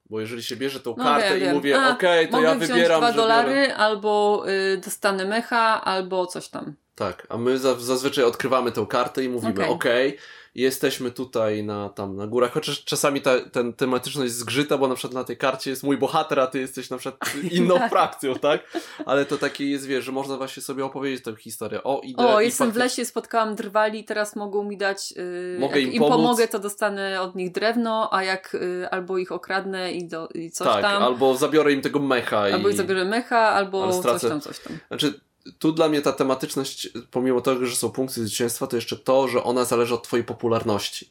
[0.09, 1.55] Bo jeżeli się bierze tą No kartę wiem, i wiem.
[1.55, 3.75] mówię, okej, to Mogę ja wybieram, dwa że dolary, biorę...
[3.75, 4.43] albo
[4.73, 6.73] y, dostanę mecha, albo coś tam.
[6.99, 9.69] Tak, a my za, zazwyczaj odkrywamy tę kartę i mówimy, Okej.
[9.69, 10.17] okej,
[10.55, 15.13] jesteśmy tutaj na, tam na górach, chociaż czasami ta ten tematyczność zgrzyta, bo na przykład
[15.13, 17.89] na tej karcie jest mój bohater, a ty jesteś na przykład inną Tak.
[17.91, 18.61] frakcją, tak?
[19.05, 21.83] Ale to takie jest, wiesz, że można właśnie sobie opowiedzieć tę historię.
[21.83, 25.11] O, idę O, jestem w lesie, spotkałam drwali, teraz mogą mi dać.
[25.11, 26.15] Yy, Mogę im im pomóc.
[26.17, 30.51] pomogę, to dostanę od nich drewno, a jak y, albo ich okradnę i, do, i
[30.51, 31.03] coś tak, tam.
[31.03, 32.71] albo zabiorę im tego mecha Albo i...
[32.71, 34.77] ich zabiorę mecha, albo Ale coś stracę- tam, coś tam.
[34.87, 35.19] Znaczy,
[35.59, 39.43] tu dla mnie ta tematyczność, pomimo tego, że są punkty zwycięstwa, to jeszcze to, że
[39.43, 41.09] ona zależy od twojej popularności.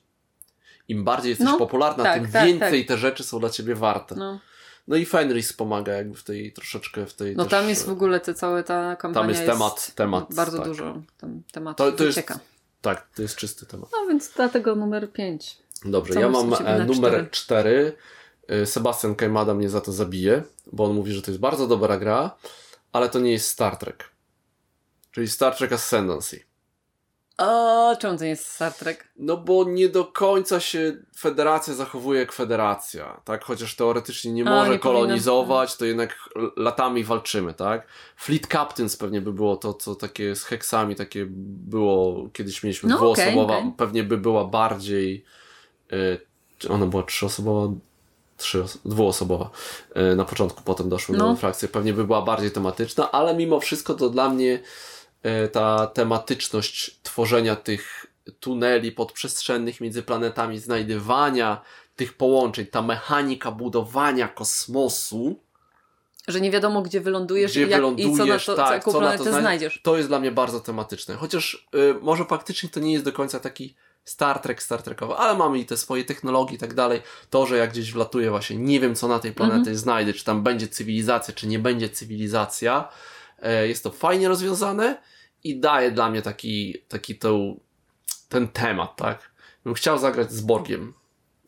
[0.89, 4.15] Im bardziej jesteś No, popularna, tak, tym tak, więcej te rzeczy są dla ciebie warte.
[4.15, 4.41] No,
[4.89, 7.91] No, i Fenris pomaga jakby w tej troszeczkę w tej no też, tam jest w
[7.91, 9.27] ogóle te całe ta kampania.
[9.27, 10.35] Tam jest temat, temat.
[10.35, 10.67] Bardzo tak.
[10.67, 12.23] dużo tam tematów To, to jest,
[12.81, 13.89] tak, to jest czysty temat.
[13.93, 15.59] No więc dlatego numer 5.
[15.85, 17.93] Dobrze, Co ja mam e, numer 4.
[18.65, 22.37] Sebastian Kajmada mnie za to zabije, bo on mówi, że to jest bardzo dobra gra,
[22.93, 24.05] ale to nie jest Star Trek.
[25.19, 26.41] Czyli Star Trek Ascendancy.
[27.39, 29.09] O, czemu to nie jest Star Trek?
[29.17, 33.45] No bo nie do końca się federacja zachowuje jak federacja, tak?
[33.45, 37.87] Chociaż teoretycznie nie A, może nie kolonizować, to jednak latami walczymy, tak?
[38.17, 42.97] Fleet Captains pewnie by było to, co takie z heksami, takie było, kiedyś mieliśmy No,
[42.97, 43.73] dwuosobowa, okej, okej.
[43.77, 45.25] pewnie by była bardziej,
[45.93, 47.75] y, ona była trzyosobowa?
[48.37, 49.51] Trzy, dwuosobowa
[50.13, 51.27] y, na początku, potem doszły No.
[51.27, 54.61] nowe frakcje, pewnie by była bardziej tematyczna, ale mimo wszystko to dla mnie
[55.53, 58.07] ta tematyczność tworzenia tych
[58.41, 61.61] tuneli podprzestrzennych między planetami, znajdywania
[61.97, 65.41] tych połączeń, ta mechanika budowania kosmosu,
[66.29, 68.75] Że nie wiadomo, gdzie wylądujesz gdzie i, jak, wylądujesz, i co na to, tak, co,
[68.75, 69.81] jaką co na planetę to znajdziesz, znajdziesz.
[69.83, 71.15] to jest dla mnie bardzo tematyczne.
[71.15, 73.75] Chociaż y, może faktycznie to nie jest do końca taki
[74.05, 77.03] Star Trek, Star Trekowy, ale mamy i te swoje technologie i tak dalej.
[77.31, 79.77] To, że jak gdzieś wlatuję właśnie, nie wiem co na tej planecie Mhm.
[79.77, 82.89] znajdę, czy tam będzie cywilizacja, czy nie będzie cywilizacja,
[83.43, 84.99] e, jest to fajnie rozwiązane
[85.45, 87.39] i daje dla mnie taki, taki to,
[88.29, 89.31] ten temat, tak?
[89.65, 90.95] Bym chciał zagrać z Borgiem,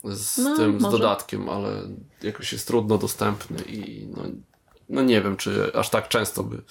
[0.05, 0.99] z No, tym, z może.
[0.99, 1.83] dodatkiem, ale
[2.23, 4.23] jakoś jest trudno dostępny i no,
[4.89, 6.63] no nie wiem, czy aż tak często by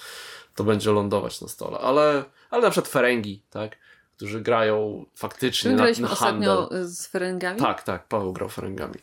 [0.54, 3.76] to będzie lądować na stole, ale, ale na przykład Ferengi, tak?
[4.16, 6.50] Którzy grają faktycznie My na, na handel.
[6.50, 7.60] ostatnio z Ferengami.
[7.60, 8.94] Tak, tak, Paweł grał Ferengami.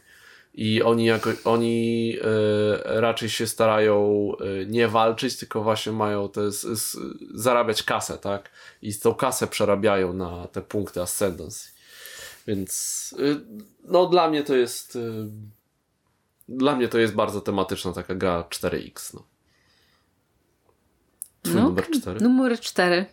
[0.57, 6.41] I oni, jako, oni e, raczej się starają e, nie walczyć, tylko właśnie mają te,
[6.41, 6.97] s, s,
[7.33, 8.49] zarabiać kasę, tak?
[8.81, 11.69] I tą kasę przerabiają na te punkty Ascendancy.
[12.47, 13.41] Więc y,
[13.83, 15.27] no dla mnie to jest y,
[16.49, 19.13] dla mnie to jest bardzo tematyczna taka gra 4X.
[19.13, 19.23] No.
[21.41, 22.21] Twój No, numer 4.
[22.21, 23.05] Numer 4.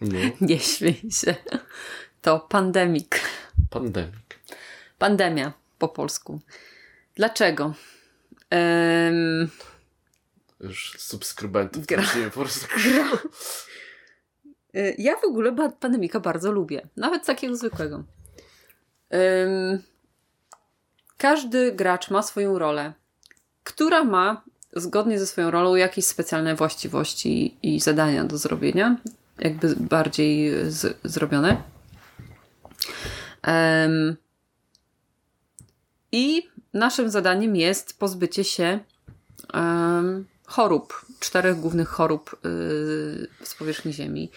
[0.00, 0.18] No.
[0.48, 1.34] Nie śmiej się.
[2.22, 3.20] To pandemik.
[3.70, 4.14] Pandemic.
[4.98, 6.40] Pandemia po polsku.
[7.14, 7.74] Dlaczego?
[8.50, 9.48] Em,
[10.60, 11.86] Już subskrybentów.
[11.86, 12.02] Gra.
[12.16, 12.66] Nie, po prostu...
[14.76, 16.88] y, ja w ogóle ba- pandemika bardzo lubię.
[16.96, 18.04] Nawet takiego zwykłego.
[19.10, 19.82] Em,
[21.16, 22.92] każdy gracz ma swoją rolę,
[23.64, 28.96] która ma zgodnie ze swoją rolą jakieś specjalne właściwości i zadania do zrobienia,
[29.38, 31.62] jakby bardziej z, zrobione.
[33.42, 34.16] Em,
[36.12, 38.78] I naszym zadaniem jest pozbycie się
[40.46, 42.38] chorób, czterech głównych chorób y,
[43.42, 44.30] z powierzchni Ziemi.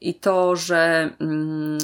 [0.00, 1.78] I to, że mm,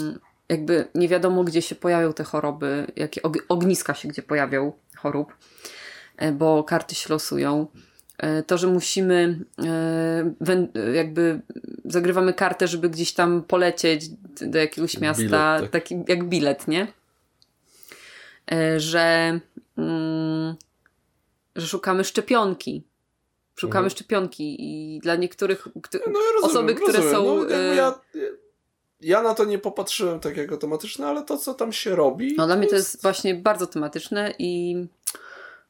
[0.49, 5.33] jakby nie wiadomo, gdzie się pojawią te choroby, jakie og- ogniska się gdzie pojawią chorób,
[6.17, 7.67] e, bo karty się losują.
[8.19, 11.41] E, To, że musimy, e, jakby
[11.85, 14.09] zagrywamy kartę, żeby gdzieś tam polecieć
[14.41, 15.71] do jakiegoś miasta, Bilet, tak.
[15.71, 16.87] taki jak bilet, nie?
[18.53, 19.41] E, Że,
[19.79, 20.55] mm,
[21.57, 22.83] że szukamy szczepionki.
[23.57, 23.91] Szukamy Mhm.
[23.91, 27.13] szczepionki i dla niektórych kto- No, ja rozumiem, osoby, które rozumiem.
[27.15, 27.37] są.
[27.49, 28.01] No, e, ja,
[29.01, 32.35] ja na to nie popatrzyłem tak jako tematyczne, ale to, co tam się robi.
[32.37, 34.77] No dla mnie to jest właśnie bardzo tematyczne i,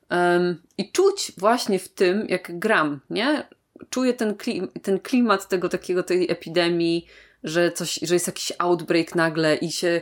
[0.08, 3.48] em, i czuć właśnie w tym, jak gram, nie?
[3.90, 7.06] Czuję ten, klim, ten klimat tego takiego, tej epidemii,
[7.44, 10.00] że coś, że jest jakiś outbreak nagle i się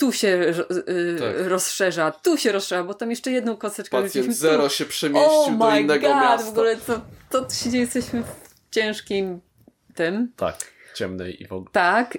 [0.00, 0.28] tu się
[0.88, 1.48] y, Tak.
[1.48, 4.74] rozszerza, tu się rozszerza, bo tam jeszcze jedną kosteczkę Pacjent rzuciliśmy, zero tu.
[4.74, 6.46] się przemieścił oh do my innego God, miasta.
[6.46, 9.40] w ogóle to, to się dzieje, jesteśmy w ciężkim
[9.94, 10.56] tym, Tak,
[10.94, 11.70] ciemnej i w ogóle.
[11.72, 12.18] tak.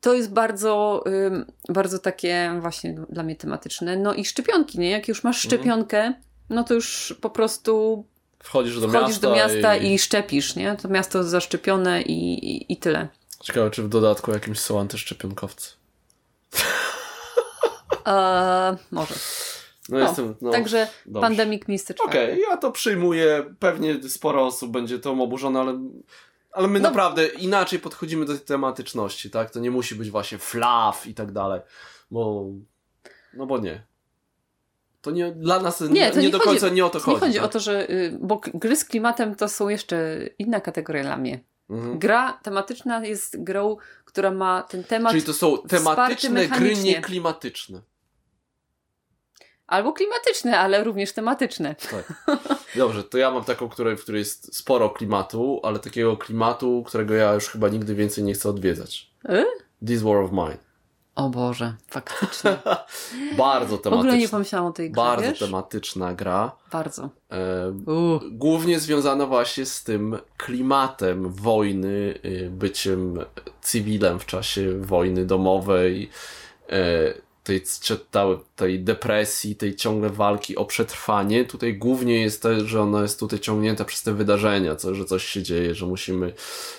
[0.00, 3.96] to jest bardzo, ym, bardzo takie właśnie dla mnie tematyczne.
[3.96, 4.90] No i szczepionki, nie?
[4.90, 5.60] Jak już masz Mhm.
[5.60, 6.12] szczepionkę,
[6.50, 8.04] no to już po prostu
[8.42, 9.94] Wchodzisz do wchodzisz miasta, do miasta i...
[9.94, 9.98] i...
[9.98, 10.76] szczepisz, nie?
[10.82, 13.08] To miasto jest zaszczepione i, i, i tyle.
[13.42, 15.70] Ciekawe, czy w dodatku jakimś są antyszczepionkowcy.
[18.08, 19.14] Eee, może.
[19.88, 20.34] No, No, jestem...
[20.40, 21.20] No, Także dobrze.
[21.20, 23.54] pandemic miejsce Okej, ja to przyjmuję.
[23.58, 25.80] Pewnie sporo osób będzie tą oburzone, ale,
[26.52, 26.88] ale my No.
[26.88, 29.50] naprawdę inaczej podchodzimy do tej tematyczności, tak?
[29.50, 31.60] To nie musi być właśnie flaw i tak dalej,
[32.10, 32.44] bo
[33.34, 33.82] no bo nie.
[35.02, 37.04] To nie dla nas nie, Nie, to nie do chodzi- końca nie o to Nie
[37.04, 37.20] chodzi.
[37.20, 37.44] chodzi tak?
[37.44, 37.90] o to, że.
[37.90, 41.40] y, Bo gry z klimatem to są jeszcze inna kategoria dla mnie.
[41.70, 41.98] Mhm.
[41.98, 46.90] Gra tematyczna jest grą, która ma ten temat Czyli to są tematyczne gry mechanicznie.
[46.92, 47.80] nieklimatyczne.
[49.68, 51.74] Albo klimatyczne, ale również tematyczne.
[51.90, 52.12] Tak.
[52.76, 57.14] Dobrze, to ja mam taką, której, w której jest sporo klimatu, ale takiego klimatu, którego
[57.14, 59.10] ja już chyba nigdy więcej nie chcę odwiedzać.
[59.30, 59.44] Y?
[59.86, 60.56] This War of Mine.
[61.14, 62.56] O Boże, faktycznie.
[63.36, 63.98] Bardzo W tematyczna.
[64.10, 65.38] ogóle nie pomyślałam o tej grze, Bardzo wiesz?
[65.38, 66.52] tematyczna gra.
[66.72, 67.08] Bardzo.
[67.30, 68.22] E, Uh.
[68.30, 73.18] głównie związana właśnie z tym klimatem wojny, y, byciem
[73.60, 76.10] cywilem w czasie wojny domowej,
[76.68, 77.14] e,
[77.48, 77.62] tej,
[78.56, 81.44] tej depresji, tej ciągle walki o przetrwanie.
[81.44, 85.24] Tutaj głównie jest to, że ona jest tutaj ciągnięta przez te wydarzenia, co, że coś
[85.24, 86.32] się dzieje, że musimy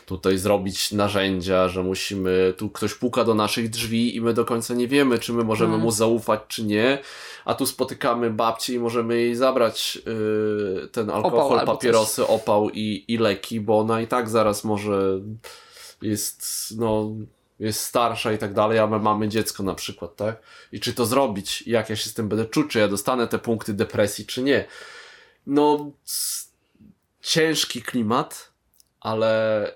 [0.06, 4.74] tutaj zrobić narzędzia, że musimy, tu ktoś puka do naszych drzwi i my do końca
[4.74, 5.82] nie wiemy, czy my możemy Mm.
[5.82, 7.00] mu zaufać, czy nie.
[7.46, 9.98] A tu spotykamy babcię i możemy jej zabrać
[10.84, 15.20] y, ten alkohol, Opał papierosy, opał i, i leki, bo ona i tak zaraz może
[16.02, 16.44] jest,
[16.78, 17.12] no,
[17.60, 20.42] jest starsza i tak dalej, a my mamy dziecko na przykład, tak?
[20.72, 21.68] I czy to zrobić?
[21.68, 22.72] Jak ja się z tym będę czuć?
[22.72, 24.66] Czy ja dostanę te punkty depresji, czy nie?
[25.48, 25.92] No,
[27.22, 28.52] ciężki klimat,
[29.00, 29.72] ale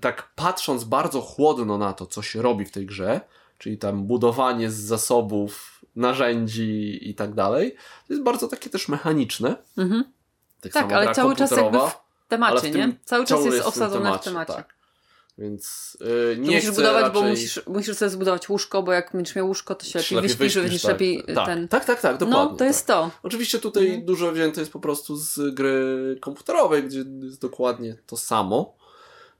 [0.00, 3.20] tak patrząc bardzo chłodno na to, co się robi w tej grze,
[3.58, 7.72] czyli tam budowanie z zasobów, narzędzi i tak dalej,
[8.06, 9.56] to jest bardzo takie też mechaniczne.
[9.78, 10.04] Mhm.
[10.60, 12.96] Tak, Tak, ale cały czas jakby w temacie, w tym nie?
[13.04, 14.52] Cały czas ciągle jest w tym osadzone w temacie.
[14.54, 14.79] Tak.
[15.40, 17.22] Więc yy, nie musisz budować, raczej...
[17.22, 20.28] bo musisz, musisz sobie zbudować łóżko, bo jak będziesz miał łóżko, to się lepiej, lepiej
[20.28, 21.46] wyśpisz, będziesz lepiej tak.
[21.46, 21.68] ten...
[21.68, 22.50] Tak, tak, tak, dokładnie.
[22.50, 23.10] no, to jest to.
[23.22, 24.04] Oczywiście tutaj Mhm.
[24.04, 28.74] dużo wzięte jest po prostu z gry komputerowej, gdzie jest dokładnie to samo.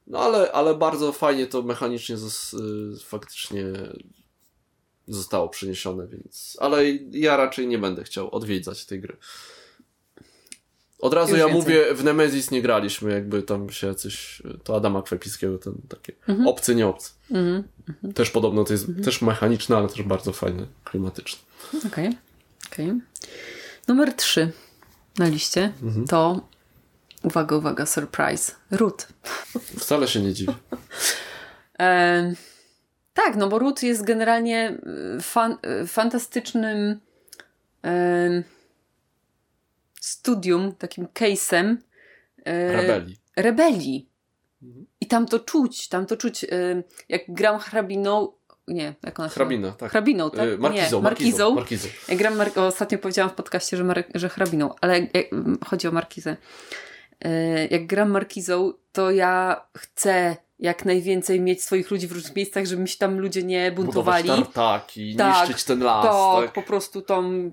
[0.07, 2.59] No ale, ale bardzo fajnie to mechanicznie zos, y,
[3.05, 3.65] faktycznie
[5.09, 6.57] zostało przeniesione, więc.
[6.61, 9.17] Ale ja raczej nie będę chciał odwiedzać tej gry.
[11.01, 11.63] Od razu Już ja więcej.
[11.63, 14.43] mówię, w Nemesis nie graliśmy, jakby tam się coś.
[14.65, 16.13] To Adama Kwepiskiego, ten takie.
[16.29, 16.49] Mhm.
[16.49, 17.11] Obcy, nie obcy.
[17.31, 17.65] Mhm.
[18.15, 21.39] Też podobno to jest też mechaniczne, ale też bardzo fajne, klimatyczne.
[21.87, 22.11] Okej.
[22.73, 22.93] okej.
[23.89, 24.53] Numer trzy
[25.19, 26.07] na liście Mhm.
[26.07, 26.49] to
[27.23, 28.53] uwaga, uwaga, surprise.
[28.71, 29.09] Root.
[29.81, 30.55] Wcale się nie dziwię.
[31.81, 32.35] E,
[33.15, 34.79] tak, no bo Root jest generalnie
[35.19, 37.01] y, fan, y, fantastycznym
[37.85, 38.43] e,
[40.01, 41.77] studium, takim case'em
[42.45, 43.17] e, Rebelii.
[43.37, 44.09] rebelii.
[44.63, 44.87] Mhm.
[45.01, 48.33] I tam to czuć, tam to czuć, y, jak gram hrabiną,
[48.69, 49.91] nie, jak ona Hrabina, tak.
[49.91, 50.49] Hrabiną, tak?
[50.49, 51.55] Y, Markizą, nie, Markizą.
[51.55, 51.89] Markizą.
[52.09, 55.27] Jak gram, mar- ostatnio powiedziałam w podcaście, że, mar- że hrabiną, ale jak, jak,
[55.67, 56.37] chodzi o Markizę.
[57.25, 62.67] Y, Jak gram Markizą, to ja chcę jak najwięcej mieć swoich ludzi w różnych miejscach,
[62.67, 64.23] żeby mi się tam ludzie nie buntowali.
[64.29, 66.53] Budować tartaki, Tak, niszczyć ten las, tak, tak?
[66.53, 67.53] po prostu tam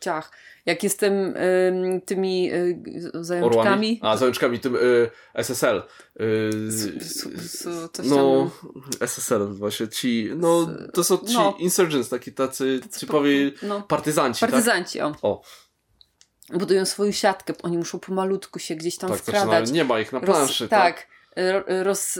[0.00, 0.30] ciach.
[0.66, 2.82] Jak jestem ym, tymi y,
[3.14, 4.00] zajączkami, Orłami?
[4.02, 5.82] A, zajączkami, tym y, SSL.
[6.20, 6.50] Y,
[8.04, 8.50] no,
[9.00, 11.56] SSL właśnie, ci, no, to są ci no.
[11.58, 14.50] insurgents, taki tacy Tacy typowi no, partyzanci, tak?
[14.50, 15.14] partyzanci, o.
[15.22, 15.42] O,
[16.52, 19.70] Budują swoją siatkę, oni muszą pomalutku się gdzieś tam tak, zaczynają, wkradać.
[19.72, 20.96] nie ma ich na roz- planszy, tak?
[20.96, 21.06] tak,
[21.36, 22.18] ro- roz,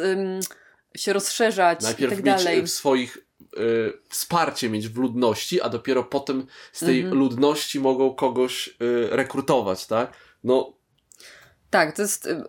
[0.97, 2.63] się rozszerzać Najpierw i tak mieć dalej.
[2.63, 7.19] y, swoich y, wsparcie mieć w ludności, a dopiero potem z tej Mhm.
[7.19, 8.73] ludności mogą kogoś y,
[9.11, 10.13] rekrutować, tak?
[10.45, 10.73] No,
[11.71, 12.45] Tak, to jest y,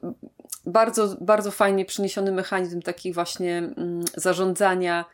[0.66, 5.06] bardzo, bardzo fajnie przeniesiony mechanizm taki właśnie mm, zarządzania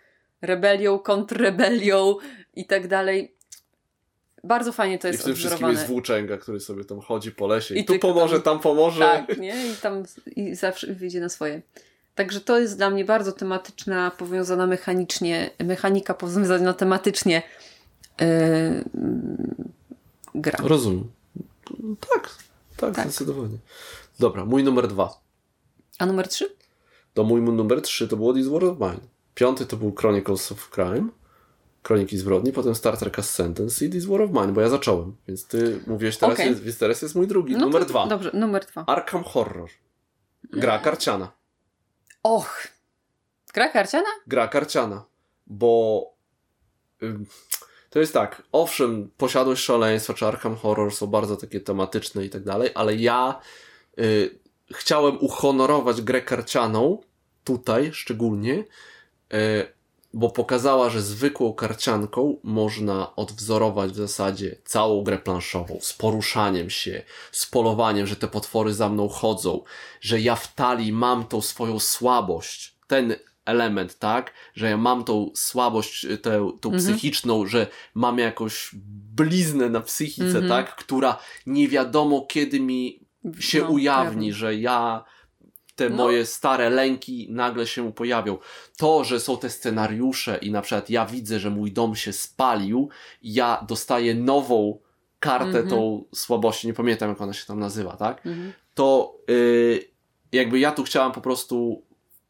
[0.41, 2.15] rebelią, kontrrebelią
[2.55, 3.35] i tak dalej.
[4.43, 7.47] Bardzo fajnie to i jest w tym wszystkim jest włóczęga, który sobie tam chodzi po
[7.47, 8.99] lesie i, I tu pomoże, tam- tam pomoże.
[9.27, 9.67] Tak, nie?
[9.67, 10.03] I tam
[10.35, 11.61] i zawsze wyjdzie na swoje.
[12.15, 17.41] Także to jest dla mnie bardzo tematyczna, powiązana mechanicznie, mechanika powiązana tematycznie
[18.19, 18.27] yy,
[20.35, 20.59] gra.
[20.63, 21.11] Rozumiem.
[22.13, 22.29] Tak,
[22.77, 23.05] tak, Tak.
[23.05, 23.57] zdecydowanie.
[24.19, 25.21] Dobra, mój numer dwa.
[25.99, 26.49] A numer trzy?
[27.13, 28.99] To mój numer trzy to było This War of Mine.
[29.35, 31.07] Piąty to był Chronicles of Crime.
[31.83, 35.15] Kroniki Zbrodni, potem Star Trek Ascendancy i This War of Mine, bo ja zacząłem.
[35.27, 36.49] Więc ty mówiłeś teraz, Okej.
[36.49, 37.53] jest, więc teraz jest mój drugi.
[37.53, 38.07] No numer to- dwa.
[38.07, 38.83] Dobrze, numer dwa.
[38.87, 39.69] Arkham Horror.
[40.53, 41.31] Gra karciana.
[42.25, 42.67] Och!
[43.53, 44.09] Gra karciana?
[44.27, 45.05] Gra karciana.
[45.47, 46.03] bo
[47.89, 52.43] to jest tak, owszem, posiadłość szaleństwa czy Arkham Horror są bardzo takie tematyczne i tak
[52.43, 53.39] dalej, ale ja
[53.99, 54.39] y,
[54.73, 57.01] chciałem uhonorować grę karcianą,
[57.43, 58.63] tutaj szczególnie,
[59.33, 59.74] y,
[60.15, 67.03] bo pokazała, że zwykłą karcianką można odwzorować w zasadzie całą grę planszową, z poruszaniem się,
[67.31, 69.63] z polowaniem, że te potwory za mną chodzą,
[70.01, 73.15] że ja w talii mam tą swoją słabość, ten
[73.45, 76.77] element, tak, że ja mam tą słabość, tę, tą Mhm.
[76.79, 78.69] psychiczną, że mam jakąś
[79.15, 80.47] bliznę na psychice, Mhm.
[80.49, 82.99] tak, która nie wiadomo kiedy mi
[83.39, 84.33] się No, ujawni, pewnie.
[84.33, 85.03] że ja
[85.75, 85.95] te No.
[85.95, 88.37] moje stare lęki nagle się pojawią.
[88.77, 92.89] To, że są te scenariusze i na przykład ja widzę, że mój dom się spalił,
[93.21, 94.79] ja dostaję nową
[95.19, 95.67] kartę Mhm.
[95.69, 98.25] tą słabości, nie pamiętam jak ona się tam nazywa, tak?
[98.25, 98.53] Mhm.
[98.73, 99.83] To y,
[100.31, 101.83] jakby ja tu chciałam po prostu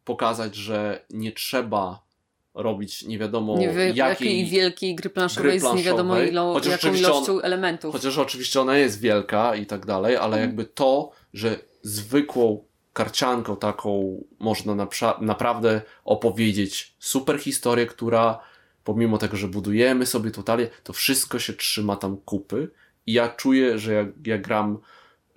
[0.05, 2.05] pokazać, że nie trzeba
[2.53, 6.53] robić nie wiadomo Nie jakiej jakiej wielkiej gry planszowej gry z nie wiadomo planszowej, ilą,
[6.53, 7.93] chociaż jaką ilością elementów.
[7.93, 10.41] Chociaż oczywiście ona jest wielka i tak dalej, ale Mhm.
[10.41, 12.65] jakby to, że zwykłą
[12.95, 18.39] karcianką taką można napra- naprawdę opowiedzieć super historię, która
[18.83, 22.69] pomimo tego, że budujemy sobie totalnie, to wszystko się trzyma tam kupy
[23.07, 24.77] i ja czuję, że ja, ja gram e,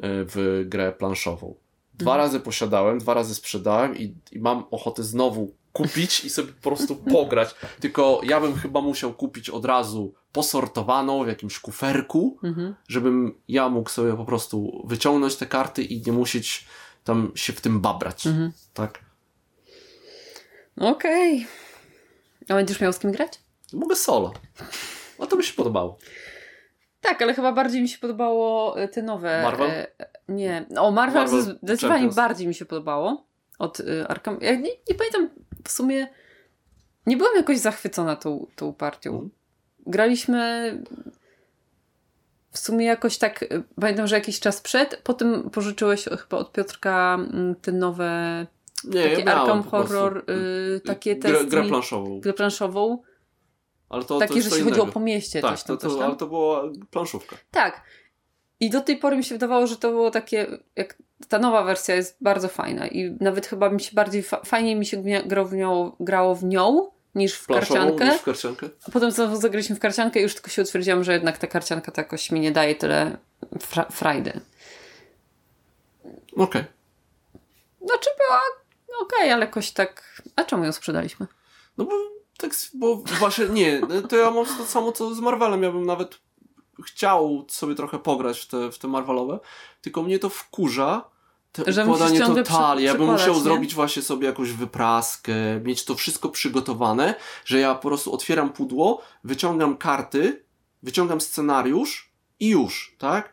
[0.02, 1.54] w grę planszową.
[1.94, 2.26] Dwa Mhm.
[2.26, 6.96] razy posiadałem, dwa razy sprzedałem i, i mam ochotę znowu kupić i sobie po prostu
[7.16, 7.54] pograć.
[7.80, 12.74] Tylko ja bym chyba musiał kupić od razu posortowaną w jakimś kuferku, Mhm.
[12.88, 16.66] żebym ja mógł sobie po prostu wyciągnąć te karty i nie musieć
[17.08, 18.26] tam się w tym babrać.
[18.26, 18.52] Mhm.
[18.74, 18.98] Tak?
[20.76, 21.46] Okej.
[22.48, 23.40] A będziesz miał z kim grać?
[23.72, 24.32] Mogę solo.
[25.18, 25.98] A to mi się podobało.
[27.00, 29.42] Tak, ale chyba bardziej mi się podobało e, te nowe.
[29.42, 29.70] Marvel?
[29.70, 29.86] E,
[30.28, 30.66] nie.
[30.76, 32.14] O, Marvel, Marvel zdecydowanie Champions.
[32.14, 33.26] bardziej mi się podobało
[33.58, 34.38] od e, Arkham.
[34.40, 35.30] Ja nie, nie pamiętam
[35.64, 36.08] w sumie.
[37.06, 39.10] Nie byłam jakoś zachwycona tą, tą partią.
[39.10, 39.30] Mhm.
[39.86, 40.72] Graliśmy
[42.50, 43.42] w sumie jakoś tak.
[43.42, 43.46] e,
[43.80, 45.00] Pamiętam, że jakiś czas przed.
[45.04, 48.46] Potem pożyczyłeś chyba od Piotrka mm, te nowe.
[48.84, 50.32] Nie, Takie ja Arkham Horror, y,
[50.76, 51.46] y, takie grę, testy.
[51.46, 52.20] grę planszową.
[52.20, 53.02] Grę planszową.
[53.88, 55.40] Ale to, to takie, jest że to się chodziło po mieście.
[55.40, 56.06] Tak, coś tam, to, coś to, tam.
[56.08, 57.36] ale to była planszówka.
[57.50, 57.82] Tak.
[58.60, 60.46] I do tej pory mi się wydawało, że to było takie,
[60.76, 60.98] jak
[61.28, 64.86] ta nowa wersja jest bardzo fajna i nawet chyba mi się bardziej, fa- fajniej mi
[64.86, 68.04] się grało w nią, grało w nią niż w Planszową karciankę.
[68.04, 68.68] niż w karciankę?
[68.88, 71.92] A potem znowu zagraliśmy w karciankę i już tylko się utwierdziłam, że jednak ta karcianka
[71.92, 73.16] to jakoś mi nie daje tyle
[73.60, 74.40] fra- frajdy.
[76.36, 76.64] Okej.
[77.86, 78.40] Znaczy była
[79.02, 80.22] okej, ale jakoś tak...
[80.36, 81.26] A czemu ją sprzedaliśmy?
[81.78, 81.92] No bo
[82.38, 86.18] tak, bo właśnie nie, to ja mam to samo co z Marvelem, ja bym nawet
[86.86, 89.38] chciał sobie trochę pograć w te, w te Marvelowe,
[89.80, 91.10] tylko mnie to wkurza,
[91.64, 92.84] te Że układanie totali.
[92.84, 93.40] Ja bym musiał nie?
[93.40, 95.32] zrobić właśnie sobie jakąś wypraskę,
[95.64, 97.14] mieć to wszystko przygotowane,
[97.44, 100.44] że ja po prostu otwieram pudło, wyciągam karty,
[100.82, 103.32] wyciągam scenariusz i już, tak?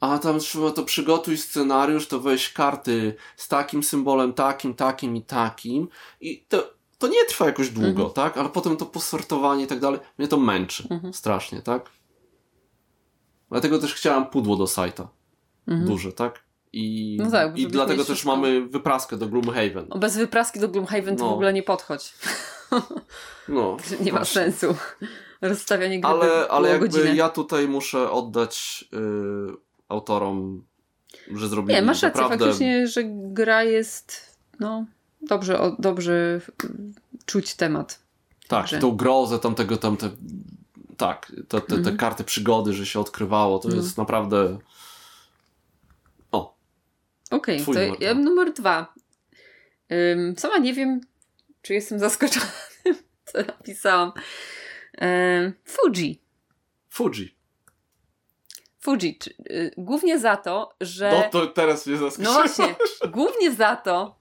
[0.00, 5.22] A tam trzeba to przygotuj scenariusz, to weź karty z takim symbolem, takim, takim i
[5.22, 5.88] takim.
[6.20, 8.10] I to, to nie trwa jakoś długo, Mhm.
[8.10, 8.36] tak?
[8.38, 11.14] Ale potem to posortowanie i tak dalej, mnie to męczy Mhm.
[11.14, 11.90] strasznie, tak?
[13.50, 15.08] Dlatego też chciałam pudło do sajta.
[15.68, 15.88] Mhm.
[15.88, 16.44] Duże, tak?
[16.72, 18.36] I, No tak, i dlatego też wszystko.
[18.36, 19.86] mamy wypraskę do Gloomhaven.
[19.90, 21.30] O, Bez wypraski do Gloomhaven to No.
[21.30, 22.14] w ogóle nie podchodź.
[23.48, 24.34] No, nie ma właśnie.
[24.42, 24.74] sensu.
[25.42, 27.14] Rozstawianie gry Ale, ale jakby godzinę.
[27.16, 28.96] ja tutaj muszę oddać y,
[29.88, 30.64] autorom,
[31.34, 32.44] że zrobili Nie, masz rację, naprawdę...
[32.44, 34.84] faktycznie, że gra jest no,
[35.22, 36.94] dobrze, o, dobrze mm,
[37.26, 38.00] czuć temat.
[38.48, 38.78] Tak, Także.
[38.78, 40.10] tą grozę tamtego, tamte,
[40.96, 41.96] tak, te, te, te Mhm.
[41.96, 43.74] karty przygody, że się odkrywało, to No.
[43.74, 44.58] jest naprawdę,
[47.30, 48.22] Okej, Twój to numer ja dwa.
[48.22, 48.94] numer dwa.
[49.92, 51.00] Ym, sama nie wiem,
[51.62, 52.46] czy jestem zaskoczona
[52.84, 52.94] tym,
[53.32, 54.12] co napisałam.
[55.02, 56.22] Ym, Fuji.
[56.88, 57.34] Fuji.
[58.80, 59.18] Fuji.
[59.18, 61.10] Czy, y, głównie za to, że...
[61.10, 62.34] No to teraz mnie No zaskoczyło.
[62.34, 62.74] właśnie,
[63.08, 64.20] głównie za to,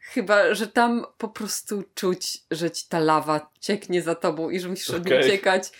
[0.00, 4.68] chyba, że tam po prostu czuć, że ci ta lawa cieknie za tobą i że
[4.68, 5.70] musisz od niej uciekać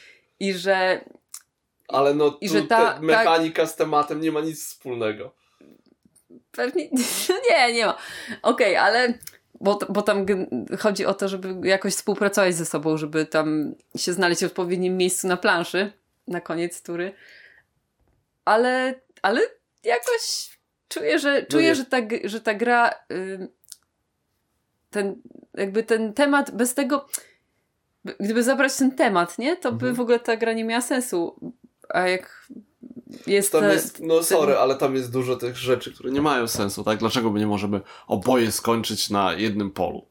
[0.40, 1.04] i że
[1.88, 5.34] Ale no I że ta- mechanika z tematem nie ma nic wspólnego.
[6.56, 6.88] Pewnie...
[7.50, 7.98] nie, nie ma.
[8.42, 9.14] Okej, ale...
[9.60, 10.26] Bo, bo tam
[10.78, 15.26] chodzi o to, żeby jakoś współpracować ze sobą, żeby tam się znaleźć w odpowiednim miejscu
[15.28, 15.92] na planszy
[16.28, 17.12] na koniec tury.
[18.44, 19.40] Ale, ale
[19.84, 20.50] jakoś
[20.88, 21.74] czuję, że, czuję, No nie.
[21.74, 23.48] że, ta, że ta gra ym,
[24.90, 25.22] ten,
[25.54, 27.08] jakby ten temat bez tego
[28.20, 29.56] gdyby zabrać ten temat, nie?
[29.56, 29.94] To by Mhm.
[29.94, 31.52] w ogóle ta gra nie miała sensu.
[31.88, 32.48] A jak
[33.26, 33.52] jest...
[33.52, 36.84] Tam ta- jest, no sorry, ale tam jest dużo tych rzeczy, które nie mają sensu,
[36.84, 36.98] tak?
[36.98, 40.06] Dlaczego my nie możemy oboje skończyć na jednym polu?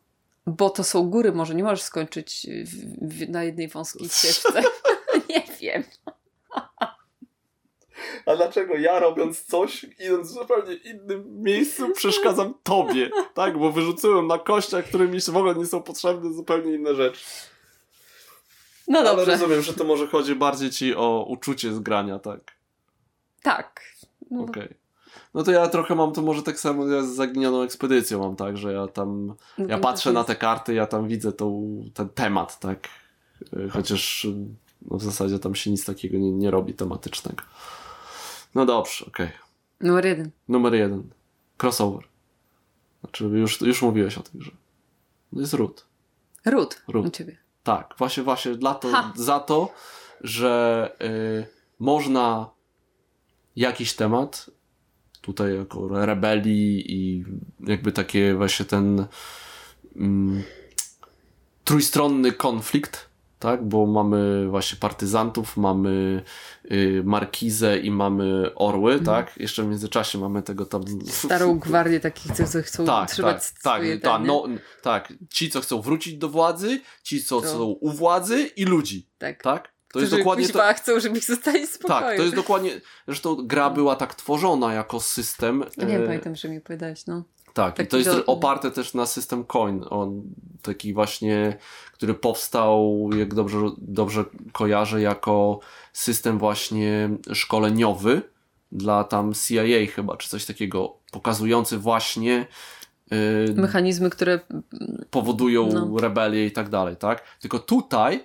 [0.47, 4.63] Bo to są góry, może nie możesz skończyć w, w, na jednej wąskiej ścieżce.
[5.29, 5.83] nie wiem.
[8.25, 13.09] A dlaczego ja robiąc coś, idąc w zupełnie innym miejscu, przeszkadzam tobie?
[13.33, 17.19] Tak, bo wyrzuciłem na kościach, które mi w ogóle nie są potrzebne, zupełnie inne rzeczy.
[18.87, 19.31] No Ale dobrze.
[19.31, 22.39] rozumiem, że to może chodzi bardziej ci o uczucie zgrania, tak?
[23.43, 23.81] Tak.
[24.31, 24.73] No, Okej.
[25.33, 28.73] No to ja trochę mam to może tak samo z zaginioną ekspedycją mam tak, że
[28.73, 32.59] ja tam, no ja patrzę jest- na te karty, ja tam widzę tą, ten temat,
[32.59, 32.89] tak?
[33.53, 34.27] Y, Chociaż
[34.81, 37.43] no w zasadzie tam się nic takiego nie, nie robi tematycznego.
[38.55, 39.29] No dobrze, okej.
[39.81, 40.31] Numer jeden.
[40.47, 41.09] Numer jeden.
[41.57, 42.03] Crossover.
[43.01, 44.51] Znaczy już, już mówiłeś o tym, że
[45.33, 45.85] to jest root.
[46.45, 46.81] Ród.
[46.87, 47.05] Ród.
[47.07, 47.37] U ciebie.
[47.63, 49.13] Tak, właśnie, właśnie dla to, Ha.
[49.15, 49.73] za to,
[50.21, 51.45] że y,
[51.79, 52.49] można
[53.55, 54.49] jakiś temat
[55.21, 57.25] tutaj jako rebelii i
[57.59, 59.05] jakby takie właśnie ten
[59.95, 60.43] mm,
[61.63, 63.09] trójstronny konflikt,
[63.39, 66.23] tak, bo mamy właśnie partyzantów, mamy
[66.71, 72.31] y, markizę i mamy orły, tak, jeszcze w międzyczasie mamy tego tam Starą gwardię takich,
[72.31, 74.45] co, chcą tak, trzymać tak, tak, swoje ten, no,
[74.81, 77.47] tak, ci co chcą wrócić do władzy, ci co To.
[77.47, 79.43] są u władzy i ludzi, tak.
[79.43, 79.72] tak?
[79.93, 81.99] To jest dokładnie to, chcą, żeby ich zostali w spokoju.
[81.99, 85.63] tak, to jest dokładnie, zresztą gra była tak tworzona jako system.
[85.77, 87.23] Ja nie e, pamiętam, że mi opowiadałeś, no.
[87.53, 89.85] Tak, i Taki to jest do- oparte też na system coin.
[89.89, 90.21] On
[90.61, 91.57] taki właśnie,
[91.93, 95.59] który powstał, jak dobrze, dobrze kojarzę, jako
[95.93, 98.21] system właśnie szkoleniowy
[98.71, 102.45] dla tam CIA chyba, czy coś takiego, pokazujący właśnie
[103.49, 104.39] y, Mechanizmy, które
[105.09, 105.99] powodują No.
[105.99, 107.23] rebelię i tak dalej, tak?
[107.41, 108.23] Tylko tutaj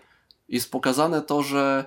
[0.49, 1.85] jest pokazane to, że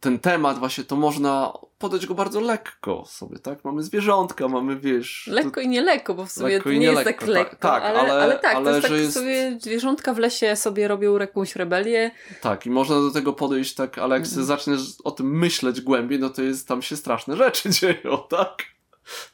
[0.00, 3.64] ten temat właśnie to można podać go bardzo lekko sobie, tak?
[3.64, 5.26] Mamy zwierzątka, mamy wiesz...
[5.32, 7.56] lekko i nie lekko, bo w sumie to nie nie jest lekko, tak tak, lekko.
[7.56, 10.56] tak, ale, ale- ale, tak, ale to jest że tak jest- sobie zwierzątka w lesie
[10.56, 12.10] sobie robią jakąś rebelię.
[12.40, 16.18] Tak, i można do tego podejść tak, ale jak sobie zaczniesz o tym myśleć głębiej,
[16.18, 18.62] no to jest tam się straszne rzeczy dzieją, tak?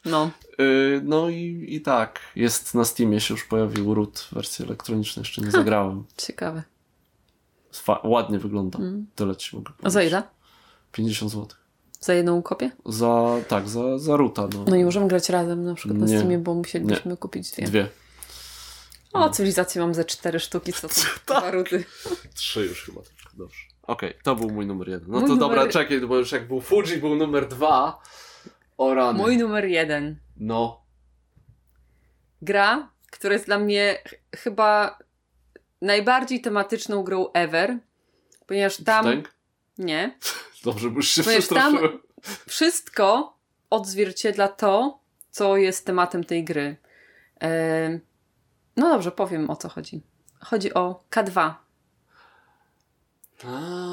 [0.05, 0.31] No.
[0.57, 5.41] Yy, no i, i tak, jest na Steamie się już pojawił root wersji elektronicznej, jeszcze
[5.41, 6.03] nie zagrałem.
[6.17, 6.63] Ciekawe.
[8.03, 8.79] Ładnie wygląda.
[9.15, 9.93] Tyle ci mogę A powiedzieć.
[9.93, 10.23] za ile?
[10.91, 11.47] 50 zł.
[11.99, 12.71] Za jedną kopię?
[12.85, 14.65] Za, tak, za, za ruta, no.
[14.67, 16.17] No nie możemy grać razem na przykład na Nie.
[16.17, 17.65] Steamie, bo musielibyśmy kupić dwie.
[17.65, 17.87] Dwie.
[19.13, 20.95] O, cywilizację mam ze cztery sztuki, co to
[21.27, 21.83] dwa ruty.
[22.33, 23.59] Trzy już chyba tylko, dobrze.
[23.83, 25.11] Okej, to był mój numer jeden.
[25.11, 28.01] No Mój to numer- dobra, czekaj, bo już jak był Fuji, był numer dwa.
[28.77, 29.19] O rany.
[29.19, 30.19] Mój numer jeden.
[30.37, 30.81] No.
[32.41, 34.97] Gra, która jest dla mnie ch- chyba
[35.81, 37.77] najbardziej tematyczną grą ever,
[38.47, 39.05] ponieważ tam...
[39.05, 39.33] Brzdęk?
[39.77, 40.17] Nie.
[40.63, 41.77] Dobrze, bo już się Ponieważ tam-
[42.47, 43.37] wszystko
[43.69, 44.99] odzwierciedla to,
[45.31, 46.77] co jest tematem tej gry.
[48.77, 50.01] No dobrze, powiem o co chodzi.
[50.39, 51.53] Chodzi o K2.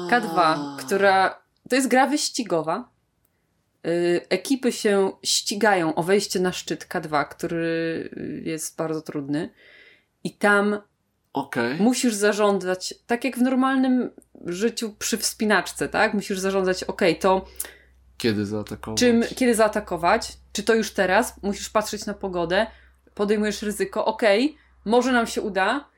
[0.09, 2.89] K2, która to jest gra wyścigowa.
[3.87, 8.09] Y, Ekipy się ścigają o wejście na szczyt K2, który
[8.45, 9.49] jest bardzo trudny.
[10.23, 10.81] I tam
[11.33, 11.77] Okej.
[11.79, 14.09] musisz zarządzać, tak jak w normalnym
[14.45, 16.13] życiu przy wspinaczce, tak?
[16.13, 17.45] Musisz zarządzać, okej, to
[18.17, 18.99] Kiedy zaatakować?
[18.99, 22.67] czym, kiedy zaatakować, czy to już teraz, musisz patrzeć na pogodę,
[23.13, 25.89] podejmujesz ryzyko, okej, może nam się uda,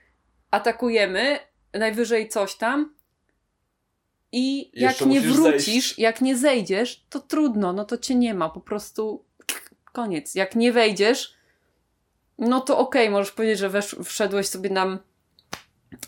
[0.52, 1.40] atakujemy,
[1.74, 2.94] najwyżej coś tam
[4.32, 6.00] i jak Jeszcze nie musisz wrócisz, zejść.
[6.00, 9.26] jak nie zejdziesz, to trudno, no to cię nie ma, po prostu
[9.92, 10.36] koniec.
[10.36, 11.34] Jak nie wejdziesz,
[12.38, 15.00] no to okej, możesz powiedzieć, że wesz, wszedłeś sobie nam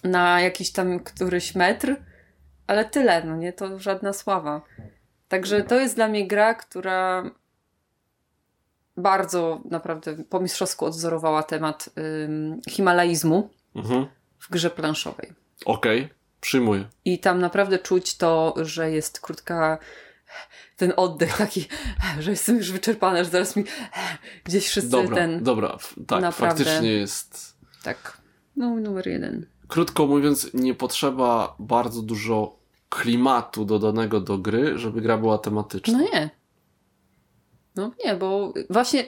[0.04, 1.96] na jakiś tam któryś metr,
[2.68, 4.62] ale tyle, no nie, to żadna sława.
[5.28, 7.24] Także to jest dla mnie gra, która
[8.98, 11.90] bardzo naprawdę po mistrzowsku odwzorowała temat
[12.26, 14.06] ym, himalaizmu Mhm.
[14.40, 15.34] w grze planszowej.
[15.66, 16.10] Okej,
[16.42, 16.86] przyjmuję.
[17.06, 19.78] I tam naprawdę czuć to, że jest krótka
[20.78, 21.68] ten oddech taki,
[22.20, 23.64] że jestem już wyczerpana, że zaraz mi
[24.44, 25.44] gdzieś wszyscy Dobra, ten...
[25.44, 25.78] dobra,
[26.08, 27.58] tak, naprawdę- faktycznie jest.
[27.84, 28.18] Tak.
[28.56, 29.46] No, numer jeden.
[29.74, 32.56] Krótko mówiąc, nie potrzeba bardzo dużo
[32.90, 35.98] klimatu dodanego do gry, żeby gra była tematyczna.
[35.98, 36.30] No nie.
[37.76, 39.06] No nie, bo właśnie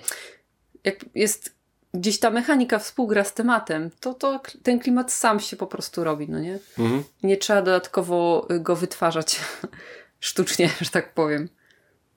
[0.84, 1.56] jak jest
[1.94, 6.30] gdzieś ta mechanika współgra z tematem, to, to ten klimat sam się po prostu robi,
[6.30, 6.60] no nie?
[6.80, 7.04] Mhm.
[7.24, 9.40] Nie trzeba dodatkowo y, go wytwarzać
[10.20, 11.50] sztucznie, że tak powiem.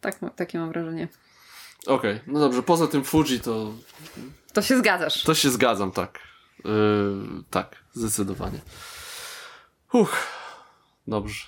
[0.01, 1.09] Tak, takie mam wrażenie.
[1.87, 3.73] Okej, no dobrze, poza tym Fuji to,
[4.53, 5.25] To się zgadzasz.
[5.25, 6.28] to się zgadzam, tak.
[6.65, 8.61] Yy, tak, zdecydowanie.
[9.93, 10.17] Uch,
[11.07, 11.45] dobrze.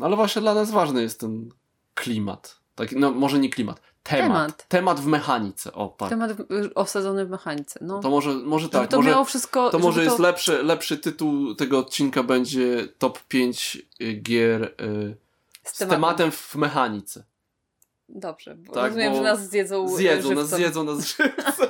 [0.00, 1.50] No Ale właśnie dla nas ważny jest ten
[1.94, 2.56] klimat.
[2.74, 4.28] Taki, no może nie klimat, Temat.
[4.28, 4.68] Temat.
[4.68, 5.72] Temat w mechanice.
[5.72, 6.08] O, tak.
[6.08, 7.78] Temat y, osadzony w mechanice.
[7.82, 8.00] No.
[8.00, 8.90] To może, może Żeby tak.
[8.90, 9.70] to może, miało wszystko.
[9.70, 13.78] to może żeby jest lepszy, lepszy tytuł tego odcinka będzie top 5
[14.22, 15.16] gier y,
[15.64, 16.30] z, tematem.
[16.32, 17.24] w mechanice.
[18.08, 19.86] Dobrze, bo Tak, rozumiem, bo że nas zjedzą.
[19.86, 21.66] y, Zjedzą nas, zjedzą nas żywcem.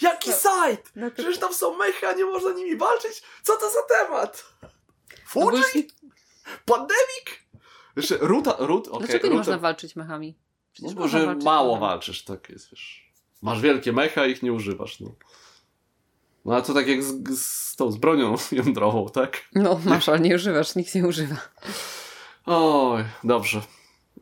[0.00, 0.90] Jaki sajt?
[0.96, 3.22] No to- Przecież tam są mechy, a nie można nimi walczyć?
[3.42, 4.44] Co to za temat?
[5.34, 5.50] No bo
[6.64, 7.26] Pandemic?
[7.96, 8.98] Jeszcze ruta, rut, okej.
[8.98, 10.38] dlaczego nie ruta- można walczyć mechami?
[10.72, 11.90] Przecież No bo, że walczyć mało mechami.
[11.90, 13.12] walczysz, tak jest, wiesz.
[13.42, 15.14] Masz wielkie mecha, a ich nie używasz, no.
[16.44, 19.42] No ale to tak jak z, z tą, z bronią jądrową, tak?
[19.54, 21.36] No, masz, ale nie używasz, nikt nie używa.
[22.46, 23.62] Oj, dobrze.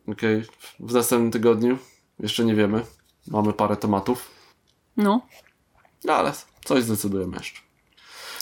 [0.07, 0.43] Okej,
[0.79, 1.77] w następnym tygodniu
[2.19, 2.85] jeszcze nie wiemy.
[3.27, 4.31] Mamy parę tematów,
[4.97, 5.27] No,
[6.03, 6.33] no ale
[6.65, 7.61] coś zdecydujemy jeszcze.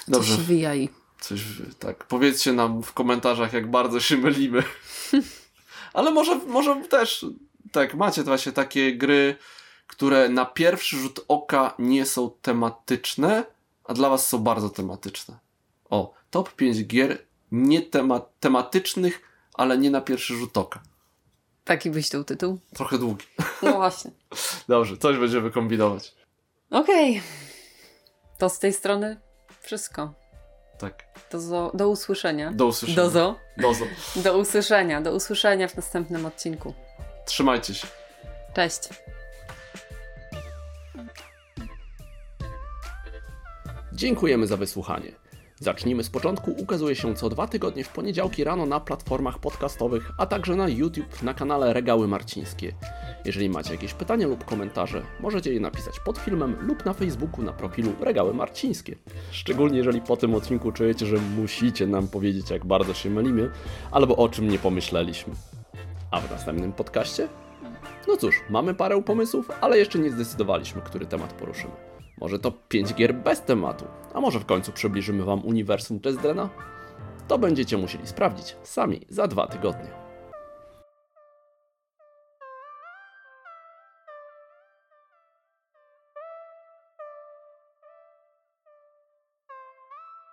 [0.08, 0.36] dobrze.
[0.36, 0.90] Coś wyjaj.
[1.20, 1.42] coś,
[1.80, 2.06] tak.
[2.06, 4.64] Powiedzcie nam w komentarzach, jak bardzo się mylimy.
[5.94, 7.26] ale może, może też,
[7.72, 9.36] tak, macie właśnie takie gry,
[9.88, 13.44] które na pierwszy rzut oka nie są tematyczne,
[13.84, 15.38] a dla was są bardzo tematyczne.
[15.90, 17.18] O, top 5 gier
[17.52, 19.22] nie tema tematycznych,
[19.54, 20.84] ale nie na pierwszy rzut oka.
[21.64, 22.60] Taki byś tu tytuł?
[22.74, 23.26] Trochę długi.
[23.62, 24.12] No właśnie.
[24.68, 26.16] Dobrze, coś będziemy kombinować.
[26.72, 27.22] Okej.
[28.38, 29.18] To z tej strony
[29.62, 30.14] wszystko.
[30.80, 31.04] Tak.
[31.32, 32.52] Do, zo, do usłyszenia.
[32.52, 33.04] Do usłyszenia.
[33.04, 33.86] Do, zo, Dozo.
[34.16, 35.02] do usłyszenia.
[35.02, 36.74] Do usłyszenia w następnym odcinku.
[37.26, 37.88] Trzymajcie się.
[38.54, 38.80] Cześć.
[43.94, 45.12] Dziękujemy za wysłuchanie.
[45.60, 50.26] Zacznijmy z początku ukazuje się co dwa tygodnie w poniedziałki rano na platformach podcastowych, a
[50.26, 52.74] także na YouTube na kanale Regały Marcińskie.
[53.26, 57.54] Jeżeli macie jakieś pytania lub komentarze, możecie je napisać pod filmem lub na Facebooku na
[57.54, 58.96] profilu Regały Marcińskie.
[59.32, 63.52] Szczególnie jeżeli po tym odcinku czujecie, że musicie nam powiedzieć, jak bardzo się mylimy,
[63.92, 65.34] albo o czym nie pomyśleliśmy.
[66.12, 67.28] A w następnym podcaście?
[68.08, 71.87] No cóż, mamy parę pomysłów, ale jeszcze nie zdecydowaliśmy, który temat poruszymy.
[72.18, 76.50] Może to 5 gier bez tematu, a może w końcu przybliżymy Wam uniwersum Dresdena?
[77.28, 80.07] To będziecie musieli sprawdzić sami za dwa tygodnie.